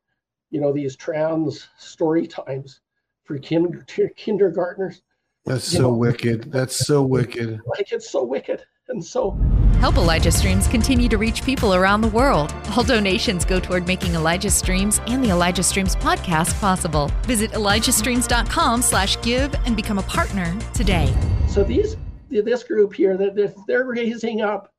you 0.50 0.60
know 0.60 0.72
these 0.72 0.96
trans 0.96 1.68
story 1.78 2.26
times 2.26 2.80
for 3.24 3.38
kin- 3.38 3.84
kindergartners 4.16 5.02
That's 5.44 5.72
You 5.72 5.78
so 5.78 5.82
know- 5.84 5.94
wicked. 5.96 6.50
That's 6.52 6.86
so 6.86 7.02
wicked. 7.16 7.60
like 7.66 7.92
it's 7.92 8.10
so 8.10 8.24
wicked 8.24 8.64
and 8.88 9.04
so 9.04 9.38
Help 9.80 9.96
Elijah 9.96 10.32
Streams 10.32 10.66
continue 10.66 11.08
to 11.08 11.16
reach 11.18 11.44
people 11.44 11.72
around 11.72 12.00
the 12.00 12.08
world. 12.08 12.52
All 12.76 12.82
donations 12.82 13.44
go 13.44 13.60
toward 13.60 13.86
making 13.86 14.14
Elijah 14.14 14.50
Streams 14.50 15.00
and 15.06 15.22
the 15.22 15.28
Elijah 15.30 15.62
Streams 15.62 15.94
podcast 15.94 16.58
possible. 16.58 17.12
Visit 17.22 17.52
ElijahStreams.com 17.52 18.82
slash 18.82 19.20
give 19.22 19.54
and 19.66 19.76
become 19.76 19.98
a 19.98 20.02
partner 20.02 20.52
today. 20.74 21.14
So 21.48 21.62
these 21.62 21.96
this 22.30 22.64
group 22.64 22.92
here, 22.92 23.16
they're, 23.16 23.54
they're 23.68 23.84
raising 23.84 24.40
up 24.40 24.72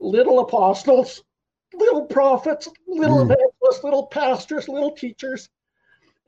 little 0.00 0.38
apostles, 0.40 1.22
little 1.76 2.06
prophets, 2.06 2.68
little 2.86 3.18
mm. 3.18 3.24
evangelists, 3.24 3.84
little 3.84 4.06
pastors, 4.06 4.68
little 4.68 4.92
teachers. 4.92 5.48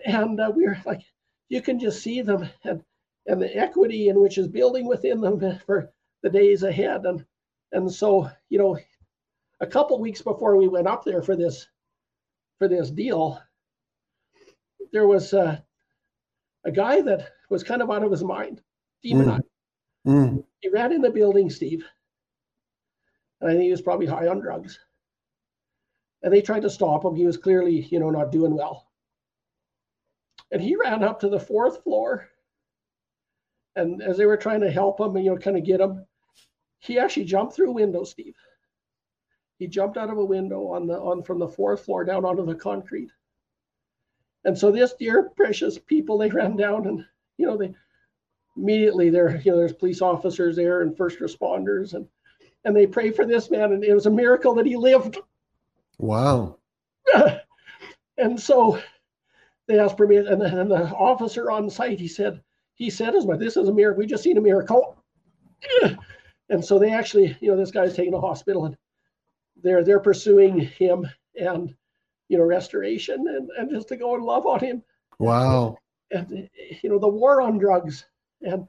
And 0.05 0.41
uh, 0.41 0.53
we're 0.55 0.81
like, 0.85 1.03
you 1.49 1.63
can 1.63 1.79
just 1.79 2.03
see 2.03 2.23
them 2.23 2.49
and, 2.65 2.83
and 3.27 3.41
the 3.41 3.57
equity 3.57 4.09
in 4.09 4.21
which 4.21 4.39
is 4.39 4.49
building 4.49 4.87
within 4.87 5.21
them 5.21 5.41
for 5.67 5.91
the 6.23 6.31
days 6.31 6.63
ahead. 6.63 7.05
And 7.05 7.25
and 7.73 7.93
so, 7.93 8.31
you 8.49 8.59
know, 8.59 8.79
a 9.61 9.67
couple 9.67 10.01
weeks 10.01 10.23
before 10.23 10.57
we 10.57 10.69
went 10.69 10.87
up 10.87 11.05
there 11.05 11.23
for 11.23 11.37
this 11.37 11.67
for 12.59 12.69
this 12.69 12.91
deal, 12.91 13.41
there 14.93 15.07
was 15.07 15.35
uh, 15.35 15.59
a 16.65 16.73
guy 16.73 17.01
that 17.03 17.33
was 17.51 17.63
kind 17.63 17.83
of 17.83 17.91
out 17.91 18.03
of 18.03 18.11
his 18.11 18.25
mind, 18.25 18.63
demonized. 19.03 19.43
Mm. 20.07 20.31
Mm. 20.31 20.45
He 20.61 20.69
ran 20.71 20.93
in 20.93 21.03
the 21.03 21.11
building, 21.11 21.51
Steve, 21.51 21.85
and 23.41 23.51
I 23.51 23.53
think 23.53 23.65
he 23.65 23.71
was 23.71 23.83
probably 23.83 24.07
high 24.07 24.29
on 24.29 24.41
drugs. 24.41 24.79
And 26.23 26.33
they 26.33 26.43
tried 26.43 26.63
to 26.63 26.71
stop 26.71 27.05
him. 27.05 27.15
He 27.15 27.27
was 27.27 27.37
clearly, 27.37 27.87
you 27.91 28.01
know, 28.01 28.11
not 28.11 28.33
doing 28.33 28.55
well. 28.55 28.87
And 30.51 30.61
he 30.61 30.77
ran 30.77 31.05
up 31.05 31.21
to 31.21 31.29
the 31.29 31.39
fourth 31.39 31.83
floor. 31.83 32.29
And 33.77 34.03
as 34.03 34.17
they 34.17 34.27
were 34.27 34.37
trying 34.37 34.61
to 34.61 34.71
help 34.71 34.99
him 35.01 35.15
and, 35.15 35.25
you 35.25 35.31
know, 35.31 35.39
kind 35.39 35.57
of 35.57 35.65
get 35.65 35.81
him, 35.81 36.05
he 36.81 36.99
actually 36.99 37.27
jumped 37.27 37.55
through 37.55 37.71
a 37.71 37.75
window, 37.75 38.05
Steve. 38.05 38.35
He 39.59 39.67
jumped 39.67 39.97
out 39.97 40.11
of 40.11 40.19
a 40.19 40.25
window 40.25 40.69
on 40.69 40.87
the 40.87 40.99
on 40.99 41.23
from 41.23 41.39
the 41.39 41.49
fourth 41.49 41.85
floor 41.85 42.05
down 42.05 42.25
onto 42.25 42.47
the 42.47 42.55
concrete. 42.55 43.11
And 44.45 44.57
so 44.57 44.71
this 44.71 44.95
dear 44.95 45.31
precious 45.37 45.79
people, 45.79 46.19
they 46.19 46.31
ran 46.31 46.57
down 46.57 46.87
and 46.87 47.05
you 47.37 47.47
know 47.47 47.57
they 47.57 47.75
immediately 48.57 49.11
there 49.11 49.41
you 49.45 49.51
know 49.51 49.57
there's 49.57 49.73
police 49.73 50.01
officers 50.01 50.57
there 50.57 50.83
and 50.83 50.97
first 50.97 51.21
responders 51.21 51.95
and 51.95 52.07
and 52.65 52.75
they 52.75 52.87
pray 52.87 53.11
for 53.11 53.25
this 53.25 53.51
man 53.51 53.73
and 53.73 53.85
it 53.85 53.95
was 53.95 54.07
a 54.07 54.11
miracle 54.11 54.55
that 54.55 54.67
he 54.67 54.77
lived. 54.77 55.19
Wow. 55.99 56.59
and 58.19 58.41
so 58.41 58.81
they 59.67 59.79
asked 59.79 59.97
permission 59.97 60.27
and, 60.29 60.43
and 60.43 60.71
the 60.71 60.89
officer 60.91 61.51
on 61.51 61.69
site 61.69 61.99
he 61.99 62.09
said 62.09 62.43
he 62.75 62.91
said 62.91 63.15
as 63.15 63.27
much 63.27 63.39
this 63.39 63.57
is 63.57 63.69
a 63.69 63.73
miracle 63.73 63.99
we 63.99 64.07
just 64.07 64.23
seen 64.23 64.37
a 64.37 64.41
miracle 64.41 64.99
and 66.49 66.65
so 66.65 66.79
they 66.79 66.93
actually, 66.93 67.37
you 67.41 67.51
know, 67.51 67.57
this 67.57 67.71
guy's 67.71 67.95
taken 67.95 68.13
to 68.13 68.21
hospital 68.21 68.67
and 68.67 68.77
they're 69.63 69.85
they're 69.85 70.01
pursuing 70.01 70.61
him 70.61 71.07
and 71.35 71.75
you 72.29 72.39
know 72.39 72.45
restoration 72.45 73.27
and, 73.29 73.51
and 73.59 73.71
just 73.71 73.89
to 73.89 73.97
go 73.97 74.15
and 74.15 74.25
love 74.25 74.47
on 74.47 74.61
him. 74.61 74.83
Wow. 75.19 75.79
And 76.11 76.49
you 76.83 76.91
know, 76.91 76.99
the 76.99 77.09
war 77.09 77.41
on 77.41 77.59
drugs 77.59 78.07
and 78.43 78.67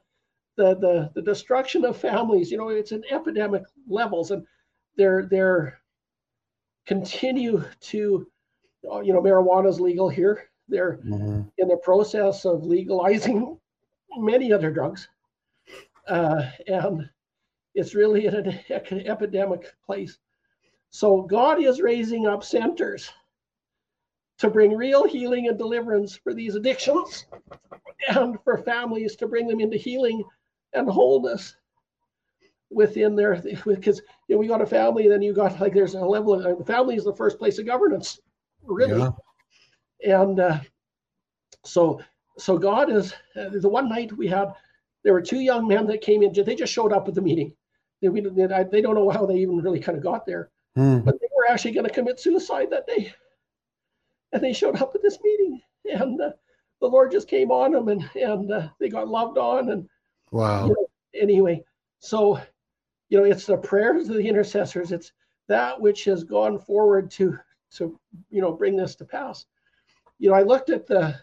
the 0.56 0.74
the 0.76 1.10
the 1.14 1.22
destruction 1.22 1.84
of 1.84 1.96
families, 1.96 2.50
you 2.50 2.58
know, 2.58 2.68
it's 2.68 2.92
an 2.92 3.04
epidemic 3.10 3.62
levels 3.88 4.30
and 4.30 4.44
they're 4.96 5.26
they're 5.26 5.79
continue 6.90 7.62
to 7.78 8.26
you 8.82 9.12
know, 9.12 9.22
marijuana 9.22 9.68
is 9.68 9.78
legal 9.78 10.08
here. 10.08 10.48
They're 10.68 10.98
mm-hmm. 11.06 11.42
in 11.58 11.68
the 11.68 11.76
process 11.76 12.44
of 12.44 12.64
legalizing 12.64 13.56
many 14.16 14.52
other 14.52 14.72
drugs. 14.72 15.08
Uh, 16.08 16.42
and 16.66 17.08
it's 17.76 17.94
really 17.94 18.26
an 18.26 18.58
epidemic 19.06 19.72
place. 19.86 20.18
So 20.90 21.22
God 21.22 21.62
is 21.62 21.80
raising 21.80 22.26
up 22.26 22.42
centers 22.42 23.12
to 24.38 24.50
bring 24.50 24.74
real 24.74 25.06
healing 25.06 25.46
and 25.46 25.56
deliverance 25.56 26.16
for 26.16 26.34
these 26.34 26.56
addictions 26.56 27.26
and 28.08 28.36
for 28.42 28.58
families 28.58 29.14
to 29.16 29.28
bring 29.28 29.46
them 29.46 29.60
into 29.60 29.76
healing 29.76 30.24
and 30.72 30.88
wholeness 30.88 31.54
within 32.68 33.14
their 33.14 33.40
because 33.64 34.02
you 34.30 34.36
know 34.36 34.40
we 34.40 34.46
got 34.46 34.62
a 34.62 34.66
family 34.66 35.02
and 35.02 35.12
then 35.12 35.22
you 35.22 35.32
got 35.32 35.60
like 35.60 35.74
there's 35.74 35.94
a 35.94 36.00
level 36.00 36.34
of 36.34 36.58
the 36.58 36.64
family 36.64 36.94
is 36.94 37.04
the 37.04 37.12
first 37.12 37.38
place 37.38 37.58
of 37.58 37.66
governance 37.66 38.20
really 38.64 39.00
yeah. 40.00 40.22
and 40.22 40.38
uh, 40.38 40.60
so 41.64 42.00
so 42.38 42.56
god 42.56 42.90
is 42.90 43.12
uh, 43.36 43.48
the 43.50 43.68
one 43.68 43.88
night 43.88 44.16
we 44.16 44.28
had 44.28 44.52
there 45.02 45.12
were 45.12 45.20
two 45.20 45.40
young 45.40 45.66
men 45.66 45.86
that 45.86 46.00
came 46.00 46.22
in 46.22 46.32
they 46.32 46.54
just 46.54 46.72
showed 46.72 46.92
up 46.92 47.08
at 47.08 47.14
the 47.14 47.20
meeting 47.20 47.52
they, 48.00 48.08
we, 48.08 48.20
they, 48.20 48.46
they 48.70 48.80
don't 48.80 48.94
know 48.94 49.10
how 49.10 49.26
they 49.26 49.36
even 49.36 49.60
really 49.60 49.80
kind 49.80 49.98
of 49.98 50.04
got 50.04 50.24
there, 50.24 50.50
mm. 50.76 51.04
but 51.04 51.20
they 51.20 51.28
were 51.36 51.50
actually 51.50 51.72
going 51.72 51.86
to 51.86 51.92
commit 51.92 52.18
suicide 52.18 52.68
that 52.70 52.86
day. 52.86 53.12
And 54.32 54.42
they 54.42 54.52
showed 54.52 54.80
up 54.80 54.94
at 54.94 55.02
this 55.02 55.18
meeting, 55.22 55.60
and 55.84 56.20
uh, 56.20 56.30
the 56.80 56.86
Lord 56.86 57.10
just 57.10 57.28
came 57.28 57.50
on 57.50 57.72
them, 57.72 57.88
and 57.88 58.08
and 58.14 58.52
uh, 58.52 58.68
they 58.78 58.88
got 58.88 59.08
loved 59.08 59.38
on. 59.38 59.70
And 59.70 59.88
wow. 60.30 60.66
You 60.66 60.74
know, 60.74 60.86
anyway, 61.20 61.64
so 61.98 62.40
you 63.10 63.18
know, 63.18 63.24
it's 63.24 63.46
the 63.46 63.56
prayers 63.56 64.08
of 64.08 64.16
the 64.16 64.26
intercessors. 64.26 64.92
It's 64.92 65.12
that 65.48 65.78
which 65.78 66.04
has 66.04 66.24
gone 66.24 66.58
forward 66.58 67.10
to 67.12 67.38
to 67.72 67.98
you 68.30 68.40
know 68.40 68.52
bring 68.52 68.76
this 68.76 68.96
to 68.96 69.04
pass. 69.04 69.44
You 70.18 70.30
know, 70.30 70.34
I 70.34 70.42
looked 70.42 70.70
at 70.70 70.86
the, 70.86 71.14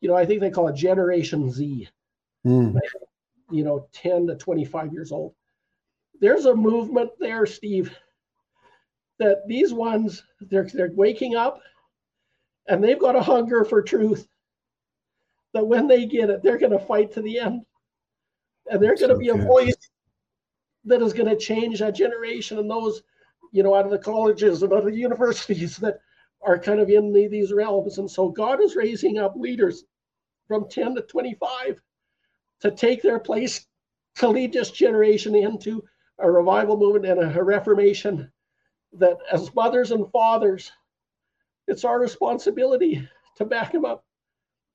you 0.00 0.08
know, 0.08 0.16
I 0.16 0.26
think 0.26 0.40
they 0.40 0.50
call 0.50 0.68
it 0.68 0.76
Generation 0.76 1.50
Z. 1.50 1.88
Mm. 2.46 2.78
You 3.50 3.64
know, 3.64 3.88
10 3.92 4.26
to 4.26 4.36
25 4.36 4.92
years 4.92 5.12
old 5.12 5.34
there's 6.20 6.46
a 6.46 6.54
movement 6.54 7.10
there, 7.18 7.46
Steve, 7.46 7.96
that 9.18 9.46
these 9.46 9.72
ones 9.72 10.22
they're 10.40 10.68
they're 10.72 10.92
waking 10.94 11.36
up 11.36 11.60
and 12.68 12.82
they've 12.82 12.98
got 12.98 13.16
a 13.16 13.22
hunger 13.22 13.64
for 13.64 13.82
truth. 13.82 14.26
That 15.54 15.66
when 15.66 15.86
they 15.86 16.06
get 16.06 16.30
it, 16.30 16.42
they're 16.42 16.58
going 16.58 16.72
to 16.72 16.78
fight 16.78 17.12
to 17.12 17.22
the 17.22 17.38
end, 17.38 17.62
and 18.70 18.82
they're 18.82 18.96
going 18.96 19.08
to 19.08 19.16
be 19.16 19.30
a 19.30 19.34
voice 19.34 19.76
that 20.86 21.02
is 21.02 21.12
going 21.12 21.28
to 21.28 21.36
change 21.36 21.80
that 21.80 21.94
generation 21.94 22.58
and 22.58 22.70
those, 22.70 23.02
you 23.52 23.62
know, 23.62 23.74
out 23.74 23.84
of 23.84 23.90
the 23.90 23.98
colleges 23.98 24.62
and 24.62 24.72
out 24.72 24.80
of 24.80 24.84
the 24.86 24.94
universities 24.94 25.76
that 25.78 25.98
are 26.42 26.58
kind 26.58 26.80
of 26.80 26.88
in 26.88 27.12
the, 27.12 27.26
these 27.28 27.52
realms. 27.52 27.98
And 27.98 28.10
so 28.10 28.28
God 28.28 28.62
is 28.62 28.76
raising 28.76 29.18
up 29.18 29.34
leaders 29.36 29.84
from 30.46 30.68
10 30.68 30.94
to 30.94 31.02
25 31.02 31.80
to 32.60 32.70
take 32.70 33.02
their 33.02 33.18
place 33.18 33.66
to 34.16 34.28
lead 34.28 34.52
this 34.52 34.70
generation 34.70 35.34
into 35.34 35.82
a 36.18 36.30
revival 36.30 36.76
movement 36.76 37.18
and 37.18 37.36
a, 37.36 37.42
reformation 37.42 38.30
that 38.94 39.18
as 39.30 39.54
mothers 39.54 39.90
and 39.90 40.10
fathers, 40.10 40.72
it's 41.68 41.84
our 41.84 42.00
responsibility 42.00 43.06
to 43.36 43.44
back 43.44 43.72
them 43.72 43.84
up 43.84 44.04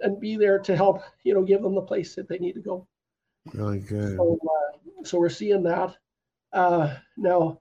and 0.02 0.20
be 0.20 0.36
there 0.36 0.60
to 0.60 0.76
help, 0.76 1.02
you 1.24 1.34
know, 1.34 1.42
give 1.42 1.62
them 1.62 1.74
the 1.74 1.82
place 1.82 2.14
that 2.16 2.28
they 2.28 2.38
need 2.38 2.54
to 2.54 2.60
go. 2.60 2.88
Really 3.54 3.80
good. 3.80 4.18
So, 4.18 4.38
uh, 4.44 4.78
so 5.04 5.20
we're 5.20 5.30
seeing 5.30 5.64
that. 5.64 5.96
Uh, 6.54 6.96
now, 7.18 7.60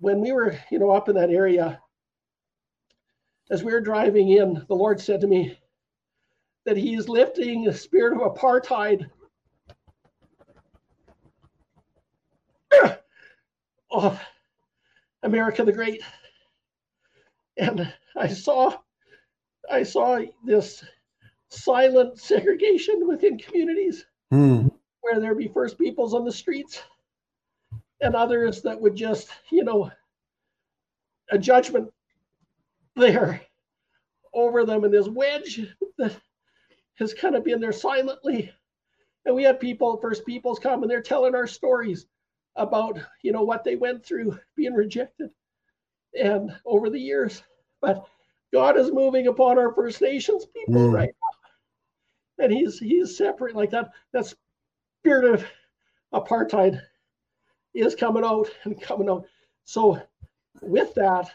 when 0.00 0.20
we 0.20 0.32
were, 0.32 0.58
you 0.70 0.78
know, 0.78 0.90
up 0.90 1.08
in 1.08 1.16
that 1.16 1.30
area, 1.30 1.80
as 3.50 3.64
we 3.64 3.72
were 3.72 3.80
driving 3.80 4.30
in, 4.30 4.64
the 4.68 4.74
Lord 4.74 5.00
said 5.00 5.20
to 5.22 5.26
me 5.26 5.58
that 6.64 6.76
He 6.76 6.94
is 6.94 7.08
lifting 7.08 7.64
the 7.64 7.72
spirit 7.72 8.12
of 8.14 8.20
apartheid 8.20 9.08
of 13.90 14.20
America 15.22 15.64
the 15.64 15.72
Great. 15.72 16.02
And 17.56 17.92
I 18.16 18.28
saw 18.28 18.76
I 19.70 19.82
saw 19.82 20.20
this 20.44 20.84
silent 21.50 22.18
segregation 22.18 23.06
within 23.08 23.38
communities 23.38 24.04
hmm. 24.30 24.68
Where 25.10 25.20
there'd 25.20 25.38
be 25.38 25.48
first 25.48 25.78
peoples 25.78 26.14
on 26.14 26.24
the 26.24 26.32
streets 26.32 26.82
and 28.00 28.14
others 28.14 28.62
that 28.62 28.80
would 28.80 28.94
just, 28.94 29.28
you 29.50 29.64
know, 29.64 29.90
a 31.30 31.38
judgment 31.38 31.92
there 32.96 33.40
over 34.34 34.64
them 34.64 34.84
and 34.84 34.92
this 34.92 35.08
wedge 35.08 35.60
that 35.98 36.16
has 36.94 37.14
kind 37.14 37.34
of 37.34 37.44
been 37.44 37.60
there 37.60 37.72
silently. 37.72 38.52
And 39.24 39.34
we 39.34 39.42
had 39.42 39.60
people, 39.60 39.98
first 39.98 40.24
peoples 40.24 40.58
come 40.58 40.82
and 40.82 40.90
they're 40.90 41.02
telling 41.02 41.34
our 41.34 41.46
stories 41.46 42.06
about 42.58 42.98
you 43.22 43.32
know 43.32 43.42
what 43.42 43.64
they 43.64 43.76
went 43.76 44.04
through 44.04 44.38
being 44.56 44.74
rejected 44.74 45.30
and 46.20 46.50
over 46.66 46.90
the 46.90 46.98
years 46.98 47.42
but 47.80 48.06
god 48.52 48.76
is 48.76 48.90
moving 48.90 49.28
upon 49.28 49.58
our 49.58 49.72
first 49.72 50.00
nations 50.00 50.44
people 50.46 50.74
mm. 50.74 50.92
right 50.92 51.14
now 52.38 52.44
and 52.44 52.52
he's 52.52 52.78
he's 52.78 53.16
separate 53.16 53.54
like 53.54 53.70
that 53.70 53.90
that 54.12 54.32
spirit 55.00 55.32
of 55.32 55.46
apartheid 56.12 56.80
is 57.74 57.94
coming 57.94 58.24
out 58.24 58.48
and 58.64 58.80
coming 58.80 59.08
out 59.08 59.24
so 59.64 60.00
with 60.62 60.94
that 60.94 61.30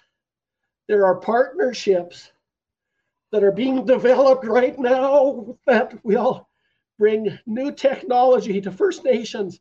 there 0.87 1.05
are 1.05 1.15
partnerships 1.15 2.31
that 3.31 3.43
are 3.43 3.51
being 3.51 3.85
developed 3.85 4.45
right 4.45 4.77
now 4.77 5.57
that 5.65 5.93
will 6.03 6.47
bring 6.99 7.37
new 7.45 7.71
technology 7.71 8.61
to 8.61 8.71
first 8.71 9.03
nations 9.03 9.59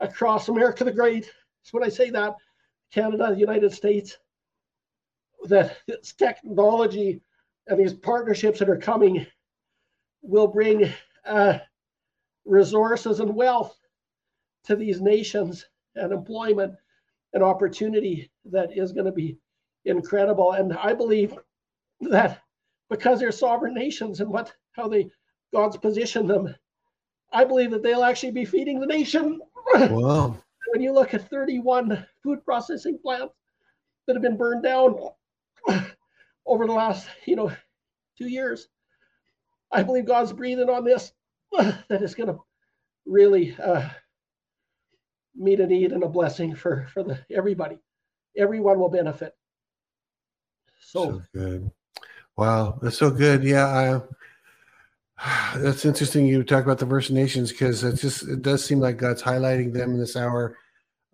across 0.00 0.48
America 0.48 0.84
the 0.84 0.92
Great. 0.92 1.26
So 1.62 1.78
when 1.78 1.84
I 1.84 1.90
say 1.90 2.10
that, 2.10 2.34
Canada, 2.92 3.30
the 3.30 3.38
United 3.38 3.72
States, 3.72 4.16
that 5.44 5.76
this 5.86 6.12
technology 6.12 7.20
and 7.66 7.78
these 7.78 7.92
partnerships 7.92 8.58
that 8.60 8.70
are 8.70 8.78
coming 8.78 9.26
will 10.22 10.46
bring 10.46 10.92
uh, 11.26 11.58
resources 12.44 13.20
and 13.20 13.34
wealth 13.34 13.76
to 14.64 14.76
these 14.76 15.00
nations 15.00 15.66
and 15.94 16.12
employment 16.12 16.74
and 17.32 17.42
opportunity 17.42 18.30
that 18.44 18.76
is 18.76 18.92
going 18.92 19.06
to 19.06 19.12
be 19.12 19.38
incredible. 19.84 20.52
And 20.52 20.72
I 20.74 20.92
believe 20.92 21.36
that 22.00 22.40
because 22.90 23.20
they're 23.20 23.32
sovereign 23.32 23.74
nations 23.74 24.20
and 24.20 24.30
what 24.30 24.52
how 24.72 24.88
they 24.88 25.10
God's 25.52 25.76
positioned 25.76 26.30
them, 26.30 26.54
I 27.32 27.44
believe 27.44 27.70
that 27.70 27.82
they'll 27.82 28.04
actually 28.04 28.32
be 28.32 28.44
feeding 28.44 28.80
the 28.80 28.86
nation. 28.86 29.40
Wow. 29.74 30.36
when 30.72 30.82
you 30.82 30.92
look 30.92 31.14
at 31.14 31.30
31 31.30 32.04
food 32.22 32.44
processing 32.44 32.98
plants 32.98 33.32
that 34.06 34.16
have 34.16 34.22
been 34.22 34.36
burned 34.36 34.64
down 34.64 34.98
over 36.46 36.66
the 36.66 36.72
last, 36.72 37.08
you 37.26 37.36
know, 37.36 37.52
two 38.18 38.28
years, 38.28 38.68
I 39.70 39.82
believe 39.82 40.04
God's 40.04 40.32
breathing 40.32 40.68
on 40.68 40.84
this 40.84 41.12
that 41.88 42.02
is 42.02 42.14
going 42.14 42.28
to 42.28 42.38
really 43.06 43.56
uh, 43.62 43.88
meet 45.34 45.60
a 45.60 45.66
need 45.66 45.92
and 45.92 46.02
a 46.02 46.08
blessing 46.08 46.54
for 46.54 46.86
for 46.92 47.02
the 47.02 47.18
everybody. 47.30 47.78
Everyone 48.36 48.78
will 48.78 48.88
benefit. 48.88 49.34
So, 50.80 51.04
so 51.04 51.22
good. 51.34 51.70
Wow, 52.36 52.78
that's 52.80 52.98
so 52.98 53.10
good. 53.10 53.44
Yeah, 53.44 54.02
I, 55.18 55.56
that's 55.58 55.84
interesting. 55.84 56.26
You 56.26 56.42
talk 56.42 56.64
about 56.64 56.78
the 56.78 56.86
First 56.86 57.10
Nations 57.10 57.52
because 57.52 57.84
it 57.84 57.96
just 57.96 58.26
it 58.26 58.42
does 58.42 58.64
seem 58.64 58.80
like 58.80 58.96
God's 58.96 59.22
highlighting 59.22 59.72
them 59.72 59.92
in 59.92 59.98
this 59.98 60.16
hour 60.16 60.56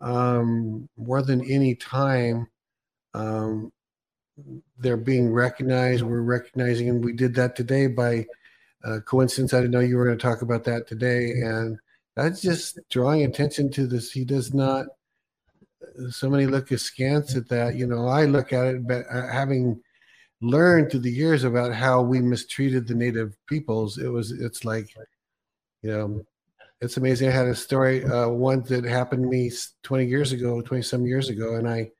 um, 0.00 0.88
more 0.96 1.22
than 1.22 1.44
any 1.50 1.74
time. 1.74 2.48
Um, 3.14 3.72
they're 4.78 4.96
being 4.96 5.32
recognized. 5.32 6.02
We're 6.02 6.20
recognizing, 6.20 6.88
and 6.88 7.04
we 7.04 7.12
did 7.12 7.34
that 7.34 7.56
today 7.56 7.88
by 7.88 8.26
uh, 8.84 9.00
coincidence. 9.04 9.52
I 9.52 9.58
didn't 9.58 9.72
know 9.72 9.80
you 9.80 9.96
were 9.96 10.04
going 10.04 10.18
to 10.18 10.22
talk 10.22 10.42
about 10.42 10.64
that 10.64 10.86
today, 10.86 11.30
and 11.32 11.78
that's 12.16 12.40
just 12.40 12.78
drawing 12.90 13.24
attention 13.24 13.70
to 13.72 13.86
this. 13.86 14.10
He 14.10 14.24
does 14.24 14.54
not. 14.54 14.86
So 16.10 16.28
many 16.28 16.46
look 16.46 16.70
askance 16.70 17.36
at 17.36 17.48
that. 17.48 17.74
You 17.74 17.86
know, 17.86 18.06
I 18.06 18.24
look 18.24 18.52
at 18.52 18.66
it, 18.66 18.86
but 18.86 19.04
uh, 19.10 19.26
having 19.28 19.80
learned 20.40 20.90
through 20.90 21.00
the 21.00 21.10
years 21.10 21.44
about 21.44 21.74
how 21.74 22.02
we 22.02 22.20
mistreated 22.20 22.86
the 22.86 22.94
native 22.94 23.36
peoples, 23.46 23.98
it 23.98 24.08
was. 24.08 24.32
It's 24.32 24.64
like, 24.64 24.88
you 25.82 25.90
know, 25.90 26.24
it's 26.80 26.96
amazing. 26.96 27.28
I 27.28 27.32
had 27.32 27.46
a 27.46 27.54
story, 27.54 28.04
uh, 28.04 28.28
one 28.28 28.62
that 28.64 28.84
happened 28.84 29.22
to 29.24 29.28
me 29.28 29.50
20 29.82 30.06
years 30.06 30.32
ago, 30.32 30.60
20 30.60 30.82
some 30.82 31.06
years 31.06 31.28
ago, 31.28 31.56
and 31.56 31.68
I 31.68 31.90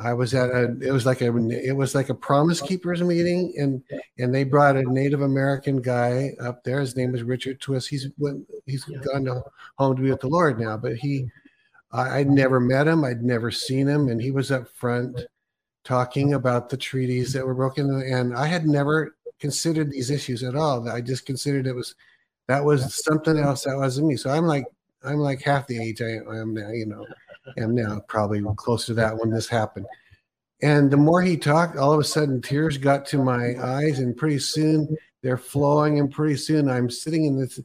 I 0.00 0.12
was 0.12 0.32
at 0.32 0.50
a 0.50 0.76
it 0.80 0.92
was 0.92 1.06
like 1.06 1.20
a 1.22 1.36
it 1.48 1.76
was 1.76 1.94
like 1.94 2.08
a 2.08 2.14
promise 2.14 2.60
keepers 2.60 3.02
meeting 3.02 3.52
and 3.58 3.82
and 4.18 4.34
they 4.34 4.44
brought 4.44 4.76
a 4.76 4.82
Native 4.82 5.22
American 5.22 5.82
guy 5.82 6.30
up 6.40 6.62
there. 6.62 6.80
His 6.80 6.96
name 6.96 7.12
was 7.12 7.22
Richard 7.22 7.60
Twiss. 7.60 7.86
He's 7.86 8.08
went 8.18 8.46
he's 8.66 8.84
gone 8.84 9.24
to, 9.24 9.42
home 9.76 9.96
to 9.96 10.02
be 10.02 10.10
with 10.10 10.20
the 10.20 10.28
Lord 10.28 10.60
now, 10.60 10.76
but 10.76 10.96
he 10.96 11.30
I, 11.90 12.18
I'd 12.20 12.30
never 12.30 12.60
met 12.60 12.86
him, 12.86 13.04
I'd 13.04 13.24
never 13.24 13.50
seen 13.50 13.88
him, 13.88 14.08
and 14.08 14.20
he 14.20 14.30
was 14.30 14.52
up 14.52 14.68
front 14.68 15.20
talking 15.84 16.34
about 16.34 16.68
the 16.68 16.76
treaties 16.76 17.32
that 17.32 17.46
were 17.46 17.54
broken. 17.54 17.90
And 18.02 18.36
I 18.36 18.46
had 18.46 18.66
never 18.66 19.16
considered 19.40 19.90
these 19.90 20.10
issues 20.10 20.42
at 20.42 20.54
all. 20.54 20.88
I 20.88 21.00
just 21.00 21.26
considered 21.26 21.66
it 21.66 21.74
was 21.74 21.94
that 22.46 22.64
was 22.64 23.04
something 23.04 23.38
else 23.38 23.64
that 23.64 23.76
wasn't 23.76 24.08
me. 24.08 24.16
So 24.16 24.30
I'm 24.30 24.46
like 24.46 24.66
I'm 25.02 25.18
like 25.18 25.42
half 25.42 25.66
the 25.66 25.82
age 25.82 26.02
I 26.02 26.10
am 26.10 26.54
now, 26.54 26.70
you 26.70 26.86
know 26.86 27.04
am 27.56 27.74
now, 27.74 28.00
probably 28.08 28.42
close 28.56 28.86
to 28.86 28.94
that 28.94 29.16
when 29.16 29.30
this 29.30 29.48
happened. 29.48 29.86
And 30.60 30.90
the 30.90 30.96
more 30.96 31.22
he 31.22 31.36
talked, 31.36 31.76
all 31.76 31.92
of 31.92 32.00
a 32.00 32.04
sudden 32.04 32.42
tears 32.42 32.78
got 32.78 33.06
to 33.06 33.18
my 33.18 33.54
eyes, 33.62 34.00
and 34.00 34.16
pretty 34.16 34.40
soon 34.40 34.96
they're 35.22 35.38
flowing, 35.38 35.98
and 35.98 36.10
pretty 36.10 36.36
soon 36.36 36.68
I'm 36.68 36.90
sitting 36.90 37.26
in 37.26 37.38
this 37.38 37.60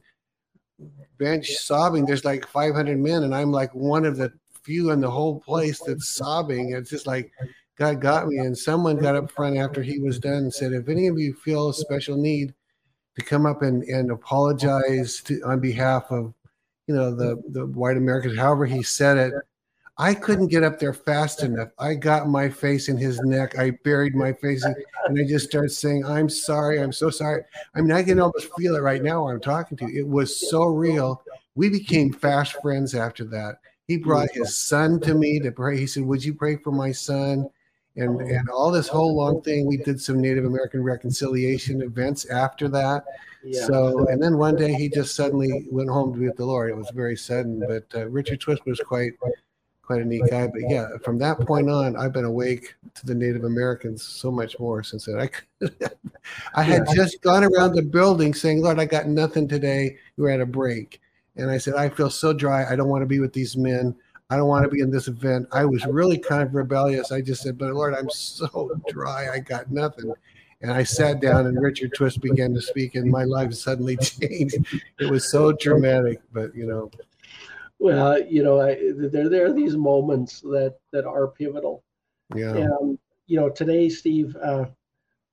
bench 1.18 1.48
sobbing. 1.56 2.06
There's 2.06 2.24
like 2.24 2.46
500 2.46 2.98
men, 2.98 3.24
and 3.24 3.34
I'm 3.34 3.50
like 3.50 3.74
one 3.74 4.04
of 4.04 4.16
the 4.16 4.32
few 4.62 4.90
in 4.90 5.00
the 5.00 5.10
whole 5.10 5.40
place 5.40 5.80
that's 5.80 6.08
sobbing. 6.08 6.72
It's 6.72 6.90
just 6.90 7.06
like 7.06 7.32
God 7.78 8.00
got 8.00 8.26
me. 8.26 8.38
And 8.38 8.56
someone 8.56 8.96
got 8.96 9.16
up 9.16 9.30
front 9.30 9.56
after 9.56 9.82
he 9.82 9.98
was 9.98 10.18
done 10.18 10.34
and 10.34 10.54
said, 10.54 10.72
If 10.72 10.88
any 10.88 11.06
of 11.06 11.18
you 11.18 11.34
feel 11.34 11.70
a 11.70 11.74
special 11.74 12.16
need 12.16 12.54
to 13.16 13.24
come 13.24 13.46
up 13.46 13.62
and, 13.62 13.82
and 13.84 14.10
apologize 14.10 15.20
to, 15.24 15.40
on 15.42 15.60
behalf 15.60 16.10
of, 16.10 16.32
you 16.86 16.94
know, 16.94 17.14
the, 17.14 17.42
the 17.50 17.66
white 17.66 17.96
Americans, 17.96 18.38
however 18.38 18.66
he 18.66 18.82
said 18.82 19.16
it, 19.16 19.34
I 19.96 20.12
couldn't 20.12 20.48
get 20.48 20.64
up 20.64 20.80
there 20.80 20.92
fast 20.92 21.44
enough. 21.44 21.68
I 21.78 21.94
got 21.94 22.28
my 22.28 22.48
face 22.48 22.88
in 22.88 22.96
his 22.96 23.20
neck. 23.20 23.56
I 23.58 23.70
buried 23.84 24.16
my 24.16 24.32
face 24.32 24.64
in, 24.64 24.74
and 25.06 25.18
I 25.18 25.22
just 25.24 25.46
started 25.46 25.70
saying, 25.70 26.04
I'm 26.04 26.28
sorry. 26.28 26.80
I'm 26.80 26.92
so 26.92 27.10
sorry. 27.10 27.44
I 27.76 27.80
mean, 27.80 27.92
I 27.92 28.02
can 28.02 28.18
almost 28.18 28.48
feel 28.56 28.74
it 28.74 28.80
right 28.80 29.02
now 29.02 29.28
I'm 29.28 29.40
talking 29.40 29.76
to 29.78 29.86
you. 29.88 30.00
It 30.00 30.08
was 30.08 30.50
so 30.50 30.64
real. 30.64 31.22
We 31.54 31.68
became 31.68 32.12
fast 32.12 32.60
friends 32.60 32.94
after 32.94 33.24
that. 33.26 33.60
He 33.86 33.96
brought 33.98 34.30
his 34.32 34.56
son 34.56 34.98
to 35.00 35.14
me 35.14 35.38
to 35.40 35.52
pray. 35.52 35.78
He 35.78 35.86
said, 35.86 36.04
Would 36.04 36.24
you 36.24 36.34
pray 36.34 36.56
for 36.56 36.72
my 36.72 36.90
son? 36.90 37.48
And, 37.96 38.20
and 38.20 38.50
all 38.50 38.72
this 38.72 38.88
whole 38.88 39.14
long 39.14 39.40
thing, 39.42 39.66
we 39.66 39.76
did 39.76 40.00
some 40.00 40.20
Native 40.20 40.44
American 40.44 40.82
reconciliation 40.82 41.80
events 41.80 42.24
after 42.26 42.66
that. 42.70 43.04
Yeah. 43.44 43.66
So, 43.66 44.06
and 44.08 44.20
then 44.20 44.36
one 44.36 44.56
day 44.56 44.72
he 44.72 44.88
just 44.88 45.14
suddenly 45.14 45.68
went 45.70 45.90
home 45.90 46.12
to 46.12 46.18
be 46.18 46.26
with 46.26 46.36
the 46.36 46.44
Lord. 46.44 46.70
It 46.70 46.76
was 46.76 46.90
very 46.90 47.16
sudden, 47.16 47.60
but 47.60 47.86
uh, 47.94 48.08
Richard 48.08 48.40
Twiss 48.40 48.58
was 48.66 48.80
quite 48.80 49.12
quite 49.86 50.00
a 50.00 50.04
neat 50.04 50.22
guy. 50.30 50.46
But 50.46 50.62
yeah, 50.68 50.88
from 51.02 51.18
that 51.18 51.40
point 51.40 51.70
on, 51.70 51.96
I've 51.96 52.12
been 52.12 52.24
awake 52.24 52.74
to 52.94 53.06
the 53.06 53.14
Native 53.14 53.44
Americans 53.44 54.02
so 54.02 54.30
much 54.30 54.58
more 54.58 54.82
since 54.82 55.06
then. 55.06 55.18
I, 55.18 55.68
I 56.54 56.62
had 56.62 56.86
just 56.94 57.20
gone 57.22 57.44
around 57.44 57.74
the 57.74 57.82
building 57.82 58.34
saying, 58.34 58.62
Lord, 58.62 58.80
I 58.80 58.86
got 58.86 59.06
nothing 59.06 59.48
today. 59.48 59.96
We 60.16 60.26
are 60.26 60.30
at 60.30 60.40
a 60.40 60.46
break. 60.46 61.00
And 61.36 61.50
I 61.50 61.58
said, 61.58 61.74
I 61.74 61.88
feel 61.88 62.10
so 62.10 62.32
dry. 62.32 62.64
I 62.70 62.76
don't 62.76 62.88
want 62.88 63.02
to 63.02 63.06
be 63.06 63.20
with 63.20 63.32
these 63.32 63.56
men. 63.56 63.94
I 64.30 64.36
don't 64.36 64.48
want 64.48 64.64
to 64.64 64.70
be 64.70 64.80
in 64.80 64.90
this 64.90 65.08
event. 65.08 65.48
I 65.52 65.64
was 65.64 65.84
really 65.86 66.18
kind 66.18 66.42
of 66.42 66.54
rebellious. 66.54 67.12
I 67.12 67.20
just 67.20 67.42
said, 67.42 67.58
but 67.58 67.72
Lord, 67.74 67.94
I'm 67.94 68.10
so 68.10 68.70
dry. 68.88 69.28
I 69.32 69.40
got 69.40 69.70
nothing. 69.70 70.12
And 70.62 70.72
I 70.72 70.82
sat 70.82 71.20
down 71.20 71.46
and 71.46 71.60
Richard 71.60 71.92
Twiss 71.94 72.16
began 72.16 72.54
to 72.54 72.60
speak 72.60 72.94
and 72.94 73.10
my 73.10 73.24
life 73.24 73.52
suddenly 73.52 73.96
changed. 73.98 74.56
It 74.98 75.10
was 75.10 75.30
so 75.30 75.52
dramatic, 75.52 76.20
but 76.32 76.54
you 76.54 76.66
know, 76.66 76.90
well, 77.84 78.18
you 78.22 78.42
know, 78.42 78.60
I, 78.62 78.78
there 79.12 79.28
there 79.28 79.46
are 79.46 79.52
these 79.52 79.76
moments 79.76 80.40
that 80.40 80.76
that 80.92 81.04
are 81.04 81.28
pivotal. 81.28 81.84
Yeah. 82.34 82.54
And 82.56 82.98
you 83.26 83.38
know, 83.38 83.50
today, 83.50 83.90
Steve, 83.90 84.34
uh, 84.42 84.64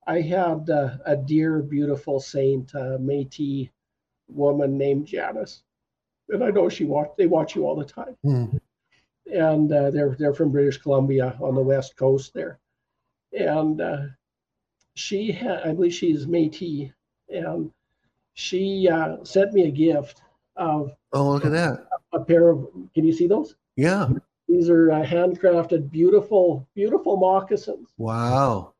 I 0.05 0.19
had 0.19 0.69
uh, 0.69 0.97
a 1.05 1.15
dear, 1.15 1.61
beautiful 1.61 2.19
saint, 2.19 2.75
uh, 2.75 2.97
Métis 2.97 3.69
woman 4.27 4.77
named 4.77 5.07
Janice, 5.07 5.63
and 6.27 6.43
I 6.43 6.49
know 6.49 6.67
she 6.67 6.83
watch. 6.83 7.11
They 7.17 7.25
watch 7.25 7.55
you 7.55 7.65
all 7.65 7.75
the 7.77 7.85
time. 7.85 8.17
Mm. 8.25 8.59
And 9.33 9.71
uh, 9.71 9.91
they're 9.91 10.15
they're 10.19 10.33
from 10.33 10.51
British 10.51 10.77
Columbia 10.77 11.37
on 11.39 11.55
the 11.55 11.61
west 11.61 11.95
coast 11.95 12.33
there, 12.33 12.59
and 13.31 13.79
uh, 13.79 14.01
she 14.95 15.39
I 15.39 15.71
believe 15.71 15.93
she's 15.93 16.25
Métis, 16.25 16.91
and 17.29 17.71
she 18.33 18.89
uh, 18.89 19.23
sent 19.23 19.53
me 19.53 19.67
a 19.67 19.71
gift 19.71 20.21
of. 20.57 20.91
Oh, 21.13 21.29
look 21.29 21.45
at 21.45 21.51
that! 21.51 21.87
a 22.13 22.19
pair 22.19 22.49
of. 22.49 22.67
Can 22.93 23.05
you 23.05 23.13
see 23.13 23.27
those? 23.27 23.55
Yeah. 23.75 24.09
These 24.47 24.69
are 24.69 24.91
uh, 24.91 25.05
handcrafted, 25.05 25.89
beautiful, 25.91 26.67
beautiful 26.75 27.17
moccasins. 27.17 27.89
Wow. 27.97 28.73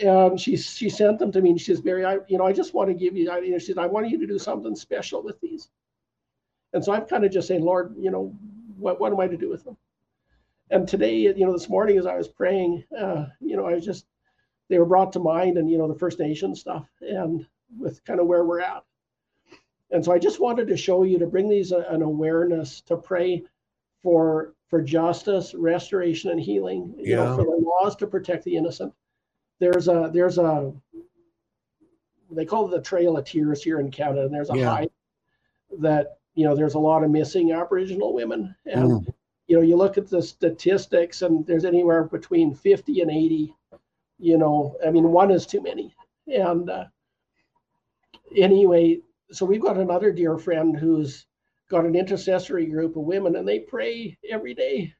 And 0.00 0.40
she 0.40 0.56
she 0.56 0.88
sent 0.88 1.18
them 1.18 1.32
to 1.32 1.40
me, 1.40 1.50
and 1.50 1.60
she 1.60 1.66
says, 1.66 1.80
"Barry, 1.80 2.04
I 2.04 2.18
you 2.28 2.38
know 2.38 2.46
I 2.46 2.52
just 2.52 2.72
want 2.72 2.88
to 2.88 2.94
give 2.94 3.16
you. 3.16 3.30
I, 3.30 3.38
you 3.38 3.50
know, 3.50 3.58
she 3.58 3.66
said 3.66 3.78
I 3.78 3.86
want 3.86 4.08
you 4.08 4.18
to 4.18 4.26
do 4.26 4.38
something 4.38 4.76
special 4.76 5.22
with 5.22 5.40
these." 5.40 5.70
And 6.72 6.84
so 6.84 6.92
I'm 6.92 7.06
kind 7.06 7.24
of 7.24 7.32
just 7.32 7.48
saying, 7.48 7.62
Lord, 7.62 7.94
you 7.98 8.10
know, 8.10 8.32
what 8.78 9.00
what 9.00 9.12
am 9.12 9.18
I 9.18 9.26
to 9.26 9.36
do 9.36 9.50
with 9.50 9.64
them? 9.64 9.76
And 10.70 10.86
today, 10.86 11.16
you 11.16 11.46
know, 11.46 11.52
this 11.52 11.68
morning 11.68 11.98
as 11.98 12.06
I 12.06 12.14
was 12.14 12.28
praying, 12.28 12.84
uh, 12.96 13.26
you 13.40 13.56
know, 13.56 13.66
I 13.66 13.74
was 13.74 13.84
just 13.84 14.06
they 14.68 14.78
were 14.78 14.86
brought 14.86 15.12
to 15.14 15.18
mind, 15.18 15.58
and 15.58 15.68
you 15.68 15.78
know, 15.78 15.88
the 15.88 15.98
First 15.98 16.20
Nation 16.20 16.54
stuff, 16.54 16.86
and 17.00 17.44
with 17.76 18.04
kind 18.04 18.20
of 18.20 18.26
where 18.26 18.44
we're 18.44 18.60
at. 18.60 18.84
And 19.90 20.04
so 20.04 20.12
I 20.12 20.18
just 20.18 20.40
wanted 20.40 20.68
to 20.68 20.76
show 20.76 21.02
you 21.02 21.18
to 21.18 21.26
bring 21.26 21.48
these 21.48 21.72
uh, 21.72 21.84
an 21.88 22.02
awareness 22.02 22.80
to 22.82 22.96
pray 22.96 23.44
for 24.02 24.54
for 24.68 24.82
justice, 24.82 25.54
restoration, 25.54 26.30
and 26.30 26.40
healing. 26.40 26.94
You 26.98 27.16
yeah. 27.16 27.24
know, 27.24 27.36
for 27.36 27.44
the 27.44 27.64
laws 27.64 27.96
to 27.96 28.06
protect 28.06 28.44
the 28.44 28.56
innocent. 28.56 28.92
There's 29.58 29.88
a 29.88 30.10
there's 30.12 30.38
a 30.38 30.72
they 32.30 32.44
call 32.44 32.66
it 32.66 32.76
the 32.76 32.82
Trail 32.82 33.16
of 33.16 33.24
Tears 33.24 33.62
here 33.62 33.80
in 33.80 33.90
Canada, 33.90 34.24
and 34.24 34.34
there's 34.34 34.50
a 34.50 34.56
yeah. 34.56 34.70
high 34.70 34.88
that 35.78 36.18
you 36.34 36.44
know 36.44 36.54
there's 36.54 36.74
a 36.74 36.78
lot 36.78 37.02
of 37.02 37.10
missing 37.10 37.52
Aboriginal 37.52 38.12
women, 38.12 38.54
and 38.66 38.90
mm. 38.90 39.14
you 39.46 39.56
know 39.56 39.62
you 39.62 39.76
look 39.76 39.98
at 39.98 40.08
the 40.08 40.22
statistics, 40.22 41.22
and 41.22 41.46
there's 41.46 41.64
anywhere 41.64 42.04
between 42.04 42.54
50 42.54 43.00
and 43.00 43.10
80. 43.10 43.54
You 44.20 44.36
know, 44.36 44.76
I 44.84 44.90
mean, 44.90 45.04
one 45.10 45.30
is 45.30 45.46
too 45.46 45.62
many, 45.62 45.94
and 46.26 46.68
uh, 46.68 46.84
anyway, 48.36 49.00
so 49.30 49.46
we've 49.46 49.62
got 49.62 49.78
another 49.78 50.12
dear 50.12 50.38
friend 50.38 50.76
who's 50.76 51.26
got 51.70 51.84
an 51.84 51.94
intercessory 51.94 52.66
group 52.66 52.96
of 52.96 53.02
women 53.02 53.36
and 53.36 53.46
they 53.46 53.60
pray 53.60 54.16
every 54.30 54.54
day 54.54 54.92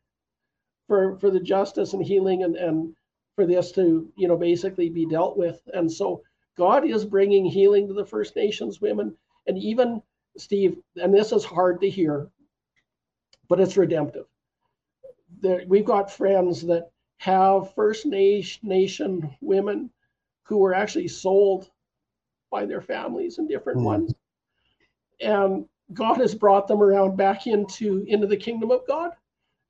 for 0.87 1.19
for 1.19 1.31
the 1.31 1.41
justice 1.41 1.93
and 1.93 2.05
healing 2.05 2.43
and 2.43 2.57
and 2.57 2.95
for 3.37 3.47
this 3.47 3.71
to 3.71 4.11
you 4.17 4.27
know 4.27 4.37
basically 4.37 4.91
be 4.91 5.07
dealt 5.07 5.37
with. 5.37 5.61
And 5.73 5.91
so 5.91 6.23
God 6.57 6.85
is 6.85 7.05
bringing 7.05 7.45
healing 7.45 7.87
to 7.87 7.95
the 7.95 8.05
First 8.05 8.35
Nations 8.35 8.81
women, 8.81 9.17
and 9.47 9.57
even 9.57 10.03
Steve. 10.37 10.77
And 10.97 11.15
this 11.15 11.31
is 11.31 11.45
hard 11.45 11.81
to 11.83 11.89
hear, 11.89 12.29
but 13.49 13.61
it's 13.61 13.77
redemptive. 13.77 14.27
There, 15.41 15.63
we've 15.69 15.85
got 15.85 16.11
friends 16.11 16.63
that 16.67 16.91
have 17.19 17.75
First 17.75 18.07
Nation 18.07 19.37
women 19.41 19.91
who 20.43 20.59
were 20.59 20.75
actually 20.75 21.09
sold 21.09 21.71
by 22.51 22.65
their 22.65 22.81
families 22.81 23.39
and 23.39 23.49
different 23.49 23.81
mm. 23.81 23.85
ones. 23.85 24.15
And 25.21 25.67
God 25.93 26.19
has 26.19 26.35
brought 26.35 26.69
them 26.69 26.83
around 26.83 27.17
back 27.17 27.47
into 27.47 28.05
into 28.07 28.27
the 28.27 28.37
kingdom 28.37 28.71
of 28.71 28.87
God 28.87 29.13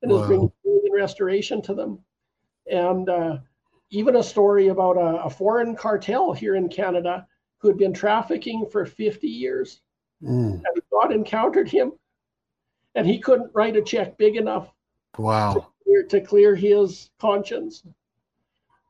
and 0.01 0.11
wow. 0.11 0.21
is 0.21 0.27
bringing 0.27 0.49
restoration 0.93 1.61
to 1.63 1.73
them. 1.73 1.99
And 2.71 3.09
uh, 3.09 3.37
even 3.89 4.17
a 4.17 4.23
story 4.23 4.67
about 4.67 4.97
a, 4.97 5.23
a, 5.23 5.29
foreign 5.29 5.75
cartel 5.75 6.33
here 6.33 6.55
in 6.55 6.69
Canada 6.69 7.25
who 7.57 7.67
had 7.67 7.77
been 7.77 7.93
trafficking 7.93 8.67
for 8.71 8.85
50 8.85 9.27
years. 9.27 9.81
Mm. 10.23 10.61
And 10.63 10.81
God 10.91 11.11
encountered 11.11 11.69
him, 11.69 11.93
and 12.95 13.07
he 13.07 13.19
couldn't 13.19 13.51
write 13.53 13.75
a 13.75 13.81
check 13.81 14.17
big 14.17 14.35
enough 14.35 14.69
wow. 15.17 15.53
to, 15.53 15.65
clear, 15.83 16.03
to 16.03 16.21
clear 16.21 16.55
his 16.55 17.09
conscience. 17.19 17.83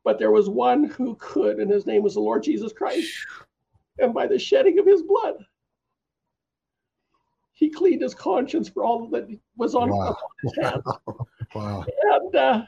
But 0.03 0.19
there 0.19 0.31
was 0.31 0.49
one 0.49 0.85
who 0.85 1.15
could, 1.19 1.59
and 1.59 1.69
his 1.69 1.85
name 1.85 2.03
was 2.03 2.15
the 2.15 2.19
Lord 2.19 2.43
Jesus 2.43 2.73
Christ. 2.73 3.11
And 4.01 4.13
by 4.13 4.27
the 4.27 4.39
shedding 4.39 4.79
of 4.79 4.85
his 4.85 5.01
blood, 5.01 5.45
he 7.53 7.69
cleaned 7.69 8.01
his 8.01 8.15
conscience 8.15 8.69
for 8.69 8.83
all 8.83 9.07
that 9.09 9.27
was 9.57 9.75
on, 9.75 9.89
wow. 9.89 10.15
his 10.41 10.55
hands. 10.61 10.83
wow. 11.55 11.85
And 12.03 12.35
uh, 12.35 12.61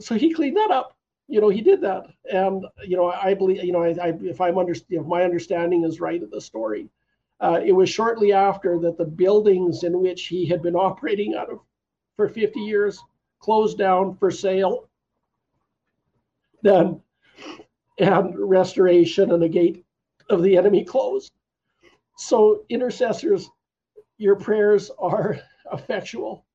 so 0.00 0.14
he 0.14 0.32
cleaned 0.32 0.56
that 0.56 0.70
up. 0.70 0.96
You 1.26 1.40
know, 1.40 1.48
he 1.48 1.60
did 1.60 1.80
that. 1.80 2.06
And, 2.30 2.64
you 2.84 2.96
know, 2.96 3.10
I 3.10 3.34
believe, 3.34 3.64
you 3.64 3.72
know, 3.72 3.82
I, 3.82 3.90
I 4.00 4.14
if 4.22 4.40
I'm 4.40 4.56
under, 4.56 4.72
if 4.72 5.06
my 5.06 5.24
understanding 5.24 5.82
is 5.84 6.00
right 6.00 6.22
of 6.22 6.30
the 6.30 6.40
story, 6.40 6.88
uh, 7.40 7.60
it 7.64 7.72
was 7.72 7.90
shortly 7.90 8.32
after 8.32 8.78
that 8.78 8.98
the 8.98 9.04
buildings 9.04 9.82
in 9.82 10.00
which 10.00 10.26
he 10.28 10.46
had 10.46 10.62
been 10.62 10.76
operating 10.76 11.34
out 11.34 11.50
of 11.50 11.58
for 12.16 12.28
50 12.28 12.60
years 12.60 13.02
closed 13.40 13.78
down 13.78 14.14
for 14.14 14.30
sale. 14.30 14.88
Then, 16.62 17.00
and 17.98 18.38
restoration 18.38 19.32
and 19.32 19.42
the 19.42 19.48
gate 19.48 19.84
of 20.32 20.42
the 20.42 20.56
enemy 20.56 20.84
closed. 20.84 21.32
So 22.16 22.64
intercessors 22.68 23.48
your 24.22 24.36
prayers 24.36 24.90
are 24.98 25.38
effectual. 25.72 26.46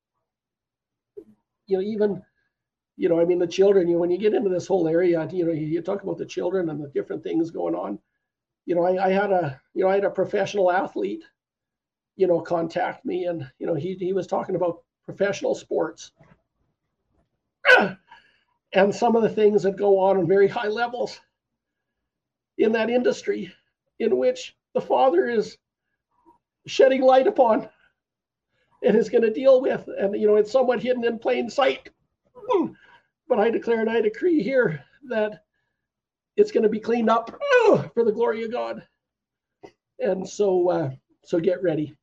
You 1.66 1.76
know, 1.76 1.82
even, 1.82 2.22
you 2.96 3.08
know, 3.08 3.20
I 3.20 3.26
mean, 3.26 3.38
the 3.38 3.46
children, 3.46 3.86
you 3.86 3.94
know, 3.94 4.00
when 4.00 4.10
you 4.10 4.18
get 4.18 4.32
into 4.32 4.48
this 4.48 4.66
whole 4.66 4.88
area, 4.88 5.28
you 5.30 5.44
know, 5.44 5.52
you, 5.52 5.66
you 5.66 5.82
talk 5.82 6.02
about 6.02 6.16
the 6.16 6.24
children 6.24 6.70
and 6.70 6.82
the 6.82 6.88
different 6.88 7.22
things 7.22 7.50
going 7.50 7.74
on. 7.74 7.98
You 8.64 8.74
know, 8.74 8.84
I, 8.84 9.06
I 9.06 9.10
had 9.10 9.30
a, 9.30 9.60
you 9.74 9.84
know, 9.84 9.90
I 9.90 9.96
had 9.96 10.04
a 10.04 10.10
professional 10.10 10.72
athlete, 10.72 11.22
you 12.16 12.26
know, 12.26 12.40
contact 12.40 13.04
me 13.04 13.26
and, 13.26 13.46
you 13.58 13.66
know, 13.66 13.74
he, 13.74 13.94
he 13.94 14.14
was 14.14 14.26
talking 14.26 14.56
about 14.56 14.82
professional 15.04 15.54
sports 15.54 16.12
and 18.72 18.94
some 18.94 19.14
of 19.14 19.22
the 19.22 19.28
things 19.28 19.62
that 19.62 19.76
go 19.76 19.98
on 19.98 20.16
on 20.16 20.26
very 20.26 20.48
high 20.48 20.68
levels 20.68 21.20
in 22.56 22.72
that 22.72 22.90
industry 22.90 23.52
in 23.98 24.16
which 24.16 24.56
the 24.74 24.80
father 24.80 25.28
is 25.28 25.56
shedding 26.66 27.02
light 27.02 27.26
upon 27.26 27.68
and 28.82 28.96
is 28.96 29.08
going 29.08 29.22
to 29.22 29.32
deal 29.32 29.60
with. 29.60 29.88
And, 29.98 30.14
you 30.18 30.26
know, 30.26 30.36
it's 30.36 30.52
somewhat 30.52 30.82
hidden 30.82 31.04
in 31.04 31.18
plain 31.18 31.50
sight. 31.50 31.90
But 33.28 33.38
I 33.38 33.50
declare 33.50 33.80
and 33.80 33.90
I 33.90 34.00
decree 34.00 34.42
here 34.42 34.82
that 35.08 35.42
it's 36.36 36.52
going 36.52 36.62
to 36.62 36.68
be 36.68 36.80
cleaned 36.80 37.10
up 37.10 37.30
for 37.94 38.04
the 38.04 38.12
glory 38.12 38.44
of 38.44 38.52
God. 38.52 38.86
And 39.98 40.28
so, 40.28 40.70
uh, 40.70 40.90
so 41.24 41.40
get 41.40 41.62
ready. 41.62 41.94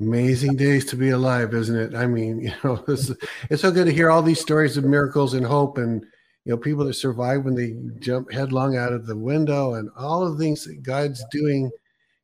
Amazing 0.00 0.56
days 0.56 0.84
to 0.86 0.96
be 0.96 1.10
alive, 1.10 1.54
isn't 1.54 1.76
it? 1.76 1.94
I 1.94 2.06
mean, 2.06 2.40
you 2.42 2.52
know, 2.64 2.84
it's, 2.88 3.12
it's 3.50 3.62
so 3.62 3.70
good 3.70 3.86
to 3.86 3.92
hear 3.92 4.10
all 4.10 4.22
these 4.22 4.40
stories 4.40 4.76
of 4.76 4.84
miracles 4.84 5.34
and 5.34 5.46
hope 5.46 5.78
and, 5.78 6.04
you 6.48 6.54
know, 6.54 6.58
people 6.58 6.84
that 6.86 6.94
survive 6.94 7.44
when 7.44 7.54
they 7.54 7.76
jump 8.00 8.32
headlong 8.32 8.74
out 8.74 8.92
of 8.92 9.06
the 9.06 9.14
window 9.14 9.74
and 9.74 9.90
all 9.98 10.26
of 10.26 10.36
the 10.36 10.42
things 10.42 10.64
that 10.64 10.82
God's 10.82 11.22
doing 11.30 11.70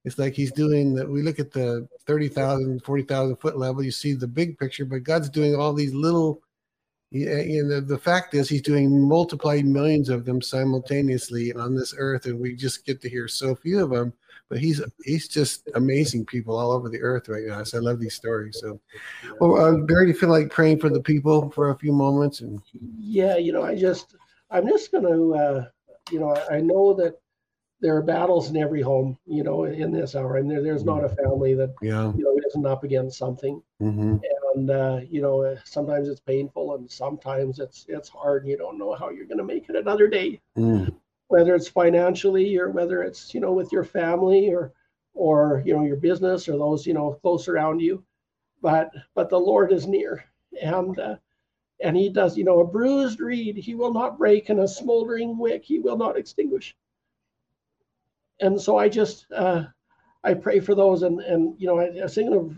it's 0.04 0.18
like 0.18 0.34
he's 0.34 0.52
doing 0.52 0.94
that. 0.94 1.08
We 1.08 1.22
look 1.22 1.38
at 1.38 1.50
the 1.50 1.88
30,000, 2.06 2.84
40,000 2.84 3.36
foot 3.36 3.56
level, 3.56 3.82
you 3.82 3.90
see 3.90 4.12
the 4.12 4.26
big 4.26 4.58
picture, 4.58 4.84
but 4.84 5.02
God's 5.02 5.30
doing 5.30 5.54
all 5.54 5.72
these 5.72 5.94
little, 5.94 6.42
and 7.12 7.72
uh, 7.72 7.76
the, 7.76 7.80
the 7.80 7.98
fact 7.98 8.34
is, 8.34 8.48
he's 8.48 8.62
doing 8.62 9.08
multiplied 9.08 9.64
millions 9.64 10.08
of 10.08 10.24
them 10.24 10.42
simultaneously 10.42 11.52
on 11.54 11.74
this 11.74 11.94
earth, 11.96 12.26
and 12.26 12.38
we 12.38 12.54
just 12.54 12.84
get 12.84 13.00
to 13.00 13.08
hear 13.08 13.28
so 13.28 13.54
few 13.54 13.82
of 13.82 13.90
them. 13.90 14.12
But 14.50 14.58
he's 14.58 14.82
he's 15.04 15.26
just 15.26 15.68
amazing 15.74 16.26
people 16.26 16.56
all 16.56 16.70
over 16.70 16.88
the 16.88 17.00
earth 17.00 17.28
right 17.28 17.44
now. 17.46 17.64
So 17.64 17.78
I 17.78 17.80
love 17.80 17.98
these 17.98 18.14
stories. 18.14 18.58
So, 18.60 18.78
well, 19.40 19.56
uh, 19.56 19.78
Barry, 19.78 20.06
do 20.06 20.12
you 20.12 20.18
feel 20.18 20.28
like 20.28 20.50
praying 20.50 20.80
for 20.80 20.90
the 20.90 21.00
people 21.00 21.50
for 21.50 21.70
a 21.70 21.78
few 21.78 21.92
moments? 21.92 22.40
And 22.40 22.60
yeah, 22.98 23.36
you 23.36 23.52
know, 23.52 23.62
I 23.62 23.74
just 23.74 24.16
I'm 24.50 24.68
just 24.68 24.92
going 24.92 25.04
to, 25.04 25.34
uh, 25.34 25.64
you 26.10 26.20
know, 26.20 26.36
I, 26.36 26.56
I 26.56 26.60
know 26.60 26.94
that 26.94 27.18
there 27.80 27.96
are 27.96 28.02
battles 28.02 28.48
in 28.48 28.56
every 28.56 28.80
home, 28.80 29.18
you 29.26 29.42
know, 29.42 29.64
in 29.64 29.92
this 29.92 30.14
hour, 30.14 30.36
and 30.36 30.50
there, 30.50 30.62
there's 30.62 30.84
not 30.84 31.04
a 31.04 31.08
family 31.08 31.54
that 31.54 31.74
yeah. 31.82 32.12
you 32.16 32.24
know 32.24 32.38
isn't 32.46 32.66
up 32.66 32.84
against 32.84 33.18
something. 33.18 33.62
Mm-hmm. 33.82 34.16
And 34.54 34.70
uh, 34.70 35.00
you 35.08 35.20
know, 35.20 35.42
uh, 35.42 35.56
sometimes 35.64 36.08
it's 36.08 36.20
painful, 36.20 36.76
and 36.76 36.90
sometimes 36.90 37.58
it's 37.58 37.84
it's 37.88 38.08
hard. 38.08 38.42
And 38.42 38.50
you 38.50 38.56
don't 38.56 38.78
know 38.78 38.94
how 38.94 39.10
you're 39.10 39.26
going 39.26 39.38
to 39.38 39.44
make 39.44 39.68
it 39.68 39.76
another 39.76 40.08
day, 40.08 40.40
mm. 40.56 40.94
Whether 41.34 41.54
it's 41.54 41.68
financially 41.68 42.56
or 42.58 42.70
whether 42.70 43.02
it's 43.02 43.34
you 43.34 43.40
know 43.40 43.52
with 43.52 43.72
your 43.72 43.84
family 43.84 44.50
or 44.50 44.72
or 45.14 45.62
you 45.66 45.74
know 45.76 45.84
your 45.84 45.96
business 45.96 46.48
or 46.48 46.58
those 46.58 46.86
you 46.86 46.94
know 46.94 47.18
close 47.22 47.48
around 47.48 47.80
you. 47.80 48.04
But 48.62 48.90
but 49.14 49.30
the 49.30 49.40
Lord 49.40 49.72
is 49.72 49.86
near, 49.86 50.24
and 50.62 50.98
uh, 50.98 51.16
and 51.82 51.96
He 51.96 52.10
does. 52.10 52.38
You 52.38 52.44
know, 52.44 52.60
a 52.60 52.66
bruised 52.66 53.20
reed 53.20 53.56
He 53.56 53.74
will 53.74 53.92
not 53.94 54.18
break, 54.18 54.48
and 54.50 54.60
a 54.60 54.68
smoldering 54.68 55.38
wick 55.38 55.64
He 55.64 55.80
will 55.80 55.98
not 55.98 56.18
extinguish 56.18 56.76
and 58.40 58.60
so 58.60 58.78
I 58.78 58.88
just 58.88 59.26
uh, 59.32 59.64
I 60.24 60.34
pray 60.34 60.60
for 60.60 60.74
those, 60.74 61.02
and 61.02 61.20
and 61.20 61.54
you 61.60 61.66
know 61.66 61.80
I, 61.80 62.04
I 62.04 62.08
thinking 62.08 62.36
of 62.36 62.56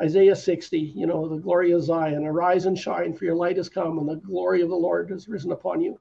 Isaiah 0.00 0.36
60, 0.36 0.78
you 0.80 1.06
know, 1.06 1.28
the 1.28 1.38
glory 1.38 1.72
of 1.72 1.82
Zion, 1.84 2.24
arise 2.24 2.66
and 2.66 2.78
shine, 2.78 3.14
for 3.14 3.24
your 3.24 3.36
light 3.36 3.56
has 3.56 3.68
come, 3.68 3.98
and 3.98 4.08
the 4.08 4.16
glory 4.16 4.62
of 4.62 4.70
the 4.70 4.76
Lord 4.76 5.10
has 5.10 5.28
risen 5.28 5.52
upon 5.52 5.80
you. 5.80 5.98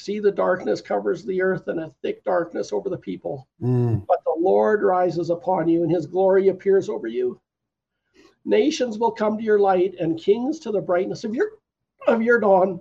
See, 0.00 0.18
the 0.18 0.32
darkness 0.32 0.80
covers 0.80 1.24
the 1.24 1.42
earth, 1.42 1.68
and 1.68 1.78
a 1.78 1.94
thick 2.00 2.24
darkness 2.24 2.72
over 2.72 2.88
the 2.88 2.96
people. 2.96 3.46
Mm. 3.60 4.06
But 4.06 4.24
the 4.24 4.34
Lord 4.38 4.82
rises 4.82 5.28
upon 5.28 5.68
you, 5.68 5.82
and 5.82 5.92
his 5.92 6.06
glory 6.06 6.48
appears 6.48 6.88
over 6.88 7.06
you. 7.06 7.38
Nations 8.46 8.98
will 8.98 9.10
come 9.10 9.36
to 9.36 9.44
your 9.44 9.58
light, 9.58 9.94
and 10.00 10.18
kings 10.18 10.58
to 10.60 10.72
the 10.72 10.80
brightness 10.80 11.24
of 11.24 11.34
your 11.34 11.50
of 12.06 12.22
your 12.22 12.40
dawn. 12.40 12.80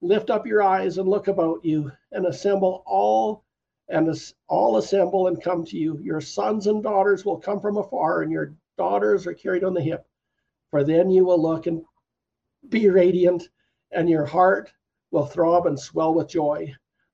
Lift 0.00 0.30
up 0.30 0.46
your 0.46 0.62
eyes 0.62 0.98
and 0.98 1.08
look 1.08 1.26
about 1.26 1.64
you, 1.64 1.90
and 2.12 2.26
assemble 2.26 2.84
all 2.86 3.42
and 3.88 4.08
all 4.48 4.76
assemble 4.76 5.26
and 5.26 5.42
come 5.42 5.64
to 5.64 5.76
you. 5.76 5.98
Your 5.98 6.20
sons 6.20 6.68
and 6.68 6.84
daughters 6.84 7.24
will 7.24 7.38
come 7.38 7.60
from 7.60 7.78
afar, 7.78 8.22
and 8.22 8.30
your 8.30 8.54
daughters 8.78 9.26
are 9.26 9.34
carried 9.34 9.64
on 9.64 9.74
the 9.74 9.80
hip. 9.80 10.06
For 10.70 10.84
then 10.84 11.10
you 11.10 11.24
will 11.24 11.42
look 11.42 11.66
and 11.66 11.84
be 12.68 12.88
radiant, 12.88 13.48
and 13.90 14.08
your 14.08 14.24
heart 14.24 14.70
will 15.10 15.26
throb 15.26 15.66
and 15.66 15.78
swell 15.78 16.14
with 16.14 16.28
joy. 16.28 16.72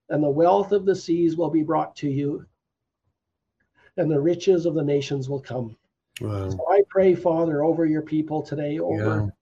And 0.09 0.23
the 0.23 0.31
wealth 0.31 0.73
of 0.73 0.85
the 0.85 0.95
seas 0.95 1.37
will 1.37 1.51
be 1.51 1.65
brought 1.65 1.97
to 1.97 2.09
you, 2.09 2.47
and 3.97 4.09
the 4.09 4.21
riches 4.21 4.65
of 4.65 4.75
the 4.75 4.85
nations 4.85 5.29
will 5.29 5.41
come. 5.41 5.77
Wow. 6.21 6.49
So 6.51 6.65
I 6.71 6.83
pray, 6.89 7.15
Father, 7.15 7.65
over 7.65 7.85
your 7.87 8.03
people 8.03 8.41
today, 8.41 8.79
over 8.79 9.33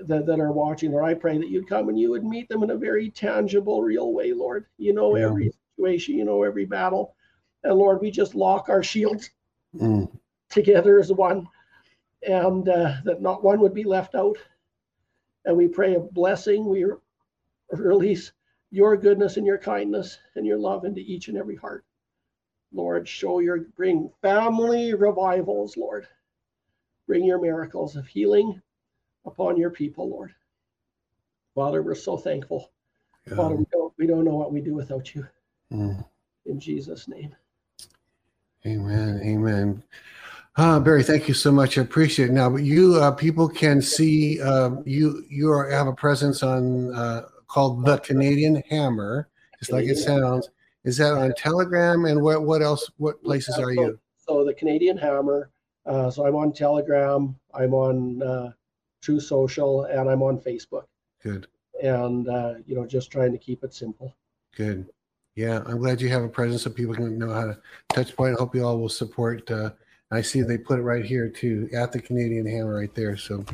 yeah. 0.00 0.06
that, 0.06 0.26
that 0.26 0.40
are 0.40 0.52
watching, 0.52 0.92
or 0.92 1.04
I 1.04 1.14
pray 1.14 1.38
that 1.38 1.48
you'd 1.48 1.68
come 1.68 1.88
and 1.88 1.98
you 1.98 2.10
would 2.10 2.24
meet 2.24 2.48
them 2.48 2.64
in 2.64 2.70
a 2.70 2.76
very 2.76 3.10
tangible, 3.10 3.82
real 3.82 4.12
way, 4.12 4.32
Lord. 4.32 4.66
You 4.76 4.92
know 4.92 5.16
yeah. 5.16 5.26
every 5.26 5.52
situation, 5.76 6.16
you 6.16 6.24
know, 6.24 6.42
every 6.42 6.64
battle. 6.64 7.14
And 7.62 7.76
Lord, 7.76 8.00
we 8.00 8.10
just 8.10 8.34
lock 8.34 8.68
our 8.68 8.82
shields 8.82 9.30
mm. 9.74 10.10
together 10.50 10.98
as 10.98 11.12
one, 11.12 11.46
and 12.26 12.68
uh, 12.68 12.96
that 13.04 13.22
not 13.22 13.44
one 13.44 13.60
would 13.60 13.74
be 13.74 13.84
left 13.84 14.16
out. 14.16 14.36
And 15.44 15.56
we 15.56 15.68
pray 15.68 15.94
a 15.94 16.00
blessing. 16.00 16.66
We 16.66 16.86
release 17.72 18.32
your 18.70 18.96
goodness 18.96 19.36
and 19.36 19.46
your 19.46 19.58
kindness 19.58 20.18
and 20.34 20.46
your 20.46 20.58
love 20.58 20.84
into 20.84 21.00
each 21.00 21.28
and 21.28 21.36
every 21.36 21.56
heart. 21.56 21.84
Lord, 22.72 23.06
show 23.06 23.40
your 23.40 23.60
bring 23.76 24.10
family 24.22 24.94
revivals, 24.94 25.76
Lord. 25.76 26.06
Bring 27.06 27.24
your 27.24 27.40
miracles 27.40 27.96
of 27.96 28.06
healing 28.06 28.60
upon 29.26 29.56
your 29.56 29.70
people, 29.70 30.08
Lord. 30.08 30.34
Father, 31.54 31.82
we're 31.82 31.94
so 31.94 32.16
thankful. 32.16 32.70
Father, 33.36 33.54
we 33.54 33.66
don't, 33.70 33.92
we 33.98 34.06
don't 34.06 34.24
know 34.24 34.34
what 34.34 34.52
we 34.52 34.60
do 34.60 34.74
without 34.74 35.14
you. 35.14 35.26
Mm. 35.72 36.04
In 36.46 36.58
Jesus' 36.58 37.06
name. 37.08 37.34
Amen. 38.66 39.20
Amen. 39.22 39.82
Uh, 40.56 40.78
Barry, 40.80 41.02
thank 41.02 41.28
you 41.28 41.34
so 41.34 41.50
much. 41.50 41.78
I 41.78 41.82
appreciate 41.82 42.30
it. 42.30 42.32
Now, 42.32 42.50
but 42.50 42.62
you 42.62 42.96
uh, 42.96 43.10
people 43.12 43.48
can 43.48 43.80
see 43.80 44.40
uh, 44.40 44.70
you. 44.84 45.24
You 45.28 45.50
are, 45.50 45.70
have 45.70 45.86
a 45.86 45.94
presence 45.94 46.42
on 46.42 46.94
uh, 46.94 47.22
called 47.52 47.84
the 47.84 47.98
Canadian 47.98 48.62
Hammer, 48.70 49.28
just 49.58 49.72
like 49.72 49.84
it 49.84 49.98
sounds. 49.98 50.48
Is 50.84 50.96
that 50.96 51.12
on 51.12 51.34
Telegram 51.36 52.06
and 52.06 52.22
what? 52.22 52.44
What 52.44 52.62
else? 52.62 52.90
What 52.96 53.22
places 53.22 53.58
are 53.58 53.72
you? 53.72 53.98
So 54.16 54.44
the 54.44 54.54
Canadian 54.54 54.96
Hammer. 54.96 55.50
Uh, 55.84 56.10
so 56.10 56.26
I'm 56.26 56.36
on 56.36 56.52
Telegram. 56.52 57.36
I'm 57.54 57.74
on 57.74 58.22
uh, 58.22 58.52
Truth 59.02 59.24
Social, 59.24 59.84
and 59.84 60.08
I'm 60.08 60.22
on 60.22 60.38
Facebook. 60.38 60.84
Good. 61.22 61.46
And 61.82 62.26
you 62.66 62.74
know, 62.74 62.86
just 62.86 63.10
trying 63.10 63.32
to 63.32 63.38
keep 63.38 63.62
it 63.64 63.74
simple. 63.74 64.16
Good. 64.56 64.88
Yeah, 65.34 65.62
I'm 65.66 65.78
glad 65.78 66.00
you 66.00 66.08
have 66.10 66.22
a 66.22 66.28
presence 66.28 66.62
so 66.62 66.70
people 66.70 66.94
can 66.94 67.18
know 67.18 67.32
how 67.32 67.46
to 67.46 67.58
touch 67.92 68.14
point. 68.14 68.36
I 68.36 68.38
hope 68.38 68.54
you 68.54 68.64
all 68.64 68.78
will 68.78 68.88
support. 68.88 69.50
Uh, 69.50 69.70
I 70.10 70.20
see 70.20 70.42
they 70.42 70.58
put 70.58 70.78
it 70.78 70.82
right 70.82 71.04
here 71.04 71.28
too 71.28 71.70
at 71.74 71.90
the 71.90 72.00
Canadian 72.00 72.46
Hammer 72.46 72.76
right 72.76 72.94
there. 72.94 73.16
So, 73.16 73.44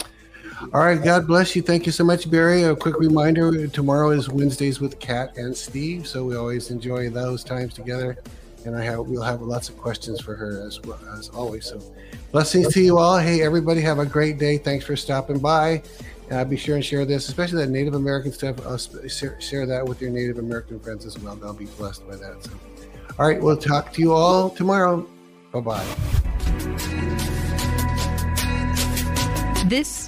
all 0.72 0.80
right, 0.80 1.02
God 1.02 1.26
bless 1.26 1.54
you. 1.54 1.62
Thank 1.62 1.86
you 1.86 1.92
so 1.92 2.04
much, 2.04 2.30
Barry. 2.30 2.64
A 2.64 2.74
quick 2.74 2.98
reminder: 2.98 3.66
tomorrow 3.68 4.10
is 4.10 4.28
Wednesdays 4.28 4.80
with 4.80 4.98
Kat 4.98 5.36
and 5.36 5.56
Steve, 5.56 6.06
so 6.06 6.24
we 6.24 6.36
always 6.36 6.70
enjoy 6.70 7.10
those 7.10 7.44
times 7.44 7.74
together. 7.74 8.18
And 8.64 8.76
I 8.76 8.84
have 8.84 9.00
we'll 9.00 9.22
have 9.22 9.40
lots 9.40 9.68
of 9.68 9.78
questions 9.78 10.20
for 10.20 10.34
her 10.34 10.66
as 10.66 10.80
well 10.82 10.98
as 11.16 11.28
always. 11.28 11.66
So, 11.66 11.80
blessings 12.32 12.72
to 12.74 12.80
you 12.80 12.98
all. 12.98 13.18
Hey, 13.18 13.42
everybody, 13.42 13.80
have 13.82 13.98
a 13.98 14.06
great 14.06 14.38
day. 14.38 14.58
Thanks 14.58 14.84
for 14.84 14.96
stopping 14.96 15.38
by. 15.38 15.82
Uh, 16.30 16.44
be 16.44 16.56
sure 16.56 16.74
and 16.74 16.84
share 16.84 17.06
this, 17.06 17.28
especially 17.28 17.64
that 17.64 17.70
Native 17.70 17.94
American 17.94 18.32
stuff. 18.32 18.58
Uh, 18.66 18.76
share, 19.08 19.64
that 19.66 19.86
with 19.86 20.02
your 20.02 20.10
Native 20.10 20.38
American 20.38 20.78
friends 20.80 21.06
as 21.06 21.18
well. 21.18 21.36
They'll 21.36 21.54
be 21.54 21.66
blessed 21.66 22.06
by 22.06 22.16
that. 22.16 22.44
So, 22.44 22.50
all 23.18 23.26
right, 23.26 23.40
we'll 23.40 23.56
talk 23.56 23.92
to 23.94 24.02
you 24.02 24.12
all 24.12 24.50
tomorrow. 24.50 25.08
Bye 25.52 25.60
bye. 25.60 25.86
This 29.66 30.07